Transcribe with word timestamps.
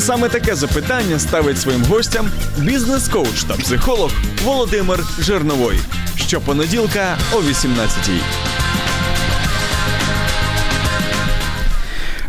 Саме 0.00 0.28
таке 0.28 0.54
запитання 0.54 1.18
ставить 1.18 1.58
своїм 1.58 1.84
гостям 1.84 2.28
бізнес-коуч 2.58 3.44
та 3.48 3.54
психолог 3.54 4.10
Володимир 4.44 5.04
Жирновой. 5.18 5.78
Щопонеділка 6.16 7.18
о 7.32 7.36
18-й. 7.36 8.20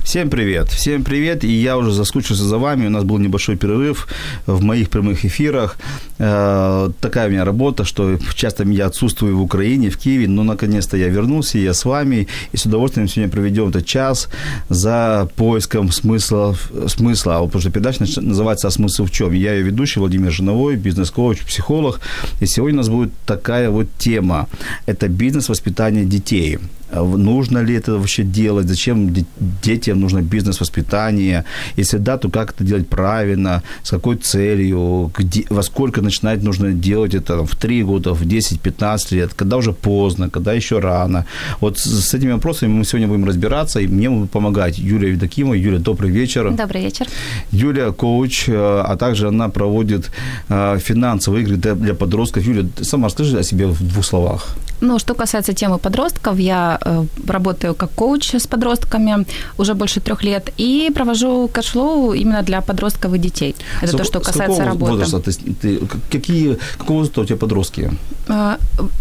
Всем 0.08 0.30
привет, 0.30 0.70
всем 0.70 1.04
привет, 1.04 1.44
и 1.44 1.52
я 1.52 1.76
уже 1.76 1.92
заскучился 1.92 2.44
за 2.44 2.58
вами, 2.58 2.88
у 2.88 2.90
нас 2.90 3.04
был 3.04 3.18
небольшой 3.18 3.58
перерыв 3.58 4.08
в 4.46 4.64
моих 4.64 4.90
прямых 4.90 5.26
эфирах, 5.26 5.78
э, 6.11 6.11
такая 6.19 7.29
у 7.29 7.31
меня 7.31 7.45
работа, 7.45 7.85
что 7.85 8.19
часто 8.35 8.65
я 8.65 8.87
отсутствую 8.87 9.37
в 9.37 9.43
Украине, 9.43 9.91
в 9.91 9.99
Киеве, 9.99 10.29
но 10.29 10.43
наконец-то 10.43 10.97
я 10.97 11.09
вернулся, 11.09 11.59
я 11.59 11.75
с 11.75 11.85
вами, 11.85 12.29
и 12.53 12.57
с 12.57 12.67
удовольствием 12.67 13.09
сегодня 13.09 13.31
проведем 13.31 13.69
этот 13.69 13.87
час 13.87 14.29
за 14.69 15.29
поиском 15.37 15.91
смысла, 15.91 16.55
смысла, 16.87 17.45
потому 17.45 17.61
что 17.61 17.71
передача 17.71 18.05
называется 18.21 18.69
«А 18.69 18.71
смысл 18.71 19.05
в 19.05 19.11
чем?». 19.11 19.33
Я 19.33 19.55
ее 19.55 19.63
ведущий 19.63 20.01
Владимир 20.01 20.31
Жиновой, 20.31 20.77
бизнес-коуч, 20.77 21.41
психолог, 21.41 22.01
и 22.41 22.47
сегодня 22.47 22.77
у 22.77 22.79
нас 22.79 22.89
будет 22.89 23.13
такая 23.27 23.71
вот 23.71 23.87
тема, 23.99 24.49
это 24.87 25.09
бизнес 25.09 25.49
воспитания 25.49 26.05
детей– 26.05 26.59
нужно 26.93 27.59
ли 27.59 27.75
это 27.75 27.93
вообще 27.93 28.23
делать, 28.23 28.69
зачем 28.69 29.15
детям 29.63 30.01
нужно 30.01 30.23
бизнес-воспитание, 30.23 31.45
если 31.77 31.99
да, 31.99 32.17
то 32.17 32.29
как 32.31 32.53
это 32.53 32.65
делать 32.65 32.89
правильно, 32.89 33.63
с 33.83 33.91
какой 33.91 34.17
целью, 34.17 35.11
где, 35.19 35.45
во 35.51 35.63
сколько 35.63 36.03
начинать 36.03 36.43
нужно 36.43 36.73
делать 36.73 37.15
это 37.15 37.37
там, 37.37 37.47
в 37.47 37.57
3 37.57 37.83
года, 37.85 38.15
в 38.15 38.23
10-15 38.23 39.15
лет, 39.15 39.35
когда 39.35 39.57
уже 39.57 39.73
поздно, 39.73 40.31
когда 40.31 40.53
еще 40.53 40.79
рано. 40.79 41.25
Вот 41.61 41.79
с 41.79 42.15
этими 42.15 42.33
вопросами 42.33 42.73
мы 42.73 42.85
сегодня 42.85 43.09
будем 43.09 43.25
разбираться, 43.25 43.81
и 43.81 43.87
мне 43.87 44.11
будет 44.11 44.31
помогать 44.31 44.79
Юлия 44.79 45.11
Евдокимова. 45.11 45.55
Юля, 45.55 45.79
добрый 45.79 46.11
вечер. 46.11 46.51
Добрый 46.51 46.83
вечер. 46.83 47.07
Юлия 47.53 47.93
коуч, 47.93 48.49
э, 48.49 48.83
а 48.87 48.97
также 48.97 49.29
она 49.29 49.49
проводит 49.49 50.11
э, 50.49 50.79
финансовые 50.79 51.45
игры 51.45 51.57
для 51.57 51.95
подростков. 51.95 52.47
Юля, 52.47 52.69
сама 52.83 53.07
расскажи 53.07 53.39
о 53.39 53.43
себе 53.43 53.67
в 53.67 53.83
двух 53.83 54.05
словах. 54.05 54.57
Ну, 54.83 54.99
что 54.99 55.15
касается 55.15 55.53
темы 55.53 55.79
подростков, 55.79 56.39
я 56.39 56.77
э, 56.81 56.82
работаю 57.27 57.75
как 57.75 57.91
коуч 57.91 58.35
с 58.35 58.47
подростками 58.47 59.27
уже 59.59 59.75
больше 59.75 60.01
трех 60.01 60.25
лет 60.25 60.51
и 60.61 60.91
провожу 60.95 61.49
Cashflow 61.53 62.13
именно 62.13 62.43
для 62.43 62.61
подростков 62.61 63.15
и 63.15 63.19
детей. 63.19 63.55
Это 63.83 63.93
с, 63.93 63.97
то, 63.97 64.05
что 64.05 64.21
касается 64.21 64.65
работы. 64.65 64.93
Возраста? 64.93 65.23
Есть 65.27 65.61
ты, 65.61 65.81
какие, 66.11 66.59
какого 66.79 66.99
возраста 66.99 67.21
у 67.21 67.25
тебя 67.25 67.37
подростки? 67.37 67.91
Э, 68.29 68.57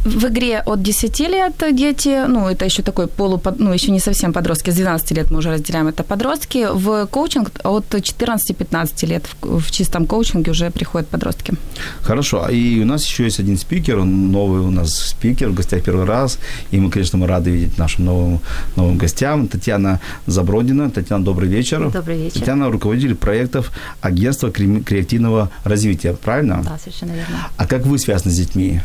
в 0.06 0.26
игре 0.26 0.64
от 0.66 0.82
10 0.82 1.20
лет 1.20 1.64
дети, 1.72 2.28
ну, 2.28 2.50
это 2.50 2.66
еще 2.66 2.84
такой 2.84 3.08
полу, 3.08 3.42
ну, 3.60 3.74
еще 3.74 3.92
не 3.92 4.00
совсем 4.00 4.34
подростки, 4.34 4.72
с 4.72 4.76
12 4.76 5.12
лет 5.12 5.32
мы 5.32 5.38
уже 5.38 5.52
разделяем 5.52 5.88
это 5.88 6.04
подростки. 6.04 6.68
В 6.74 7.06
коучинг 7.06 7.50
от 7.64 7.86
14-15 7.94 9.08
лет 9.08 9.24
в, 9.42 9.60
в 9.60 9.72
чистом 9.72 10.06
коучинге 10.06 10.52
уже 10.52 10.70
приходят 10.70 11.08
подростки. 11.08 11.54
Хорошо. 12.02 12.50
И 12.50 12.82
у 12.82 12.86
нас 12.86 13.06
еще 13.06 13.24
есть 13.24 13.40
один 13.40 13.58
спикер, 13.58 14.00
он 14.00 14.32
новый 14.32 14.62
у 14.62 14.72
нас 14.72 14.94
спикер 14.94 15.50
в 15.50 15.54
гостях 15.54 15.84
первый 15.84 16.06
раз. 16.06 16.40
И 16.72 16.80
мы, 16.80 16.90
конечно, 16.90 17.20
мы 17.20 17.28
рады 17.28 17.52
видеть 17.52 17.78
нашим 17.78 18.06
новым, 18.06 18.40
новым 18.76 18.98
гостям. 18.98 19.48
Татьяна 19.48 20.00
Забродина. 20.28 20.90
Татьяна, 20.90 21.24
добрый 21.24 21.50
вечер. 21.50 21.90
Добрый 21.92 22.18
вечер. 22.18 22.40
Татьяна, 22.40 22.72
руководитель 22.72 23.16
проектов 23.16 23.72
агентства 24.02 24.52
креативного 24.52 25.50
развития, 25.64 26.14
правильно? 26.14 26.62
Да, 26.64 26.78
совершенно 26.80 27.12
верно. 27.12 27.50
А 27.58 27.68
как 27.68 27.86
вы 27.86 28.00
связаны 28.00 28.34
с 28.34 28.38
детьми? 28.38 28.82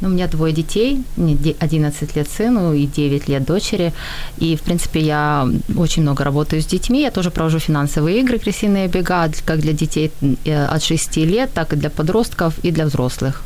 Ну, 0.00 0.08
у 0.08 0.10
меня 0.10 0.26
двое 0.28 0.52
детей, 0.52 1.02
11 1.16 2.16
лет 2.16 2.28
сыну 2.28 2.74
и 2.74 2.86
9 2.86 3.28
лет 3.28 3.44
дочери. 3.44 3.92
И, 4.38 4.56
в 4.56 4.62
принципе, 4.62 5.00
я 5.00 5.48
очень 5.76 6.02
много 6.02 6.24
работаю 6.24 6.60
с 6.60 6.66
детьми. 6.66 7.02
Я 7.02 7.10
тоже 7.10 7.30
провожу 7.30 7.58
финансовые 7.58 8.20
игры 8.20 8.38
«Крысиные 8.38 8.88
бега», 8.88 9.30
как 9.44 9.60
для 9.60 9.72
детей 9.72 10.10
э, 10.44 10.66
от 10.66 10.82
6 10.82 11.16
лет, 11.18 11.50
так 11.54 11.72
и 11.72 11.76
для 11.76 11.90
подростков 11.90 12.58
и 12.64 12.70
для 12.70 12.86
взрослых. 12.86 13.42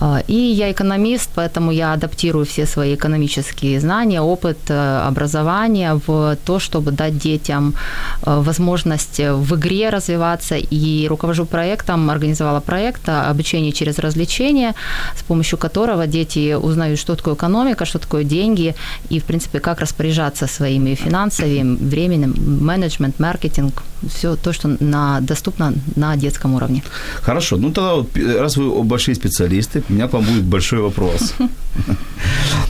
А, 0.00 0.22
и 0.26 0.34
я 0.34 0.70
экономист, 0.70 1.30
поэтому 1.34 1.72
я 1.72 1.92
адаптирую 1.92 2.44
все 2.44 2.66
свои 2.66 2.94
экономические 2.94 3.80
знания, 3.80 4.20
опыт, 4.20 4.58
э, 4.68 5.08
образование 5.08 6.00
в 6.06 6.36
то, 6.44 6.58
чтобы 6.58 6.90
дать 6.90 7.18
детям 7.18 7.74
э, 8.22 8.40
возможность 8.40 9.18
в 9.18 9.54
игре 9.54 9.90
развиваться. 9.90 10.56
И 10.56 11.08
руковожу 11.08 11.46
проектом, 11.46 12.10
организовала 12.10 12.60
проект 12.60 13.08
обучение 13.08 13.72
через 13.72 13.98
развлечения, 13.98 14.74
с 15.16 15.22
помощью 15.22 15.58
которого 15.58 16.06
дети 16.06 16.54
узнают, 16.54 16.98
что 16.98 17.14
такое 17.14 17.34
экономика, 17.34 17.84
что 17.84 17.98
такое 17.98 18.24
деньги 18.24 18.74
и, 19.08 19.18
в 19.18 19.24
принципе, 19.24 19.60
как 19.60 19.80
распоряжаться 19.80 20.46
своими 20.46 20.94
финансами, 20.94 21.76
временем, 21.76 22.34
менеджмент, 22.64 23.20
маркетинг, 23.20 23.82
все 24.08 24.36
то, 24.36 24.52
что 24.52 24.76
на, 24.80 25.20
доступно 25.20 25.72
на 25.96 26.16
детском 26.16 26.54
уровне. 26.54 26.82
Хорошо. 27.22 27.56
Ну, 27.56 27.72
тогда, 27.72 28.06
раз 28.40 28.56
вы 28.56 28.82
большие 28.82 29.14
специалисты, 29.14 29.82
у 29.88 29.92
меня 29.92 30.06
вам 30.06 30.24
будет 30.24 30.44
большой 30.44 30.80
вопрос. 30.80 31.34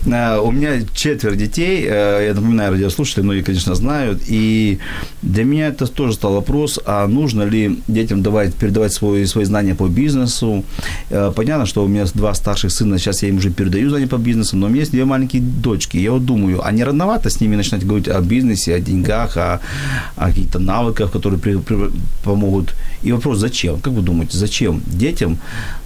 Э, 0.06 0.38
у 0.44 0.50
меня 0.50 0.82
четверо 0.94 1.34
детей, 1.34 1.86
э, 1.88 2.26
я 2.28 2.34
напоминаю, 2.34 2.72
радиослушатели, 2.72 3.24
многие, 3.24 3.42
конечно, 3.42 3.74
знают, 3.74 4.22
и 4.26 4.78
для 5.22 5.44
меня 5.44 5.68
это 5.68 5.86
тоже 5.86 6.12
стал 6.12 6.34
вопрос, 6.34 6.78
а 6.84 7.06
нужно 7.06 7.44
ли 7.44 7.78
детям 7.88 8.22
давать, 8.22 8.54
передавать 8.54 8.92
свои, 8.92 9.24
свои 9.26 9.44
знания 9.44 9.74
по 9.74 9.88
бизнесу. 9.88 10.64
Э, 11.10 11.32
понятно, 11.34 11.66
что 11.66 11.84
у 11.84 11.88
меня 11.88 12.04
два 12.14 12.34
старших 12.34 12.70
сына, 12.70 12.98
сейчас 12.98 13.22
я 13.22 13.28
им 13.28 13.36
уже 13.36 13.50
передаю 13.50 13.88
знания 13.90 14.08
по 14.08 14.18
бизнесу, 14.18 14.56
но 14.56 14.66
у 14.66 14.68
меня 14.68 14.80
есть 14.80 14.92
две 14.92 15.04
маленькие 15.04 15.42
дочки. 15.42 15.96
Я 15.96 16.12
вот 16.12 16.24
думаю, 16.24 16.60
а 16.66 16.72
не 16.72 16.84
рановато 16.84 17.30
с 17.30 17.40
ними 17.40 17.56
начинать 17.56 17.86
говорить 17.86 18.08
о 18.08 18.20
бизнесе, 18.20 18.74
о 18.74 18.80
деньгах, 18.80 19.36
о, 19.36 19.60
о 20.16 20.28
каких-то 20.28 20.58
навыках, 20.58 21.12
которые 21.12 21.40
при, 21.40 21.56
при, 21.56 21.90
помогут. 22.22 22.74
И 23.02 23.12
вопрос, 23.12 23.38
зачем? 23.38 23.80
Как 23.80 23.92
вы 23.92 24.02
думаете, 24.02 24.36
зачем 24.36 24.82
детям 24.86 25.38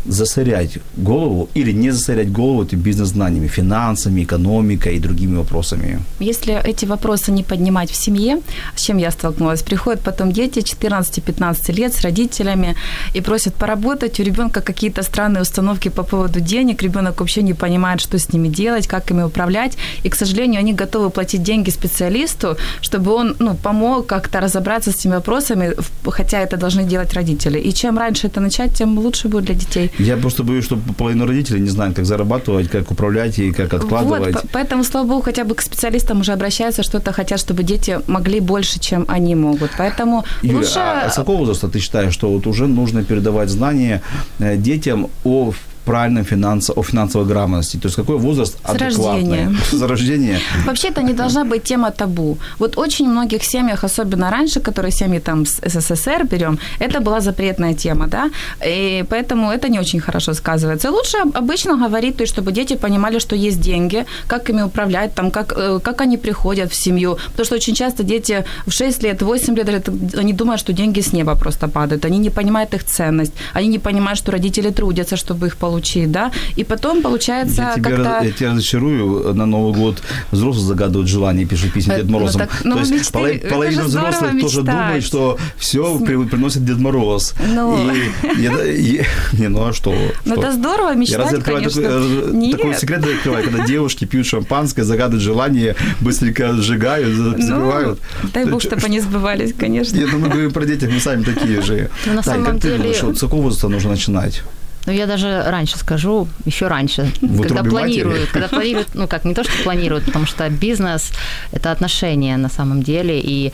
засорять 0.07 0.79
голову 0.97 1.20
или 1.55 1.73
не 1.73 1.91
засорять 1.91 2.33
голову 2.33 2.63
этими 2.63 2.81
бизнес-знаниями, 2.81 3.49
финансами, 3.49 4.23
экономикой 4.23 4.97
и 4.97 5.01
другими 5.01 5.37
вопросами? 5.37 6.01
Если 6.21 6.55
эти 6.65 6.87
вопросы 6.87 7.33
не 7.33 7.43
поднимать 7.43 7.91
в 7.91 7.97
семье, 7.97 8.41
с 8.77 8.83
чем 8.83 8.99
я 8.99 9.11
столкнулась, 9.11 9.63
приходят 9.63 10.01
потом 10.01 10.33
дети 10.33 10.59
14-15 10.59 11.73
лет 11.73 11.95
с 11.95 12.01
родителями 12.03 12.75
и 13.15 13.21
просят 13.21 13.55
поработать, 13.55 14.21
у 14.21 14.23
ребенка 14.23 14.61
какие-то 14.61 15.03
странные 15.03 15.43
установки 15.43 15.91
по 15.91 16.03
поводу 16.03 16.41
денег, 16.41 16.83
ребенок 16.83 17.21
вообще 17.21 17.43
не 17.43 17.55
понимает, 17.55 18.01
что 18.01 18.19
с 18.19 18.33
ними 18.33 18.49
делать, 18.49 18.87
как 18.87 19.11
ими 19.11 19.23
управлять, 19.23 19.77
и, 20.05 20.09
к 20.09 20.15
сожалению, 20.15 20.61
они 20.61 20.73
готовы 20.73 21.11
платить 21.11 21.43
деньги 21.43 21.71
специалисту, 21.71 22.57
чтобы 22.81 23.13
он 23.13 23.37
ну, 23.39 23.55
помог 23.55 24.07
как-то 24.07 24.41
разобраться 24.41 24.91
с 24.91 24.97
этими 24.97 25.15
вопросами, 25.15 25.75
хотя 26.11 26.41
это 26.41 26.57
должны 26.57 26.85
делать 26.85 27.15
родители. 27.15 27.59
И 27.59 27.73
чем 27.73 27.99
раньше 27.99 28.27
это 28.27 28.41
начать, 28.41 28.75
тем 28.75 28.99
лучше 28.99 29.29
будет 29.29 29.45
для 29.45 29.55
детей. 29.55 29.91
Я 29.99 30.17
просто 30.17 30.43
боюсь, 30.43 30.65
что 30.65 30.79
половина 31.11 31.27
родителей 31.27 31.61
не 31.61 31.71
знают, 31.71 31.97
как 31.97 32.05
зарабатывать, 32.05 32.69
как 32.69 32.91
управлять 32.91 33.39
и 33.39 33.53
как 33.53 33.75
откладывать. 33.75 34.35
Вот, 34.35 34.45
поэтому, 34.53 34.85
слава 34.85 35.07
богу, 35.07 35.23
хотя 35.23 35.45
бы 35.45 35.55
к 35.55 35.63
специалистам 35.63 36.21
уже 36.21 36.33
обращаются, 36.33 36.83
что-то 36.83 37.13
хотят, 37.13 37.41
чтобы 37.41 37.63
дети 37.63 38.01
могли 38.07 38.41
больше, 38.41 38.79
чем 38.79 39.05
они 39.09 39.35
могут. 39.35 39.71
Поэтому 39.79 40.25
Юля, 40.43 40.59
лучше... 40.59 40.79
а 40.79 41.11
с 41.11 41.17
какого 41.17 41.39
возраста 41.39 41.69
ты 41.69 41.81
считаешь, 41.81 42.13
что 42.15 42.31
вот 42.31 42.47
уже 42.47 42.67
нужно 42.67 43.03
передавать 43.03 43.49
знания 43.49 44.03
э, 44.39 44.57
детям 44.57 45.09
о 45.25 45.53
правильном 45.91 46.25
финансо, 46.25 46.73
о 46.73 46.83
финансовой 46.83 47.27
грамотности? 47.29 47.79
То 47.79 47.89
есть 47.89 47.97
какой 47.97 48.17
возраст 48.17 48.59
С 48.65 48.81
рождения. 48.81 49.57
С 49.73 49.83
рождения. 49.83 50.39
Вообще 50.67 50.89
это 50.89 51.03
не 51.03 51.13
должна 51.13 51.45
быть 51.45 51.63
тема 51.63 51.91
табу. 51.91 52.37
Вот 52.59 52.79
очень 52.79 53.07
в 53.07 53.11
многих 53.11 53.45
семьях, 53.45 53.85
особенно 53.85 54.31
раньше, 54.31 54.61
которые 54.61 54.93
семьи 54.93 55.21
там 55.21 55.45
с 55.47 55.61
СССР 55.69 56.27
берем, 56.31 56.59
это 56.81 57.01
была 57.01 57.21
запретная 57.21 57.75
тема, 57.75 58.07
да, 58.07 58.31
и 58.67 59.05
поэтому 59.09 59.51
это 59.51 59.69
не 59.69 59.81
очень 59.81 60.01
хорошо 60.01 60.35
сказывается. 60.35 60.91
Лучше 60.91 61.19
обычно 61.35 61.77
говорить, 61.77 62.17
то 62.17 62.23
есть, 62.23 62.35
чтобы 62.35 62.53
дети 62.53 62.77
понимали, 62.77 63.19
что 63.19 63.37
есть 63.37 63.61
деньги, 63.61 64.05
как 64.27 64.51
ими 64.51 64.63
управлять, 64.63 65.15
там, 65.15 65.31
как, 65.31 65.53
э, 65.57 65.81
как 65.83 66.01
они 66.01 66.19
приходят 66.19 66.71
в 66.71 66.75
семью, 66.75 67.19
потому 67.31 67.45
что 67.45 67.57
очень 67.57 67.75
часто 67.75 68.03
дети 68.03 68.45
в 68.67 68.71
6 68.71 69.03
лет, 69.03 69.23
8 69.23 69.57
лет, 69.57 69.89
они 70.19 70.33
думают, 70.33 70.61
что 70.61 70.73
деньги 70.73 71.01
с 71.01 71.13
неба 71.13 71.35
просто 71.35 71.69
падают, 71.69 72.05
они 72.05 72.19
не 72.19 72.31
понимают 72.31 72.75
их 72.75 72.85
ценность, 72.85 73.33
они 73.55 73.69
не 73.69 73.79
понимают, 73.79 74.19
что 74.19 74.33
родители 74.33 74.71
трудятся, 74.71 75.17
чтобы 75.17 75.47
их 75.47 75.57
получить, 75.57 75.80
научить, 75.81 76.11
да, 76.13 76.31
и 76.57 76.65
потом, 76.65 77.03
получается, 77.03 77.63
я 77.63 77.75
тебя, 77.75 77.91
как-то... 77.91 78.25
я 78.25 78.31
тебя 78.33 78.51
разочарую, 78.51 79.35
на 79.35 79.47
Новый 79.47 79.73
год 79.75 80.03
взрослые 80.31 80.67
загадывают 80.67 81.09
желание, 81.09 81.47
пишут 81.47 81.73
письма 81.73 81.95
Э, 81.95 81.97
Дед 81.99 82.07
ну 82.07 82.13
Морозом. 82.19 82.41
так, 82.43 82.51
ну, 82.65 82.75
То 82.75 82.81
есть 82.81 82.93
мечты- 82.93 83.49
половина 83.51 83.89
здорово 83.89 84.09
взрослых 84.11 84.41
тоже 84.43 84.59
мечтать. 84.61 84.65
думает, 84.77 85.05
что 85.05 85.39
все 85.57 85.99
приносит 85.99 86.65
Дед 86.65 86.79
Мороз. 86.79 87.35
Ну. 87.55 87.91
И, 87.93 88.43
я- 88.43 88.65
и- 88.67 89.03
не, 89.33 89.49
ну 89.49 89.67
а 89.67 89.73
что? 89.73 89.93
Ну, 90.25 90.35
Что? 90.35 90.43
это 90.43 90.53
здорово 90.53 90.91
Я 90.91 90.95
мечтать, 90.95 91.19
разве 91.19 91.39
открываю 91.39 91.65
конечно. 91.71 91.83
такой, 91.83 92.31
э, 92.31 92.31
Нет. 92.33 92.57
такой 92.59 92.75
секрет 92.75 93.05
открываю, 93.05 93.45
когда 93.45 93.67
девушки 93.67 94.05
пьют 94.05 94.27
шампанское, 94.27 94.85
загадывают 94.85 95.23
желание, 95.23 95.75
быстренько 96.01 96.53
сжигают, 96.55 97.09
Ну, 97.17 97.43
забивают. 97.43 98.01
дай 98.35 98.45
бог, 98.45 98.61
чтобы 98.63 98.83
они 98.87 99.01
сбывались, 99.01 99.55
конечно. 99.59 99.97
Я 99.99 100.07
думаю, 100.07 100.31
говорю 100.31 100.51
про 100.51 100.65
детей, 100.67 100.89
мы 100.93 101.01
сами 101.01 101.23
такие 101.23 101.63
же. 101.63 101.91
Ну, 102.07 102.13
на 102.15 102.23
Тань, 102.23 102.35
самом 102.35 102.47
как 102.47 102.55
ты 102.57 102.69
деле- 102.69 102.77
думаешь, 102.79 103.03
вот 103.03 103.17
с 103.17 103.21
какого 103.21 103.43
возраста 103.43 103.69
нужно 103.69 103.91
начинать? 103.91 104.43
Ну, 104.87 104.93
я 104.93 105.07
даже 105.07 105.45
раньше 105.47 105.79
скажу, 105.79 106.29
еще 106.47 106.69
раньше, 106.69 107.13
В 107.21 107.43
когда 107.43 107.63
планируют, 107.63 108.21
матери? 108.21 108.33
когда 108.33 108.49
планируют, 108.49 108.89
ну 108.95 109.07
как, 109.07 109.25
не 109.25 109.35
то, 109.35 109.45
что 109.45 109.53
планируют, 109.63 110.05
потому 110.07 110.27
что 110.27 110.49
бизнес– 110.49 111.13
это 111.53 111.71
отношения 111.73 112.37
на 112.37 112.49
самом 112.49 112.83
деле, 112.83 113.21
и 113.21 113.53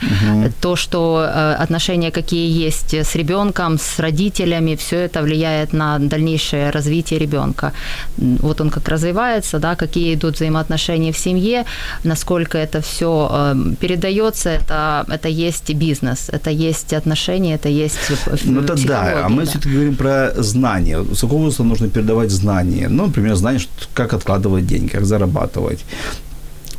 то, 0.61 0.75
что 0.75 1.25
э, 1.27 1.53
отношения 1.63 2.11
какие 2.11 2.65
есть 2.65 2.93
с 2.93 3.15
ребенком, 3.15 3.77
с 3.77 3.99
родителями, 3.99 4.75
все 4.75 4.95
это 4.97 5.21
влияет 5.21 5.73
на 5.73 5.99
дальнейшее 5.99 6.69
развитие 6.69 7.19
ребенка. 7.19 7.73
Вот 8.17 8.61
он 8.61 8.69
как 8.69 8.87
развивается, 8.87 9.59
да, 9.59 9.75
какие 9.75 10.13
идут 10.13 10.35
взаимоотношения 10.35 11.11
в 11.11 11.17
семье, 11.17 11.65
насколько 12.03 12.57
это 12.57 12.81
все 12.81 13.53
передается, 13.79 14.49
это, 14.49 15.05
это 15.09 15.27
есть 15.27 15.73
бизнес, 15.73 16.29
это 16.29 16.49
есть 16.49 16.93
отношения, 16.93 17.55
это 17.55 17.69
есть 17.69 17.97
Ну, 18.43 18.61
это 18.61 18.87
да, 18.87 19.25
а 19.25 19.29
мы 19.29 19.43
да. 19.43 19.49
все-таки 19.51 19.73
говорим 19.73 19.95
про 19.95 20.31
знания. 20.37 20.97
С 21.17 21.21
какого 21.21 21.39
возраста 21.41 21.63
нужно 21.63 21.89
передавать 21.89 22.29
знания? 22.29 22.89
Ну, 22.89 23.07
например, 23.07 23.35
знания, 23.35 23.61
как 23.95 24.13
откладывать 24.13 24.67
деньги, 24.67 24.89
как 24.89 25.05
зарабатывать. 25.05 25.83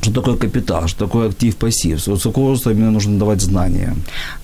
Что 0.08 0.20
такое 0.22 0.36
капитал, 0.36 0.88
что 0.88 1.04
такое 1.06 1.28
актив, 1.28 1.54
пассив. 1.56 2.06
Вот 2.06 2.20
с 2.20 2.22
какого 2.22 2.46
возраста 2.48 2.70
именно 2.70 2.90
нужно 2.90 3.18
давать 3.18 3.40
знания? 3.40 3.94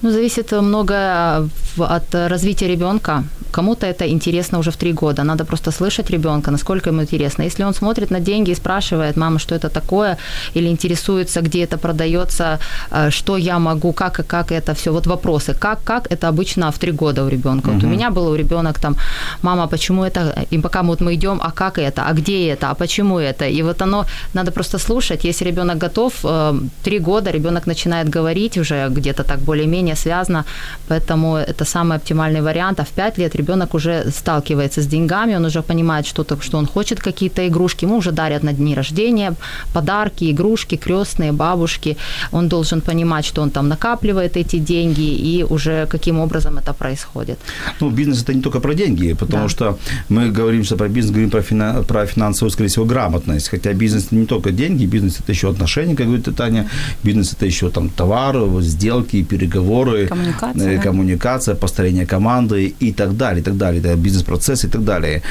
Ну, 0.03 0.11
зависит 0.11 0.53
много 0.53 1.49
в- 1.77 1.83
от 1.83 2.15
развития 2.15 2.69
ребенка. 2.69 3.25
Кому-то 3.51 3.87
это 3.87 4.05
интересно 4.09 4.59
уже 4.59 4.71
в 4.71 4.77
три 4.77 4.93
года. 4.93 5.23
Надо 5.25 5.45
просто 5.45 5.71
слышать 5.71 6.11
ребенка, 6.11 6.51
насколько 6.51 6.91
ему 6.91 7.03
интересно. 7.03 7.45
Если 7.45 7.65
он 7.65 7.75
смотрит 7.75 8.11
на 8.11 8.21
деньги 8.21 8.51
и 8.51 8.55
спрашивает, 8.55 9.17
мама, 9.17 9.39
что 9.39 9.55
это 9.55 9.69
такое, 9.71 10.17
или 10.57 10.69
интересуется, 10.69 11.41
где 11.41 11.59
это 11.65 11.79
продается, 11.79 12.59
э, 12.91 13.11
что 13.11 13.37
я 13.37 13.59
могу, 13.59 13.93
как 13.93 14.19
и 14.21 14.23
как 14.23 14.53
это 14.53 14.75
все. 14.75 14.91
Вот 14.93 15.07
вопросы. 15.07 15.55
Как, 15.55 15.79
как 15.85 16.13
это 16.13 16.29
обычно 16.29 16.71
в 16.71 16.79
три 16.79 16.93
года 16.93 17.25
у 17.25 17.29
ребенка. 17.29 17.71
Вот 17.71 17.85
у 17.85 17.87
меня 17.87 18.11
был 18.11 18.27
у 18.29 18.35
ребенок 18.37 18.79
там, 18.79 18.97
мама, 19.43 19.67
почему 19.69 20.03
это? 20.05 20.45
И 20.53 20.59
пока 20.59 20.83
вот 20.83 21.01
мы 21.01 21.15
идем, 21.15 21.41
а 21.43 21.51
как 21.53 21.79
это? 21.79 22.03
А 22.09 22.13
где 22.13 22.49
это? 22.55 22.71
А 22.71 22.75
почему 22.75 23.19
это? 23.19 23.45
И 23.47 23.63
вот 23.63 23.83
оно, 23.83 24.05
надо 24.35 24.51
просто 24.51 24.79
слушать. 24.79 25.25
Если 25.25 25.45
ребенок 25.55 25.79
готов, 25.79 26.13
э, 26.25 26.61
три 26.83 26.99
года 26.99 27.31
ребенок 27.33 27.67
начинает 27.67 28.09
говорить 28.17 28.59
уже 28.59 28.89
где-то 28.91 29.23
так 29.23 29.39
более-менее 29.39 29.95
связано, 29.97 30.45
поэтому 30.89 31.37
это 31.37 31.65
самый 31.65 31.97
оптимальный 31.97 32.41
вариант. 32.43 32.81
А 32.81 32.85
в 32.85 32.89
пять 32.89 33.19
лет 33.19 33.37
ребенок 33.37 33.75
уже 33.75 34.11
сталкивается 34.11 34.81
с 34.81 34.87
деньгами, 34.87 35.37
он 35.37 35.45
уже 35.45 35.63
понимает, 35.63 36.07
что, 36.07 36.25
то, 36.25 36.37
что 36.41 36.59
он 36.59 36.67
хочет 36.67 37.01
какие-то 37.01 37.47
игрушки, 37.47 37.87
ему 37.87 37.97
уже 37.97 38.11
дарят 38.13 38.43
на 38.43 38.53
дни 38.53 38.75
рождения 38.75 39.33
подарки, 39.75 40.31
игрушки, 40.31 40.77
крестные, 40.77 41.33
бабушки. 41.33 41.97
Он 42.33 42.49
должен 42.49 42.81
понимать, 42.81 43.25
что 43.25 43.43
он 43.43 43.51
там 43.51 43.69
накапливает 43.69 44.37
эти 44.37 44.59
деньги 44.59 45.03
и 45.03 45.45
уже 45.45 45.87
каким 45.87 46.21
образом 46.21 46.59
это 46.59 46.73
происходит. 46.75 47.39
Ну, 47.81 47.91
бизнес 47.91 48.23
это 48.23 48.35
не 48.35 48.43
только 48.43 48.61
про 48.61 48.75
деньги, 48.75 49.15
потому 49.15 49.43
Да. 49.45 49.49
что 49.49 49.79
мы 50.09 50.31
говорим, 50.39 50.65
что 50.65 50.77
про 50.77 50.89
бизнес, 50.89 51.11
говорим 51.11 51.31
про, 51.31 51.41
фина- 51.41 51.83
про 51.83 52.07
финансовую, 52.07 52.51
скорее 52.51 52.69
всего, 52.69 52.85
грамотность. 52.87 53.49
Хотя 53.51 53.73
бизнес 53.73 54.13
не 54.13 54.27
только 54.27 54.51
деньги, 54.51 54.87
бизнес 54.87 55.21
это 55.21 55.34
еще 55.35 55.49
отношения, 55.51 55.95
как 55.95 56.07
говорит 56.07 56.37
Таня. 56.37 56.67
Бизнес 57.05 57.33
это 57.33 57.47
еще 57.47 57.71
там 57.71 57.89
товар, 57.89 58.39
вот, 58.39 58.65
сделки, 58.65 59.23
переговоры, 59.23 60.07
Коммуникация, 60.07 60.73
э, 60.73 60.77
да. 60.77 60.83
коммуникация, 60.83 61.55
построение 61.55 62.07
команды 62.07 62.75
и 62.81 62.93
так 62.93 63.17
далее, 63.17 63.41
и 63.41 63.45
так 63.45 63.57
далее. 63.57 63.81
Это 63.81 63.97
бизнес-процесс 63.97 64.65
и 64.65 64.69
так 64.69 64.85
далее. 64.85 65.23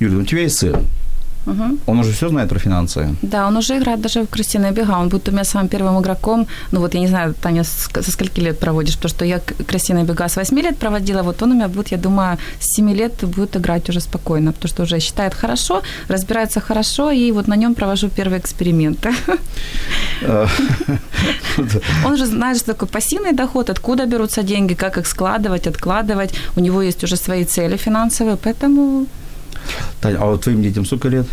Ну, 0.00 0.20
у 0.20 0.24
тебя 0.24 0.42
есть 0.42 0.58
сын. 0.58 0.76
Мгм. 1.48 1.78
Он 1.86 1.98
уже 2.00 2.12
все 2.12 2.28
знает 2.28 2.48
про 2.48 2.58
финансы. 2.58 3.08
Да, 3.22 3.48
он 3.48 3.56
уже 3.56 3.78
играет 3.78 4.00
даже 4.00 4.20
в 4.20 4.26
крысиные 4.26 4.72
бега. 4.72 4.98
Он 4.98 5.08
будет 5.08 5.28
у 5.28 5.32
меня 5.32 5.44
самым 5.44 5.68
первым 5.68 5.98
игроком. 5.98 6.46
Ну 6.72 6.80
вот 6.80 6.94
я 6.94 7.00
не 7.00 7.08
знаю, 7.08 7.34
Таня, 7.34 7.64
со 7.64 8.10
скольки 8.10 8.40
лет 8.40 8.60
проводишь, 8.60 8.96
потому 8.96 9.08
что 9.08 9.24
я 9.24 9.40
крысиные 9.40 10.04
бега 10.04 10.28
с 10.28 10.36
8 10.36 10.60
лет 10.60 10.76
проводила, 10.76 11.22
вот 11.22 11.42
он 11.42 11.52
у 11.52 11.54
меня 11.54 11.68
будет, 11.68 11.92
я 11.92 11.98
думаю, 11.98 12.36
с 12.60 12.76
7 12.76 12.90
лет 12.90 13.24
будет 13.24 13.56
играть 13.56 13.88
уже 13.88 14.00
спокойно, 14.00 14.52
потому 14.52 14.68
что 14.68 14.82
уже 14.82 15.00
считает 15.00 15.34
хорошо, 15.34 15.82
разбирается 16.08 16.60
хорошо, 16.60 17.10
и 17.10 17.32
вот 17.32 17.48
на 17.48 17.56
нем 17.56 17.74
провожу 17.74 18.08
первые 18.08 18.40
эксперименты. 18.40 19.14
Он 22.04 22.16
же 22.16 22.26
знает, 22.26 22.56
что 22.56 22.66
такое 22.66 22.88
пассивный 22.88 23.32
доход, 23.32 23.70
откуда 23.70 24.06
берутся 24.06 24.42
деньги, 24.42 24.74
как 24.74 24.98
их 24.98 25.06
складывать, 25.06 25.66
откладывать. 25.66 26.34
У 26.56 26.60
него 26.60 26.82
есть 26.82 27.04
уже 27.04 27.16
свои 27.16 27.44
цели 27.44 27.76
финансовые, 27.76 28.36
поэтому 28.36 29.06
А 30.02 30.24
вот 30.26 30.42
твоим 30.42 30.62
детям 30.62 30.84
сколько 30.84 31.08
лет? 31.08 31.26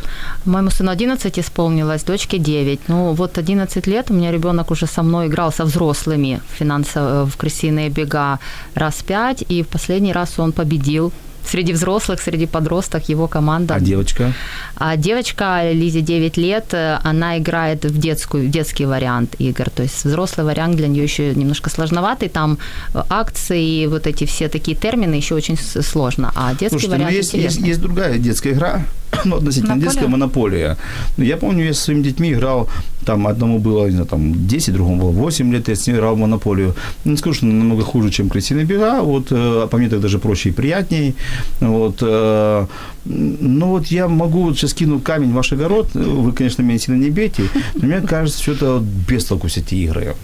Моему 0.45 0.69
сыну 0.69 0.91
11 0.91 1.39
исполнилось, 1.39 2.03
дочке 2.03 2.37
9. 2.37 2.79
Ну, 2.87 3.13
вот 3.13 3.37
11 3.37 3.87
лет 3.87 4.11
у 4.11 4.13
меня 4.13 4.31
ребенок 4.31 4.71
уже 4.71 4.87
со 4.87 5.03
мной 5.03 5.27
играл 5.27 5.51
со 5.51 5.65
взрослыми 5.65 6.41
финансово 6.57 7.25
в 7.25 7.37
крысиные 7.37 7.89
бега 7.89 8.39
раз 8.75 9.03
пять, 9.03 9.43
и 9.47 9.63
в 9.63 9.67
последний 9.67 10.13
раз 10.13 10.39
он 10.39 10.51
победил. 10.51 11.11
Среди 11.47 11.73
взрослых, 11.73 12.21
среди 12.21 12.45
подросток 12.45 13.09
его 13.09 13.27
команда. 13.27 13.75
А 13.75 13.79
девочка? 13.79 14.33
А 14.75 14.97
девочка 14.97 15.71
Лизе 15.71 16.01
9 16.01 16.37
лет, 16.37 16.73
она 17.03 17.37
играет 17.37 17.85
в, 17.85 17.97
детскую, 17.97 18.47
в 18.47 18.51
детский 18.51 18.85
вариант 18.85 19.35
игр. 19.39 19.69
То 19.69 19.83
есть 19.83 20.05
взрослый 20.05 20.45
вариант 20.45 20.75
для 20.75 20.87
нее 20.87 21.03
еще 21.03 21.33
немножко 21.35 21.69
сложноватый. 21.69 22.29
Там 22.29 22.57
э, 22.93 23.03
акции, 23.09 23.87
вот 23.87 24.07
эти 24.07 24.25
все 24.25 24.49
такие 24.49 24.75
термины 24.75 25.15
еще 25.15 25.35
очень 25.35 25.57
сложно. 25.57 26.31
А 26.35 26.51
детский 26.51 26.69
Слушайте, 26.69 26.87
ну 26.87 26.95
вариант 26.95 27.15
есть, 27.15 27.33
есть, 27.33 27.57
есть 27.57 27.81
другая 27.81 28.17
детская 28.17 28.51
игра, 28.51 28.81
ну, 29.25 29.35
относительно 29.37 29.75
Монополия? 29.75 29.91
детская 29.93 30.07
монополия. 30.07 30.77
Я 31.17 31.37
помню, 31.37 31.65
я 31.65 31.73
со 31.73 31.81
своими 31.83 32.03
детьми 32.03 32.33
играл, 32.33 32.69
там 33.05 33.27
одному 33.27 33.59
было, 33.59 33.85
не 33.85 33.91
знаю, 33.91 34.07
там 34.07 34.47
10, 34.47 34.73
другому 34.73 35.01
было 35.01 35.11
8 35.11 35.53
лет, 35.53 35.67
я 35.69 35.75
с 35.75 35.87
ним 35.87 35.95
играл 35.97 36.15
в 36.15 36.19
монополию. 36.19 36.75
Ну, 37.05 37.11
Не 37.11 37.17
скажу, 37.17 37.35
что 37.35 37.45
намного 37.45 37.83
хуже, 37.83 38.09
чем 38.09 38.29
крысиные 38.29 38.65
бега, 38.65 39.01
вот, 39.01 39.27
э, 39.31 39.67
по 39.69 39.77
мне 39.77 39.89
так 39.89 40.01
даже 40.01 40.19
проще 40.19 40.49
и 40.49 40.51
приятней. 40.51 41.15
Вот, 41.59 41.97
э, 42.01 42.65
ну, 43.05 43.67
вот 43.67 43.87
я 43.87 44.07
могу, 44.07 44.43
вот 44.43 44.57
сейчас 44.57 44.73
кину 44.73 44.99
камень 44.99 45.31
в 45.31 45.33
ваш 45.33 45.53
огород, 45.53 45.93
вы, 45.93 46.31
конечно, 46.33 46.63
меня 46.63 46.79
сильно 46.79 47.03
не 47.03 47.09
бейте, 47.11 47.43
но 47.75 47.87
мне 47.87 48.01
кажется, 48.01 48.41
что 48.41 48.51
это 48.51 48.83
без 49.07 49.25
толку 49.25 49.47
все 49.47 49.61
эти 49.61 49.75
игры. 49.75 50.15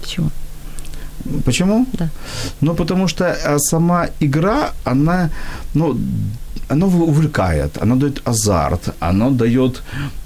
Почему? 0.00 0.30
Почему? 1.44 1.86
Да. 1.92 2.08
Ну, 2.60 2.74
потому 2.74 3.08
что 3.08 3.24
а, 3.24 3.58
сама 3.58 4.06
игра, 4.20 4.72
она, 4.84 5.30
ну, 5.74 5.96
она 6.68 6.86
увлекает, 6.86 7.78
она 7.82 7.96
дает 7.96 8.22
азарт, 8.28 8.94
она 9.00 9.30
дает 9.30 9.82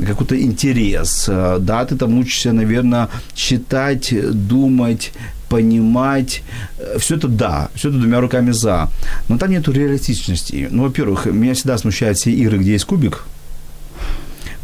какой-то 0.06 0.34
интерес. 0.34 1.28
Э, 1.28 1.58
Да, 1.60 1.84
ты 1.84 1.96
там 1.96 2.18
учишься, 2.18 2.52
наверное, 2.52 3.08
читать, 3.34 4.14
думать, 4.48 5.12
понимать. 5.48 6.42
Все 6.98 7.14
это 7.16 7.28
да, 7.28 7.68
все 7.74 7.88
это 7.88 7.98
двумя 7.98 8.20
руками 8.20 8.52
за. 8.52 8.88
Но 9.28 9.38
там 9.38 9.50
нету 9.50 9.72
реалистичности. 9.72 10.68
Ну, 10.70 10.82
во-первых, 10.82 11.26
меня 11.26 11.54
всегда 11.54 11.78
смущают 11.78 12.18
все 12.18 12.30
игры, 12.30 12.58
где 12.58 12.72
есть 12.72 12.84
кубик. 12.84 13.24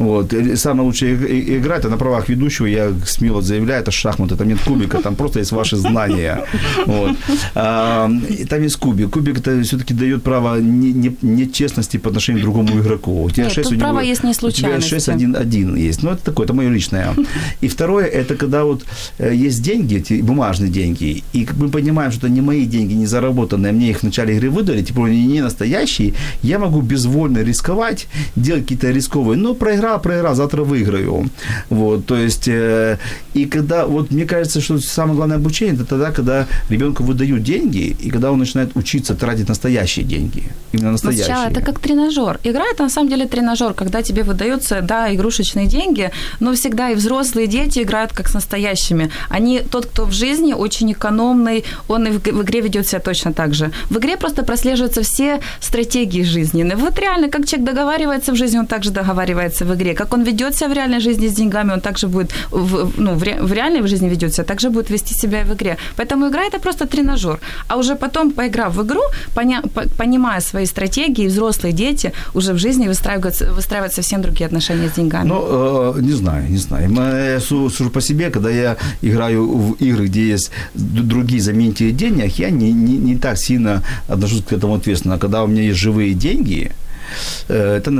Вот. 0.01 0.33
И 0.33 0.55
Самая 0.55 0.85
лучшая 0.85 1.13
игра 1.15 1.77
это 1.77 1.89
на 1.89 1.97
правах 1.97 2.29
ведущего, 2.29 2.65
я 2.65 2.91
смело 3.05 3.41
заявляю, 3.41 3.81
это 3.81 3.91
шахматы, 3.91 4.35
там 4.35 4.47
нет 4.47 4.59
кубика, 4.65 4.97
там 5.01 5.15
просто 5.15 5.39
есть 5.39 5.51
ваши 5.51 5.77
знания. 5.77 6.45
Вот. 6.87 7.15
А, 7.55 8.09
там 8.49 8.63
есть 8.63 8.75
кубик. 8.77 9.09
Кубик 9.11 9.37
это 9.39 9.61
все-таки 9.63 9.93
дает 9.93 10.23
право 10.23 10.59
не- 10.59 10.93
не- 10.93 11.15
нечестности 11.21 11.97
по 11.97 12.09
отношению 12.09 12.41
к 12.41 12.43
другому 12.43 12.79
игроку. 12.79 13.23
У 13.23 13.29
тебя 13.29 13.43
Нет, 13.45 13.53
шесть, 13.53 13.69
тут 13.69 13.73
у 13.73 13.75
него- 13.75 13.89
право 13.89 13.99
есть 13.99 14.23
не 14.23 14.29
У 14.31 14.33
тебя 14.33 14.39
случайности. 14.39 14.89
6 14.89 15.09
1, 15.09 15.35
1 15.35 15.75
есть. 15.75 16.03
Ну, 16.03 16.09
это 16.11 16.23
такое, 16.23 16.45
это 16.45 16.53
мое 16.53 16.69
личное. 16.69 17.13
И 17.61 17.67
второе, 17.67 18.05
это 18.05 18.35
когда 18.35 18.63
вот 18.63 18.83
э, 19.19 19.33
есть 19.35 19.61
деньги, 19.63 19.97
эти 19.97 20.21
бумажные 20.21 20.71
деньги, 20.71 21.23
и 21.33 21.47
мы 21.59 21.69
понимаем, 21.69 22.11
что 22.11 22.27
это 22.27 22.29
не 22.35 22.41
мои 22.41 22.65
деньги, 22.65 22.93
не 22.93 23.05
заработанные, 23.05 23.71
мне 23.73 23.89
их 23.89 23.99
в 23.99 24.03
начале 24.03 24.33
игры 24.35 24.49
выдали, 24.49 24.81
типа 24.83 25.05
они 25.05 25.25
не 25.25 25.41
настоящие, 25.41 26.13
я 26.43 26.57
могу 26.59 26.81
безвольно 26.81 27.43
рисковать, 27.43 28.07
делать 28.35 28.63
какие-то 28.63 28.91
рисковые, 28.91 29.37
но 29.37 29.53
проиграв 29.53 29.90
проиграл, 29.99 30.21
проиграл, 30.21 30.35
завтра 30.35 30.63
выиграю. 30.63 31.29
Вот, 31.69 32.05
то 32.05 32.15
есть, 32.15 32.47
э, 32.47 32.97
и 33.33 33.45
когда, 33.45 33.85
вот 33.85 34.11
мне 34.11 34.25
кажется, 34.25 34.61
что 34.61 34.79
самое 34.79 35.15
главное 35.15 35.37
обучение, 35.37 35.75
это 35.75 35.85
тогда, 35.85 36.11
когда 36.11 36.47
ребенку 36.69 37.03
выдают 37.03 37.43
деньги, 37.43 37.95
и 38.05 38.09
когда 38.09 38.31
он 38.31 38.39
начинает 38.39 38.75
учиться 38.75 39.15
тратить 39.15 39.49
настоящие 39.49 40.05
деньги. 40.05 40.43
Именно 40.73 40.91
настоящие. 40.91 41.25
Сначала 41.25 41.49
это 41.51 41.61
как 41.61 41.79
тренажер. 41.79 42.39
Игра 42.43 42.63
это 42.73 42.83
на 42.83 42.89
самом 42.89 43.09
деле 43.09 43.25
тренажер, 43.25 43.73
когда 43.73 44.01
тебе 44.01 44.23
выдаются, 44.23 44.81
да, 44.81 45.13
игрушечные 45.13 45.67
деньги, 45.67 46.11
но 46.39 46.53
всегда 46.53 46.91
и 46.91 46.95
взрослые 46.95 47.47
дети 47.47 47.83
играют 47.83 48.13
как 48.13 48.27
с 48.27 48.33
настоящими. 48.33 49.09
Они, 49.29 49.59
тот, 49.59 49.85
кто 49.85 50.05
в 50.05 50.11
жизни 50.11 50.53
очень 50.53 50.91
экономный, 50.91 51.63
он 51.87 52.07
и 52.07 52.11
в, 52.11 52.19
в 52.19 52.41
игре 52.41 52.61
ведет 52.61 52.87
себя 52.87 52.99
точно 52.99 53.33
так 53.33 53.53
же. 53.53 53.71
В 53.89 53.97
игре 53.97 54.17
просто 54.17 54.43
прослеживаются 54.43 55.01
все 55.01 55.39
стратегии 55.59 56.23
жизненные. 56.23 56.75
Вот 56.75 56.99
реально, 56.99 57.29
как 57.29 57.47
человек 57.47 57.69
договаривается 57.69 58.31
в 58.31 58.35
жизни, 58.35 58.59
он 58.59 58.67
также 58.67 58.91
договаривается 58.91 59.65
в 59.65 59.71
игре. 59.71 59.80
Как 59.89 60.13
он 60.13 60.23
ведет 60.23 60.55
себя 60.55 60.69
в 60.69 60.73
реальной 60.73 60.99
жизни 60.99 61.27
с 61.27 61.33
деньгами, 61.33 61.73
он 61.73 61.81
также 61.81 62.07
будет, 62.07 62.31
в, 62.51 62.91
ну, 62.97 63.15
в, 63.15 63.23
ре, 63.23 63.41
в 63.41 63.53
реальной 63.53 63.87
жизни 63.87 64.09
ведет 64.09 64.33
себя, 64.33 64.43
также 64.43 64.69
будет 64.69 64.91
вести 64.91 65.13
себя 65.13 65.41
и 65.41 65.43
в 65.43 65.53
игре. 65.53 65.77
Поэтому 65.97 66.27
игра 66.27 66.43
это 66.43 66.59
просто 66.59 66.85
тренажер. 66.85 67.39
А 67.67 67.77
уже 67.77 67.95
потом, 67.95 68.31
поиграв 68.31 68.75
в 68.75 68.81
игру, 68.81 69.01
поня, 69.35 69.61
по, 69.61 69.81
понимая 69.97 70.41
свои 70.41 70.65
стратегии, 70.65 71.27
взрослые 71.27 71.73
дети 71.73 72.11
уже 72.33 72.53
в 72.53 72.57
жизни 72.57 72.87
выстраивают, 72.87 73.41
выстраивают 73.55 73.93
совсем 73.93 74.21
другие 74.21 74.45
отношения 74.45 74.89
с 74.89 74.95
деньгами. 74.95 75.27
Ну, 75.29 75.95
э, 75.97 76.01
не 76.01 76.13
знаю, 76.13 76.49
не 76.49 76.57
знаю. 76.57 76.91
Я 76.91 77.39
сужу 77.39 77.89
по 77.89 78.01
себе, 78.01 78.29
когда 78.29 78.49
я 78.49 78.77
играю 79.03 79.45
в 79.45 79.73
игры, 79.79 80.05
где 80.05 80.29
есть 80.31 80.51
другие 80.73 81.41
заменители 81.41 81.91
денег, 81.91 82.39
я 82.39 82.49
не, 82.49 82.73
не, 82.73 82.97
не 82.97 83.15
так 83.15 83.37
сильно 83.37 83.83
отношусь 84.07 84.43
к 84.43 84.53
этому 84.53 84.75
ответственно. 84.75 85.17
Когда 85.17 85.43
у 85.43 85.47
меня 85.47 85.61
есть 85.63 85.79
живые 85.79 86.13
деньги, 86.13 86.71
Э, 86.71 86.80
это, 87.47 87.91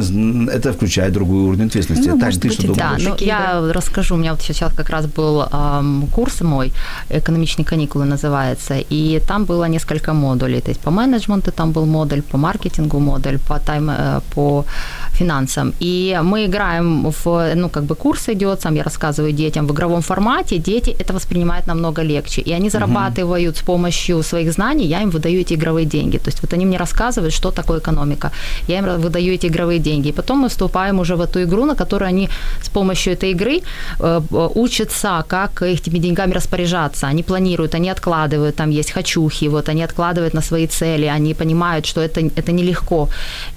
это 0.51 0.73
включает 0.73 1.13
другой 1.13 1.41
уровень 1.41 1.67
ответственности. 1.67 2.09
Ну, 2.09 2.19
Тань, 2.19 2.39
ты 2.39 2.49
что 2.49 2.67
думаешь? 2.67 3.03
Да, 3.03 3.09
ну, 3.09 3.15
я 3.19 3.61
расскажу. 3.73 4.15
У 4.15 4.17
меня 4.17 4.31
вот 4.31 4.41
сейчас 4.41 4.73
как 4.73 4.89
раз 4.89 5.05
был 5.05 5.41
эм, 5.41 6.07
курс 6.11 6.41
мой, 6.41 6.71
экономичные 7.09 7.65
каникулы 7.65 8.05
называется, 8.05 8.75
и 8.91 9.21
там 9.27 9.45
было 9.45 9.67
несколько 9.67 10.13
модулей. 10.13 10.61
То 10.61 10.69
есть 10.69 10.81
по 10.81 10.91
менеджменту 10.91 11.51
там 11.51 11.71
был 11.71 11.85
модуль, 11.85 12.21
по 12.21 12.37
маркетингу 12.37 12.99
модуль, 12.99 13.37
по 13.47 13.59
тайм, 13.59 13.89
э, 13.89 14.21
по 14.35 14.65
финансам. 15.11 15.73
И 15.81 16.19
мы 16.23 16.45
играем 16.45 17.11
в, 17.11 17.55
ну, 17.55 17.69
как 17.69 17.83
бы 17.83 17.95
курс 17.95 18.29
идет, 18.29 18.61
сам 18.61 18.75
я 18.75 18.83
рассказываю 18.83 19.33
детям 19.33 19.67
в 19.67 19.71
игровом 19.71 20.01
формате, 20.01 20.57
дети 20.57 20.95
это 20.99 21.13
воспринимают 21.13 21.67
намного 21.67 22.03
легче. 22.03 22.41
И 22.41 22.53
они 22.53 22.69
зарабатывают 22.69 23.55
угу. 23.55 23.59
с 23.59 23.65
помощью 23.65 24.23
своих 24.23 24.51
знаний, 24.51 24.87
я 24.87 25.01
им 25.01 25.09
выдаю 25.09 25.41
эти 25.41 25.53
игровые 25.55 25.85
деньги. 25.85 26.17
То 26.17 26.29
есть 26.29 26.41
вот 26.41 26.53
они 26.53 26.65
мне 26.65 26.77
рассказывают, 26.77 27.33
что 27.33 27.51
такое 27.51 27.79
экономика. 27.79 28.31
Я 28.67 28.79
им 28.79 28.85
выдаю 29.01 29.33
эти 29.33 29.47
игровые 29.47 29.79
деньги. 29.79 30.09
И 30.09 30.11
потом 30.11 30.39
мы 30.39 30.49
вступаем 30.49 30.99
уже 30.99 31.15
в 31.15 31.21
эту 31.21 31.43
игру, 31.43 31.65
на 31.65 31.75
которой 31.75 32.09
они 32.09 32.29
с 32.61 32.69
помощью 32.69 33.13
этой 33.13 33.31
игры 33.31 33.61
э, 33.99 34.21
учатся, 34.55 35.23
как 35.27 35.61
этими 35.61 35.99
деньгами 35.99 36.33
распоряжаться. 36.33 37.07
Они 37.07 37.23
планируют, 37.23 37.75
они 37.75 37.89
откладывают, 37.89 38.55
там 38.55 38.69
есть 38.69 38.91
хочухи, 38.93 39.49
вот 39.49 39.69
они 39.69 39.83
откладывают 39.83 40.33
на 40.33 40.41
свои 40.41 40.67
цели, 40.67 41.05
они 41.05 41.33
понимают, 41.33 41.85
что 41.85 42.01
это, 42.01 42.21
это 42.35 42.51
нелегко. 42.51 43.09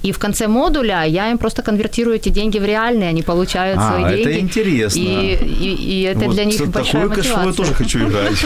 И 0.03 0.11
в 0.11 0.19
конце 0.19 0.47
модуля 0.47 1.03
я 1.05 1.31
им 1.31 1.37
просто 1.37 1.61
конвертирую 1.61 2.15
эти 2.15 2.29
деньги 2.29 2.59
в 2.59 2.65
реальные, 2.65 3.09
они 3.09 3.21
получают 3.21 3.79
а, 3.79 3.89
свои 3.89 4.03
это 4.03 4.15
деньги. 4.15 4.29
это 4.29 4.39
интересно. 4.39 4.99
И, 4.99 5.35
и, 5.61 5.75
и 5.75 6.01
это 6.01 6.25
вот 6.25 6.35
для 6.35 6.45
них 6.45 6.67
большая 6.67 7.07
мотивация. 7.07 7.45
я 7.45 7.53
тоже 7.53 7.73
хочу 7.73 7.99
играть. 7.99 8.45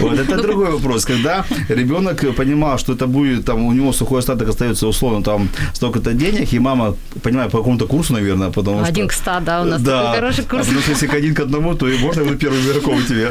Вот 0.00 0.18
это 0.18 0.42
другой 0.42 0.70
вопрос. 0.70 1.04
Когда 1.04 1.44
ребенок 1.68 2.24
понимал, 2.36 2.78
что 2.78 2.92
это 2.92 3.06
будет, 3.06 3.44
там, 3.44 3.64
у 3.64 3.72
него 3.72 3.92
сухой 3.92 4.18
остаток 4.18 4.48
остается 4.48 4.86
условно 4.86 5.22
там 5.22 5.48
столько-то 5.74 6.12
денег, 6.12 6.52
и 6.52 6.58
мама, 6.58 6.94
понимаю, 7.22 7.50
по 7.50 7.58
какому-то 7.58 7.86
курсу, 7.86 8.12
наверное, 8.12 8.50
потому 8.50 8.78
что... 8.78 8.88
Один 8.88 9.08
к 9.08 9.12
ста, 9.12 9.40
да, 9.40 9.62
у 9.62 9.64
нас 9.64 9.82
да, 9.82 10.02
такой 10.02 10.16
хороший 10.16 10.44
а 10.44 10.50
курс. 10.50 10.66
потому 10.66 10.82
что 10.82 10.90
если 10.92 11.18
один 11.18 11.34
к 11.34 11.40
одному, 11.40 11.74
то 11.74 11.88
и 11.88 11.98
можно 11.98 12.24
быть 12.24 12.38
первым 12.38 12.60
игроком 12.60 12.98
у 12.98 13.02
тебя. 13.02 13.30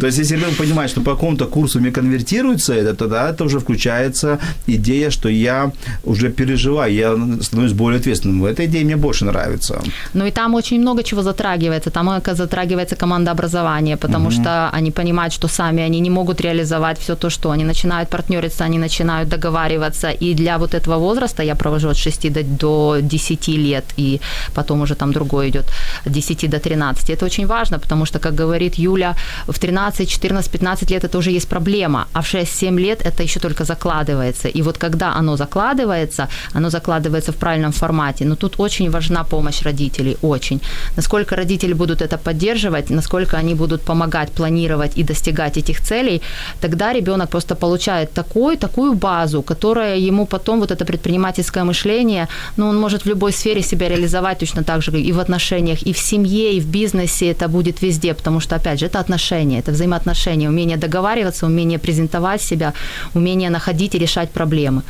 То 0.00 0.06
есть, 0.06 0.18
если 0.18 0.36
ребенок 0.36 0.56
понимает, 0.56 0.90
что 0.90 1.00
по 1.00 1.12
какому-то 1.12 1.46
курсу 1.46 1.80
мне 1.80 1.90
конвертируется 1.90 2.74
это, 2.74 2.94
тогда 2.94 3.30
это 3.30 3.44
уже 3.44 3.58
включается 3.58 4.38
идея, 4.66 5.10
что 5.10 5.28
я 5.28 5.72
уже 6.04 6.30
переживаю, 6.30 6.92
я 6.94 7.16
становлюсь 7.42 7.72
более 7.72 8.00
ответственным. 8.00 8.44
Эта 8.44 8.64
идея 8.64 8.84
мне 8.84 8.96
больше 8.96 9.24
нравится. 9.24 9.80
Ну 10.14 10.26
и 10.26 10.30
там 10.30 10.54
очень 10.54 10.80
много 10.80 11.02
чего 11.02 11.22
затрагивается. 11.22 11.90
Там 11.90 12.22
затрагивается 12.34 12.96
командообразование, 12.96 13.96
потому 13.96 14.26
угу. 14.26 14.34
что 14.34 14.70
они 14.72 14.90
понимают, 14.90 15.32
что 15.32 15.48
сами 15.48 15.82
они 15.82 16.00
не 16.00 16.10
могут 16.10 16.40
реализовать 16.40 16.98
все 16.98 17.14
то, 17.14 17.30
что 17.30 17.50
они 17.50 17.64
начинают 17.64 18.08
партнериться, 18.08 18.64
они 18.64 18.78
начинают 18.78 19.28
договариваться. 19.28 20.10
И 20.10 20.34
для 20.34 20.58
вот 20.58 20.74
этого 20.74 20.98
возраста 20.98 21.41
я 21.42 21.54
провожу 21.54 21.88
от 21.88 21.96
6 21.96 22.32
до, 22.32 22.42
до 22.42 22.96
10 23.00 23.48
лет, 23.48 23.84
и 23.96 24.20
потом 24.54 24.82
уже 24.82 24.94
там 24.94 25.12
другой 25.12 25.48
идет 25.48 25.64
10 26.06 26.50
до 26.50 26.58
13. 26.58 27.10
Это 27.10 27.24
очень 27.24 27.46
важно, 27.46 27.78
потому 27.78 28.06
что, 28.06 28.18
как 28.18 28.34
говорит 28.34 28.78
Юля, 28.78 29.14
в 29.46 29.58
13, 29.58 30.08
14, 30.08 30.50
15 30.50 30.90
лет 30.90 31.04
это 31.04 31.18
уже 31.18 31.30
есть 31.30 31.48
проблема, 31.48 32.06
а 32.12 32.20
в 32.20 32.34
6-7 32.34 32.78
лет 32.78 33.06
это 33.06 33.22
еще 33.22 33.40
только 33.40 33.64
закладывается. 33.64 34.48
И 34.48 34.62
вот 34.62 34.78
когда 34.78 35.18
оно 35.18 35.36
закладывается, 35.36 36.28
оно 36.54 36.70
закладывается 36.70 37.32
в 37.32 37.36
правильном 37.36 37.72
формате. 37.72 38.24
Но 38.24 38.36
тут 38.36 38.60
очень 38.60 38.90
важна 38.90 39.24
помощь 39.24 39.64
родителей, 39.64 40.16
очень. 40.22 40.60
Насколько 40.96 41.36
родители 41.36 41.74
будут 41.74 42.02
это 42.02 42.18
поддерживать, 42.18 42.90
насколько 42.90 43.36
они 43.36 43.54
будут 43.54 43.82
помогать 43.82 44.30
планировать 44.32 44.98
и 44.98 45.04
достигать 45.04 45.58
этих 45.58 45.80
целей, 45.80 46.20
тогда 46.60 46.92
ребенок 46.92 47.30
просто 47.30 47.54
получает 47.54 48.12
такой, 48.12 48.56
такую 48.56 48.94
базу, 48.94 49.42
которая 49.42 50.08
ему 50.08 50.26
потом 50.26 50.60
вот 50.60 50.70
это 50.70 50.84
предпринимательское 51.22 51.64
мышление, 51.64 52.28
ну, 52.56 52.68
он 52.68 52.80
может 52.80 53.04
в 53.04 53.08
любой 53.08 53.32
сфере 53.32 53.62
себя 53.62 53.88
реализовать 53.88 54.38
точно 54.38 54.62
так 54.62 54.82
же 54.82 54.90
и 54.90 55.12
в 55.12 55.18
отношениях, 55.18 55.86
и 55.86 55.92
в 55.92 55.98
семье, 55.98 56.52
и 56.52 56.60
в 56.60 56.66
бизнесе 56.66 57.30
это 57.30 57.48
будет 57.48 57.82
везде, 57.82 58.12
потому 58.14 58.40
что, 58.40 58.56
опять 58.56 58.80
же, 58.80 58.86
это 58.86 59.00
отношения, 59.00 59.60
это 59.60 59.72
взаимоотношения, 59.72 60.48
умение 60.48 60.76
договариваться, 60.76 61.46
умение 61.46 61.78
презентовать 61.78 62.42
себя, 62.42 62.72
умение 63.14 63.50
находить 63.50 63.94
и 63.94 63.98
решать 63.98 64.30
проблемы. 64.30 64.82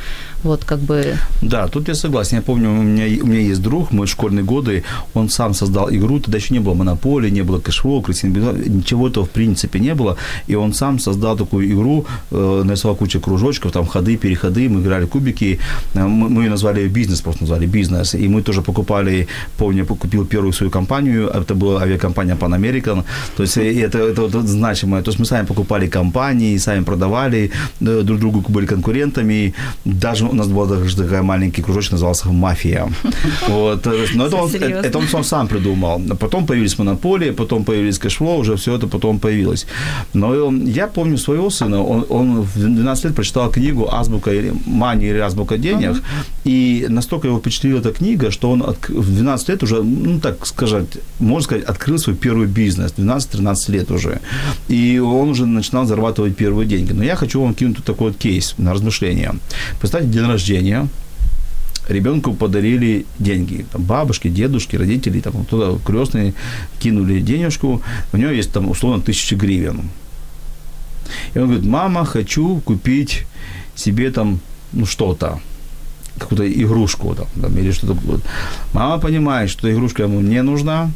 Вот 0.43 0.65
как 0.65 0.79
бы... 0.79 1.15
Да, 1.41 1.67
тут 1.67 1.87
я 1.87 1.95
согласен. 1.95 2.37
Я 2.37 2.41
помню, 2.41 2.69
у 2.69 2.83
меня, 2.83 3.23
у 3.23 3.27
меня 3.27 3.39
есть 3.39 3.61
друг, 3.61 3.91
мой 3.91 4.07
школьные 4.07 4.43
годы, 4.43 4.83
он 5.13 5.29
сам 5.29 5.53
создал 5.53 5.89
игру, 5.89 6.19
тогда 6.19 6.37
еще 6.37 6.53
не 6.53 6.59
было 6.59 6.73
монополии, 6.73 7.31
не 7.31 7.43
было 7.43 7.59
Cashflow, 7.59 8.03
ничего 8.07 9.07
этого 9.07 9.25
в 9.25 9.29
принципе 9.29 9.79
не 9.79 9.95
было, 9.95 10.17
и 10.49 10.55
он 10.55 10.73
сам 10.73 10.99
создал 10.99 11.37
такую 11.37 11.71
игру, 11.71 12.05
э, 12.31 12.63
нарисовал 12.65 12.97
кучу 12.97 13.19
кружочков, 13.19 13.71
там 13.71 13.85
ходы, 13.85 14.17
переходы, 14.17 14.69
мы 14.69 14.81
играли 14.81 15.05
кубики, 15.05 15.59
э, 15.93 16.07
мы, 16.07 16.22
мы 16.29 16.43
ее 16.43 16.49
назвали 16.49 16.87
бизнес, 16.87 17.21
просто 17.21 17.43
назвали 17.43 17.65
бизнес, 17.65 18.15
и 18.15 18.27
мы 18.27 18.41
тоже 18.41 18.61
покупали, 18.61 19.27
помню, 19.57 19.85
купил 19.85 20.25
первую 20.25 20.53
свою 20.53 20.71
компанию, 20.71 21.29
это 21.29 21.55
была 21.55 21.81
авиакомпания 21.81 22.35
Pan 22.35 22.55
American, 22.55 23.03
то 23.35 23.43
есть 23.43 23.57
э, 23.57 23.85
это, 23.85 23.97
это, 23.97 24.21
это 24.27 24.47
значимое, 24.47 25.01
то 25.01 25.09
есть 25.09 25.19
мы 25.19 25.25
сами 25.25 25.45
покупали 25.45 25.87
компании, 25.87 26.57
сами 26.57 26.83
продавали, 26.83 27.51
э, 27.81 28.01
друг 28.03 28.19
другу 28.19 28.43
были 28.47 28.65
конкурентами, 28.65 29.53
даже 29.85 30.25
у 30.25 30.35
нас 30.35 30.47
был 30.47 30.65
даже 30.65 30.95
такой 30.95 31.21
маленький 31.21 31.61
кружочек, 31.61 31.91
назывался 31.91 32.29
«Мафия». 32.31 32.87
Вот. 33.47 33.87
Но 34.15 34.25
это 34.25 34.35
он, 34.37 34.51
это 34.55 34.97
он, 34.97 35.05
он 35.13 35.23
сам 35.23 35.47
придумал. 35.47 36.01
Потом 36.19 36.45
появились 36.45 36.79
монополии, 36.79 37.31
потом 37.31 37.63
появились 37.63 37.99
Cashflow, 37.99 38.39
уже 38.39 38.55
все 38.55 38.75
это 38.75 38.87
потом 38.87 39.19
появилось. 39.19 39.67
Но 40.13 40.51
я 40.51 40.87
помню 40.87 41.17
своего 41.17 41.49
сына, 41.49 41.83
он, 41.83 42.05
он 42.09 42.41
в 42.41 42.57
12 42.57 43.05
лет 43.05 43.15
прочитал 43.15 43.51
книгу 43.51 43.89
«Азбука 43.91 44.31
мани» 44.65 45.05
или 45.05 45.19
«Азбука 45.19 45.57
денег». 45.57 46.01
И 46.43 46.85
настолько 46.89 47.27
его 47.27 47.39
впечатлила 47.39 47.79
эта 47.79 47.91
книга, 47.91 48.31
что 48.31 48.51
он 48.51 48.61
в 48.61 49.15
12 49.15 49.49
лет 49.49 49.63
уже, 49.63 49.83
ну 49.83 50.19
так 50.19 50.45
сказать, 50.45 50.87
можно 51.19 51.43
сказать, 51.43 51.63
открыл 51.63 51.97
свой 51.97 52.15
первый 52.15 52.47
бизнес, 52.47 52.93
12-13 52.97 53.71
лет 53.71 53.91
уже. 53.91 54.19
И 54.67 54.99
он 54.99 55.29
уже 55.29 55.45
начинал 55.45 55.85
зарабатывать 55.85 56.35
первые 56.35 56.67
деньги. 56.67 56.91
Но 56.91 57.03
я 57.03 57.15
хочу 57.15 57.41
вам 57.41 57.53
кинуть 57.53 57.77
тут 57.77 57.85
такой 57.85 58.11
вот 58.11 58.17
кейс 58.17 58.55
на 58.57 58.73
размышление. 58.73 59.33
Представьте, 59.79 60.09
день 60.09 60.27
рождения, 60.27 60.87
ребенку 61.87 62.33
подарили 62.33 63.05
деньги. 63.19 63.65
Там 63.71 63.83
бабушки, 63.83 64.27
дедушки, 64.27 64.75
родители, 64.75 65.21
там 65.21 65.45
туда 65.45 65.77
крестные 65.85 66.33
кинули 66.79 67.21
денежку. 67.21 67.81
У 68.11 68.17
него 68.17 68.31
есть 68.31 68.51
там 68.51 68.69
условно 68.69 69.01
тысячи 69.01 69.35
гривен. 69.35 69.89
И 71.33 71.39
он 71.39 71.45
говорит, 71.45 71.65
мама, 71.65 72.05
хочу 72.05 72.59
купить 72.61 73.25
себе 73.75 74.11
там 74.11 74.39
ну, 74.71 74.85
что-то 74.85 75.39
какую-то 76.19 76.45
игрушку 76.47 77.15
там, 77.15 77.27
там 77.41 77.57
или 77.57 77.71
что-то. 77.71 77.95
Мама 78.73 78.99
понимает, 78.99 79.49
что 79.49 79.71
игрушка 79.71 80.03
ему 80.03 80.21
не 80.21 80.41
нужна, 80.41 80.89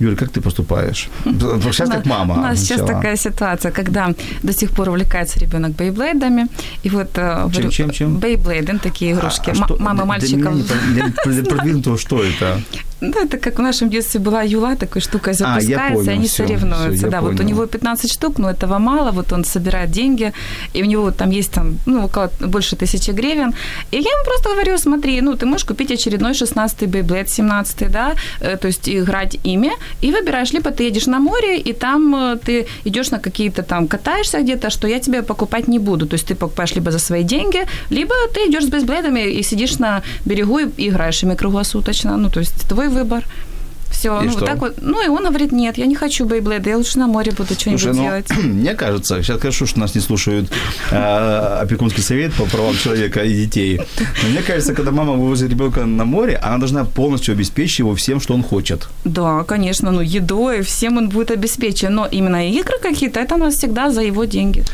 Юля, 0.00 0.16
как 0.16 0.30
ты 0.30 0.40
поступаешь? 0.40 1.08
Сейчас 1.24 1.90
как 1.90 2.06
мама. 2.06 2.34
У 2.34 2.40
нас 2.40 2.60
сейчас 2.60 2.86
такая 2.86 3.16
ситуация, 3.16 3.72
когда 3.72 4.14
до 4.42 4.52
сих 4.52 4.70
пор 4.70 4.88
увлекается 4.88 5.40
ребенок 5.40 5.72
бейблейдами. 5.72 6.46
И 6.84 6.90
вот 6.90 7.10
э, 7.16 7.48
чем, 7.52 7.70
чем, 7.70 7.90
чем? 7.90 8.18
Бейблейды, 8.18 8.78
такие 8.78 9.12
игрушки. 9.12 9.50
А, 9.50 9.66
а 9.68 9.76
Мама 9.82 10.04
мальчиков. 10.04 10.54
Для, 10.92 11.12
для 11.24 11.42
продвинутого 11.42 11.98
что 11.98 12.22
это? 12.22 12.60
Ну, 13.00 13.24
это 13.24 13.38
как 13.38 13.58
в 13.58 13.62
нашем 13.62 13.90
детстве 13.90 14.20
была 14.20 14.42
юла, 14.42 14.76
такой 14.76 15.00
штукой 15.00 15.34
запускается, 15.34 15.94
понял, 15.94 16.10
и 16.10 16.14
они 16.14 16.26
всё, 16.26 16.46
соревнуются. 16.46 16.98
всё, 16.98 17.10
да, 17.10 17.20
вот 17.20 17.34
у 17.34 17.36
понял. 17.36 17.48
него 17.48 17.66
15 17.66 18.12
штук, 18.12 18.38
но 18.38 18.50
этого 18.50 18.78
мало, 18.78 19.12
вот 19.12 19.32
он 19.32 19.44
собирает 19.44 19.90
деньги, 19.90 20.32
и 20.74 20.82
у 20.82 20.86
него 20.86 21.10
там 21.10 21.30
есть 21.30 21.52
там, 21.52 21.76
ну, 21.86 22.04
около 22.04 22.30
больше 22.40 22.76
тысячи 22.76 23.12
гривен. 23.12 23.54
И 23.92 23.96
я 23.96 24.10
ему 24.10 24.24
просто 24.24 24.48
говорю, 24.50 24.78
смотри, 24.78 25.20
ну, 25.20 25.34
ты 25.34 25.46
можешь 25.46 25.66
купить 25.66 25.92
очередной 25.92 26.32
16-й 26.32 26.86
Beyblade, 26.86 27.26
17-й, 27.26 27.88
да, 27.88 28.14
э, 28.40 28.56
то 28.56 28.68
есть 28.68 28.88
играть 28.88 29.38
ими, 29.46 29.70
и 30.02 30.10
выбираешь, 30.10 30.52
либо 30.52 30.70
ты 30.70 30.88
едешь 30.88 31.06
на 31.06 31.18
море, 31.20 31.58
и 31.58 31.72
там 31.72 32.14
э, 32.14 32.36
ты 32.44 32.66
идешь 32.84 33.10
на 33.10 33.18
какие-то 33.18 33.62
там, 33.62 33.86
катаешься 33.86 34.38
где-то, 34.40 34.70
что 34.70 34.88
я 34.88 34.98
тебе 34.98 35.22
покупать 35.22 35.68
не 35.68 35.78
буду. 35.78 36.06
То 36.06 36.14
есть 36.14 36.26
ты 36.26 36.34
покупаешь 36.34 36.74
либо 36.74 36.90
за 36.90 36.98
свои 36.98 37.22
деньги, 37.22 37.66
либо 37.90 38.14
ты 38.34 38.40
идешь 38.40 38.64
с 38.64 38.68
бейсблейдами 38.68 39.20
и 39.20 39.42
сидишь 39.42 39.78
на 39.78 40.02
берегу 40.26 40.58
и 40.58 40.88
играешь 40.88 41.22
ими 41.22 41.36
круглосуточно. 41.36 42.16
Ну, 42.16 42.30
то 42.30 42.40
есть 42.40 42.68
твой 42.68 42.87
выбор. 42.88 43.24
Все, 43.90 44.20
И 44.20 44.26
ну 44.26 44.30
что? 44.30 44.40
вот 44.40 44.46
так 44.46 44.58
вот. 44.60 44.74
Ну 44.80 45.04
и 45.04 45.08
он 45.08 45.24
говорит, 45.24 45.50
нет, 45.50 45.76
я 45.78 45.86
не 45.86 45.96
хочу 45.96 46.24
бейблейда, 46.24 46.70
я 46.70 46.76
лучше 46.76 46.98
на 46.98 47.06
море 47.08 47.32
буду 47.32 47.54
что-нибудь 47.54 47.82
Слушай, 47.82 47.96
ну, 47.96 48.02
делать. 48.02 48.26
мне 48.44 48.74
кажется, 48.74 49.22
сейчас 49.22 49.40
хорошо, 49.40 49.66
что 49.66 49.80
нас 49.80 49.94
не 49.94 50.00
слушают 50.00 50.50
э, 50.90 50.96
опекунский 51.62 52.02
совет 52.02 52.32
по 52.34 52.44
правам 52.44 52.76
человека 52.76 53.24
и 53.24 53.34
детей. 53.34 53.80
Но 54.22 54.28
мне 54.28 54.42
кажется, 54.42 54.74
когда 54.74 54.92
мама 54.92 55.14
вывозит 55.14 55.50
ребенка 55.50 55.84
на 55.84 56.04
море, 56.04 56.36
она 56.36 56.58
должна 56.58 56.84
полностью 56.84 57.32
обеспечить 57.32 57.80
его 57.80 57.94
всем, 57.94 58.20
что 58.20 58.34
он 58.34 58.42
хочет. 58.42 58.88
Да, 59.04 59.42
конечно, 59.44 59.90
ну 59.90 60.00
едой, 60.00 60.62
всем 60.62 60.98
он 60.98 61.08
будет 61.08 61.30
обеспечен, 61.32 61.94
но 61.94 62.06
именно 62.06 62.48
игры 62.50 62.78
какие-то, 62.80 63.20
это 63.20 63.34
у 63.34 63.38
нас 63.38 63.54
всегда 63.54 63.90
за 63.90 64.02
его 64.02 64.24
деньги. 64.26 64.64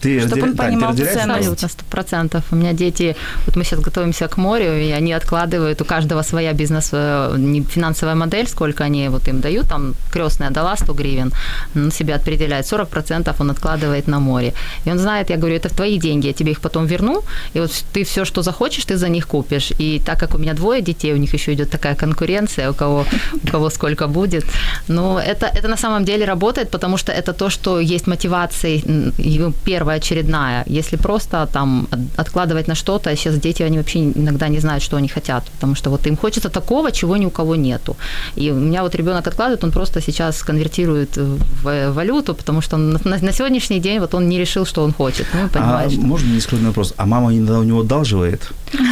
Ты, 0.00 0.20
Чтоб 0.20 0.32
разделя- 0.32 0.42
он 0.50 0.56
понимал 0.56 0.90
разделяешь 0.90 1.14
ценность. 1.44 1.70
сто 1.70 1.84
процентов. 1.90 2.42
У 2.50 2.56
меня 2.56 2.72
дети, 2.72 3.16
вот 3.46 3.56
мы 3.56 3.64
сейчас 3.64 3.80
готовимся 3.80 4.28
к 4.28 4.36
морю, 4.36 4.72
и 4.78 4.90
они 4.92 5.12
откладывают, 5.12 5.80
у 5.80 5.84
каждого 5.84 6.22
своя 6.22 6.52
бизнес, 6.52 6.90
э, 6.92 7.34
не 7.38 7.62
финансовая 7.62 8.14
модель, 8.14 8.46
сколько 8.46 8.84
они 8.84 9.08
вот 9.08 9.28
им 9.28 9.40
дают, 9.40 9.68
там 9.68 9.94
крестная 10.12 10.50
дала 10.50 10.76
100 10.76 10.92
гривен, 10.94 11.32
он 11.76 11.90
себе 11.90 12.14
определяет, 12.14 12.66
40% 12.66 13.40
он 13.40 13.50
откладывает 13.50 14.08
на 14.08 14.20
море. 14.20 14.52
И 14.86 14.90
он 14.90 14.98
знает, 14.98 15.30
я 15.30 15.36
говорю, 15.36 15.56
это 15.56 15.68
твои 15.68 15.98
деньги, 15.98 16.26
я 16.28 16.32
тебе 16.32 16.50
их 16.50 16.60
потом 16.60 16.86
верну, 16.86 17.22
и 17.54 17.60
вот 17.60 17.70
ты 17.94 18.04
все, 18.04 18.24
что 18.24 18.42
захочешь, 18.42 18.84
ты 18.84 18.96
за 18.96 19.08
них 19.08 19.26
купишь. 19.26 19.72
И 19.80 20.00
так 20.04 20.18
как 20.20 20.34
у 20.34 20.38
меня 20.38 20.52
двое 20.54 20.80
детей, 20.82 21.12
у 21.14 21.16
них 21.18 21.34
еще 21.34 21.52
идет 21.52 21.70
такая 21.70 21.94
конкуренция, 21.94 22.70
у 22.70 22.74
кого, 22.74 23.06
у 23.44 23.46
кого 23.50 23.70
сколько 23.70 24.06
будет. 24.06 24.44
Но 24.88 25.18
это, 25.18 25.46
это 25.46 25.68
на 25.68 25.76
самом 25.76 26.04
деле 26.04 26.26
работает, 26.26 26.70
потому 26.70 26.98
что 26.98 27.12
это 27.12 27.32
то, 27.32 27.50
что 27.50 27.80
есть 27.80 28.06
мотивация 28.06 28.80
м, 28.86 29.12
и 29.18 29.38
первая 29.84 29.98
очередная. 29.98 30.64
Если 30.66 30.96
просто 30.96 31.46
там 31.52 31.86
от- 31.90 32.20
откладывать 32.26 32.68
на 32.68 32.74
что-то, 32.74 33.10
а 33.10 33.16
сейчас 33.16 33.38
дети, 33.38 33.62
они 33.64 33.76
вообще 33.78 33.98
иногда 33.98 34.48
не 34.48 34.60
знают, 34.60 34.82
что 34.82 34.96
они 34.96 35.08
хотят, 35.08 35.44
потому 35.60 35.74
что 35.76 35.90
вот 35.90 36.06
им 36.06 36.16
хочется 36.16 36.48
такого, 36.48 36.90
чего 36.90 37.16
ни 37.18 37.26
у 37.26 37.30
кого 37.30 37.54
нету. 37.56 37.96
И 38.36 38.50
у 38.52 38.54
меня 38.54 38.82
вот 38.82 38.94
ребенок 38.94 39.26
откладывает, 39.28 39.64
он 39.64 39.70
просто 39.72 40.00
сейчас 40.00 40.42
конвертирует 40.42 41.16
в 41.16 41.90
валюту, 41.92 42.34
потому 42.34 42.62
что 42.62 42.76
он 42.76 42.92
на, 43.04 43.18
на 43.22 43.32
сегодняшний 43.32 43.80
день 43.80 44.00
вот 44.00 44.14
он 44.14 44.28
не 44.28 44.38
решил, 44.38 44.64
что 44.66 44.82
он 44.84 44.92
хочет. 44.92 45.26
Ну, 45.34 45.40
А 45.44 45.48
понимаешь, 45.48 45.92
что- 45.92 46.00
можно 46.00 46.34
нескромный 46.34 46.68
вопрос? 46.68 46.94
А 46.96 47.04
мама 47.06 47.30
иногда 47.34 47.58
у 47.58 47.64
него 47.64 47.80
одалживает? 47.80 48.40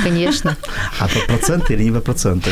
Конечно. 0.04 0.56
А 1.00 1.08
под 1.08 1.26
проценты 1.26 1.74
или 1.74 1.84
не 1.84 1.90
под 1.92 2.04
проценты? 2.04 2.50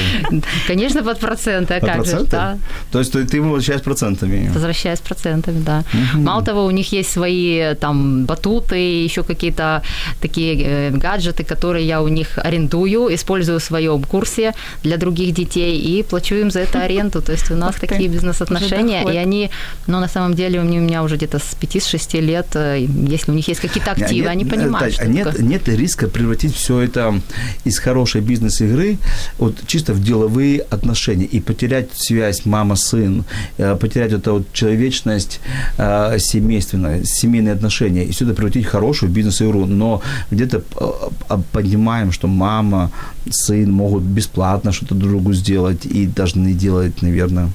Конечно, 0.67 1.03
под 1.03 1.19
проценты, 1.21 1.75
а 1.75 1.81
Под 1.81 1.89
как 1.89 1.97
же, 2.05 2.11
проценты? 2.11 2.31
да. 2.31 2.59
То 2.93 2.99
есть 2.99 3.13
ты 3.13 3.37
ему 3.37 3.51
возвращаешь 3.51 3.83
процентами? 3.83 4.51
Возвращаясь 4.55 5.01
процентами, 5.01 5.61
да. 5.61 5.85
Мало 6.15 6.43
того, 6.45 6.65
у 6.65 6.71
них 6.71 6.93
есть 6.93 7.11
свои 7.13 7.75
там 7.75 8.25
батуты, 8.25 9.05
еще 9.05 9.23
какие-то 9.23 9.83
такие 10.21 10.55
э, 10.63 10.91
гаджеты, 10.91 11.45
которые 11.45 11.87
я 11.87 12.01
у 12.03 12.09
них 12.09 12.39
арендую, 12.39 13.15
использую 13.15 13.59
в 13.59 13.63
своем 13.63 14.03
курсе 14.03 14.53
для 14.83 14.97
других 14.97 15.35
детей 15.35 15.79
и 15.79 16.03
плачу 16.03 16.35
им 16.35 16.51
за 16.51 16.61
это 16.61 16.83
аренду. 16.85 17.23
То 17.23 17.33
есть 17.33 17.51
у 17.51 17.55
нас 17.57 17.71
Ух 17.75 17.81
ты, 17.81 17.87
такие 17.87 18.09
бизнес-отношения, 18.09 19.05
и 19.13 19.17
они, 19.17 19.51
ну, 19.87 20.01
на 20.01 20.09
самом 20.09 20.35
деле, 20.35 20.61
у 20.61 20.63
меня, 20.65 20.81
у 20.81 20.83
меня 20.83 21.03
уже 21.03 21.17
где-то 21.17 21.39
с 21.39 21.57
5-6 21.61 22.21
лет, 22.21 22.47
э, 22.55 22.87
если 23.09 23.33
у 23.33 23.35
них 23.35 23.49
есть 23.49 23.61
какие-то 23.61 23.93
активы, 23.93 24.29
А 24.29 24.35
нет- 24.35 24.41
они 24.41 24.45
э, 24.45 24.49
понимают, 24.49 24.95
что 24.95 25.03
а 25.05 25.07
нет, 25.07 25.25
такое. 25.29 25.43
нет 25.43 25.69
риска 25.69 26.09
превратить 26.09 26.55
все 26.55 26.81
это 26.81 27.20
из 27.65 27.79
хорошей 27.79 28.21
бизнес-игры 28.21 28.99
вот 29.39 29.57
чисто 29.67 29.93
в 29.93 30.03
деловые 30.03 30.61
отношения 30.61 31.25
и 31.25 31.41
потерять 31.41 31.89
связь 31.95 32.45
мама-сын, 32.45 33.25
э, 33.59 33.77
потерять 33.77 34.13
эту 34.13 34.33
вот 34.35 34.53
человечность 34.53 35.41
э, 35.79 36.19
семейственная, 36.19 37.05
семейные 37.05 37.55
отношения, 37.55 38.05
и 38.05 38.13
все 38.13 38.25
это 38.25 38.35
превратить 38.35 38.67
в 38.67 38.71
хорошую 38.71 39.13
бизнес-игру. 39.13 39.67
Но 39.67 40.03
где-то 40.31 40.59
э, 40.59 40.91
э, 41.31 41.39
понимаем, 41.53 42.13
что 42.13 42.29
мама, 42.29 42.91
сын 43.31 43.71
могут 43.71 44.03
бесплатно 44.03 44.73
что-то 44.73 44.95
другу 44.95 45.33
сделать 45.33 45.87
и 45.87 46.07
должны 46.07 46.53
делать, 46.53 47.03
наверное. 47.03 47.51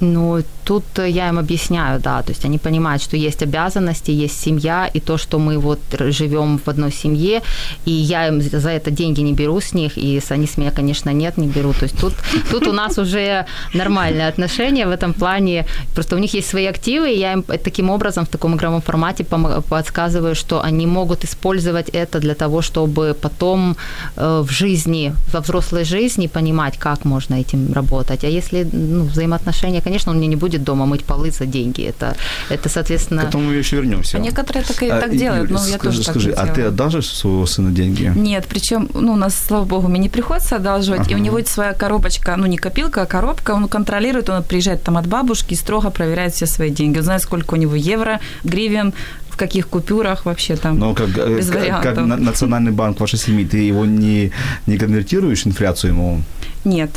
Ну, 0.00 0.42
тут 0.64 0.84
э, 0.98 1.08
я 1.08 1.28
им 1.28 1.38
объясняю, 1.38 2.00
да, 2.00 2.22
то 2.22 2.32
есть 2.32 2.44
они 2.44 2.58
понимают, 2.58 3.02
что 3.02 3.16
есть 3.16 3.42
обязанности, 3.42 4.10
есть 4.10 4.40
семья, 4.40 4.90
и 4.94 5.00
то, 5.00 5.18
что 5.18 5.38
мы 5.38 5.58
вот 5.58 5.80
живем 5.98 6.58
в 6.58 6.68
одной 6.68 6.92
семье, 6.92 7.42
и 7.86 7.90
я 7.90 8.28
им 8.28 8.42
за 8.42 8.70
это 8.70 8.90
деньги 8.90 9.22
не 9.22 9.32
беру 9.32 9.60
с 9.60 9.74
них, 9.74 9.98
и 9.98 10.20
они 10.30 10.46
с 10.46 10.58
меня, 10.58 10.70
конечно, 10.70 11.12
нет, 11.12 11.38
не 11.38 11.46
беру. 11.46 11.72
То 11.72 11.84
есть 11.84 11.98
тут, 11.98 12.12
тут 12.50 12.66
у 12.66 12.72
нас 12.72 12.98
уже 12.98 13.46
нормальные 13.74 14.28
отношения 14.28 14.86
в 14.86 14.90
этом 14.90 15.14
плане. 15.14 15.64
Просто 15.94 16.16
у 16.16 16.18
них 16.18 16.34
есть 16.34 16.48
свои 16.48 16.66
активы, 16.66 17.10
и 17.10 17.18
я 17.18 17.32
им 17.32 17.42
таким 17.42 17.90
образом 17.90 18.24
в 18.24 18.28
таком 18.28 18.54
игровом 18.54 18.80
формате 18.80 19.24
подсказываю, 19.68 20.34
что 20.34 20.60
они 20.60 20.86
могут 20.86 21.24
использовать 21.24 21.88
это 21.94 22.20
для 22.20 22.34
того, 22.34 22.62
чтобы 22.62 23.14
потом 23.20 23.76
э, 24.16 24.44
в 24.46 24.50
жизни, 24.50 25.14
во 25.32 25.40
взрослой 25.40 25.84
жизни 25.84 26.28
понимать, 26.28 26.78
как 26.78 27.04
можно 27.04 27.36
этим 27.36 27.72
работать. 27.72 28.24
А 28.24 28.28
если 28.28 28.68
ну, 28.72 29.04
взаимоотношения, 29.04 29.47
конечно, 29.80 30.12
он 30.12 30.18
мне 30.18 30.26
не 30.26 30.36
будет 30.36 30.64
дома 30.64 30.86
мыть 30.86 31.04
полы 31.04 31.30
за 31.30 31.46
деньги. 31.46 31.82
Это, 31.82 32.16
это 32.48 32.68
К 32.68 32.72
соответственно... 32.72 33.20
этому 33.22 33.44
мы 33.44 33.54
еще 33.54 33.76
вернемся. 33.76 34.18
А 34.18 34.20
некоторые 34.20 34.64
так, 34.64 34.82
и 34.82 34.88
А, 34.88 35.00
так 35.00 35.12
и, 35.12 35.18
делают, 35.18 35.50
Юль, 35.50 35.58
но 35.58 35.66
я 35.66 35.78
скажи, 35.78 35.98
тоже 35.98 36.02
скажи, 36.02 36.32
так 36.32 36.38
а 36.38 36.42
не 36.42 36.48
ты 36.50 36.54
делаю. 36.56 36.72
отдашь 36.72 37.06
своего 37.06 37.46
сына 37.46 37.70
деньги? 37.70 38.12
Нет, 38.14 38.46
причем, 38.48 38.88
ну, 38.94 39.12
у 39.12 39.16
нас, 39.16 39.34
слава 39.34 39.64
богу, 39.64 39.88
мне 39.88 40.00
не 40.00 40.08
приходится 40.08 40.56
одалживать, 40.56 41.10
и 41.10 41.14
у 41.14 41.18
него 41.18 41.38
есть 41.38 41.50
своя 41.50 41.72
коробочка, 41.72 42.36
ну, 42.36 42.46
не 42.46 42.56
копилка, 42.56 43.02
а 43.02 43.06
коробка, 43.06 43.52
он 43.52 43.68
контролирует, 43.68 44.28
он 44.30 44.42
приезжает 44.42 44.82
там 44.82 44.96
от 44.96 45.06
бабушки 45.06 45.54
и 45.54 45.56
строго 45.56 45.90
проверяет 45.90 46.34
все 46.34 46.46
свои 46.46 46.70
деньги. 46.70 46.98
Он 46.98 47.04
знает, 47.04 47.22
сколько 47.22 47.54
у 47.54 47.56
него 47.56 47.74
евро, 47.74 48.20
гривен, 48.44 48.92
каких 49.38 49.68
купюрах 49.68 50.26
вообще 50.26 50.56
там. 50.56 50.78
Но 50.78 50.94
как, 50.94 51.08
э, 51.16 51.36
Без 51.38 51.48
как, 51.50 51.82
как 51.82 51.96
на- 51.96 52.16
национальный 52.16 52.72
банк 52.72 53.00
вашей 53.00 53.18
семьи, 53.18 53.44
ты 53.46 53.58
его 53.58 53.86
не, 53.86 54.32
не 54.66 54.76
конвертируешь 54.78 55.46
инфляцию 55.46 55.92
ему? 55.92 56.22
Нет. 56.64 56.90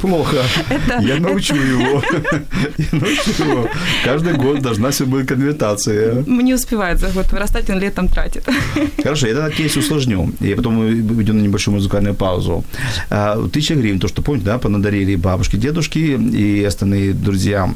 Плохо. 0.00 0.36
Я 1.00 1.16
научу 1.20 1.54
его. 1.54 2.02
Я 2.78 2.86
научу 2.92 3.44
его. 3.44 3.68
Каждый 4.04 4.34
год 4.34 4.62
должна 4.62 4.90
все 4.90 5.04
быть 5.04 5.26
конвертация. 5.26 6.22
Не 6.26 6.54
успевает 6.54 6.98
за 7.00 7.08
год 7.08 7.32
вырастать, 7.32 7.68
он 7.70 7.80
летом 7.80 8.08
тратит. 8.08 8.44
Хорошо, 9.02 9.26
я 9.26 9.34
тогда 9.34 9.50
кейс 9.50 9.76
усложню. 9.76 10.32
И 10.40 10.54
потом 10.54 10.74
мы 10.74 11.22
идем 11.22 11.38
на 11.38 11.42
небольшую 11.42 11.74
музыкальную 11.74 12.14
паузу. 12.14 12.64
А, 13.10 13.36
Тысяча 13.52 13.74
гривен, 13.74 13.98
то, 13.98 14.08
что 14.08 14.22
помните, 14.22 14.46
да, 14.46 14.58
понадарили 14.58 15.16
бабушки, 15.16 15.56
дедушки 15.56 15.98
и 15.98 16.64
остальные 16.64 17.12
друзья. 17.12 17.68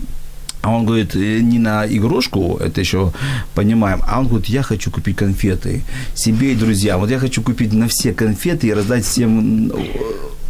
А 0.63 0.71
он 0.71 0.85
говорит, 0.85 1.17
«Э, 1.17 1.41
не 1.41 1.59
на 1.59 1.87
игрушку, 1.87 2.59
это 2.61 2.81
еще 2.81 3.13
понимаем, 3.55 4.01
а 4.07 4.21
он 4.21 4.27
говорит, 4.29 4.47
я 4.49 4.63
хочу 4.63 4.91
купить 4.91 5.17
конфеты 5.17 5.83
себе 6.15 6.53
и 6.53 6.55
друзьям. 6.55 7.01
Вот 7.01 7.11
я 7.11 7.19
хочу 7.19 7.43
купить 7.43 7.73
на 7.73 7.87
все 7.89 8.13
конфеты 8.13 8.67
и 8.67 8.75
раздать 8.75 9.05
всем 9.05 9.71
э, 9.71 9.73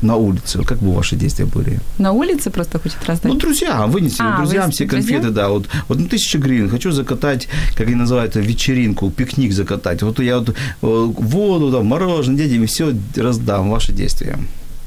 на 0.02 0.16
улице. 0.16 0.58
Вот 0.58 0.66
Как 0.66 0.78
бы 0.78 0.92
ваши 0.94 1.16
действия 1.16 1.44
были? 1.44 1.78
На 1.98 2.12
улице 2.12 2.50
просто 2.50 2.78
хочет 2.78 2.98
раздать. 3.06 3.32
Ну, 3.32 3.38
друзьям, 3.38 3.90
вынести 3.90 4.20
А, 4.22 4.36
друзьям 4.36 4.62
вынести 4.64 4.76
все 4.84 4.90
друзьям? 4.90 5.20
конфеты, 5.20 5.34
да. 5.34 5.48
Вот, 5.48 5.68
вот 5.88 5.98
ну, 5.98 6.06
тысяча 6.06 6.38
гривен, 6.38 6.68
хочу 6.70 6.90
закатать, 6.90 7.48
как 7.76 7.86
они 7.86 7.96
называют, 7.96 8.34
вечеринку, 8.36 9.10
пикник 9.10 9.52
закатать. 9.52 10.02
Вот 10.02 10.18
я 10.20 10.38
вот 10.38 10.48
э, 10.50 10.52
воду, 10.82 11.70
там, 11.70 11.86
мороженое 11.86 12.36
детям, 12.38 12.66
все 12.66 12.94
раздам, 13.16 13.70
ваши 13.70 13.92
действия. 13.92 14.38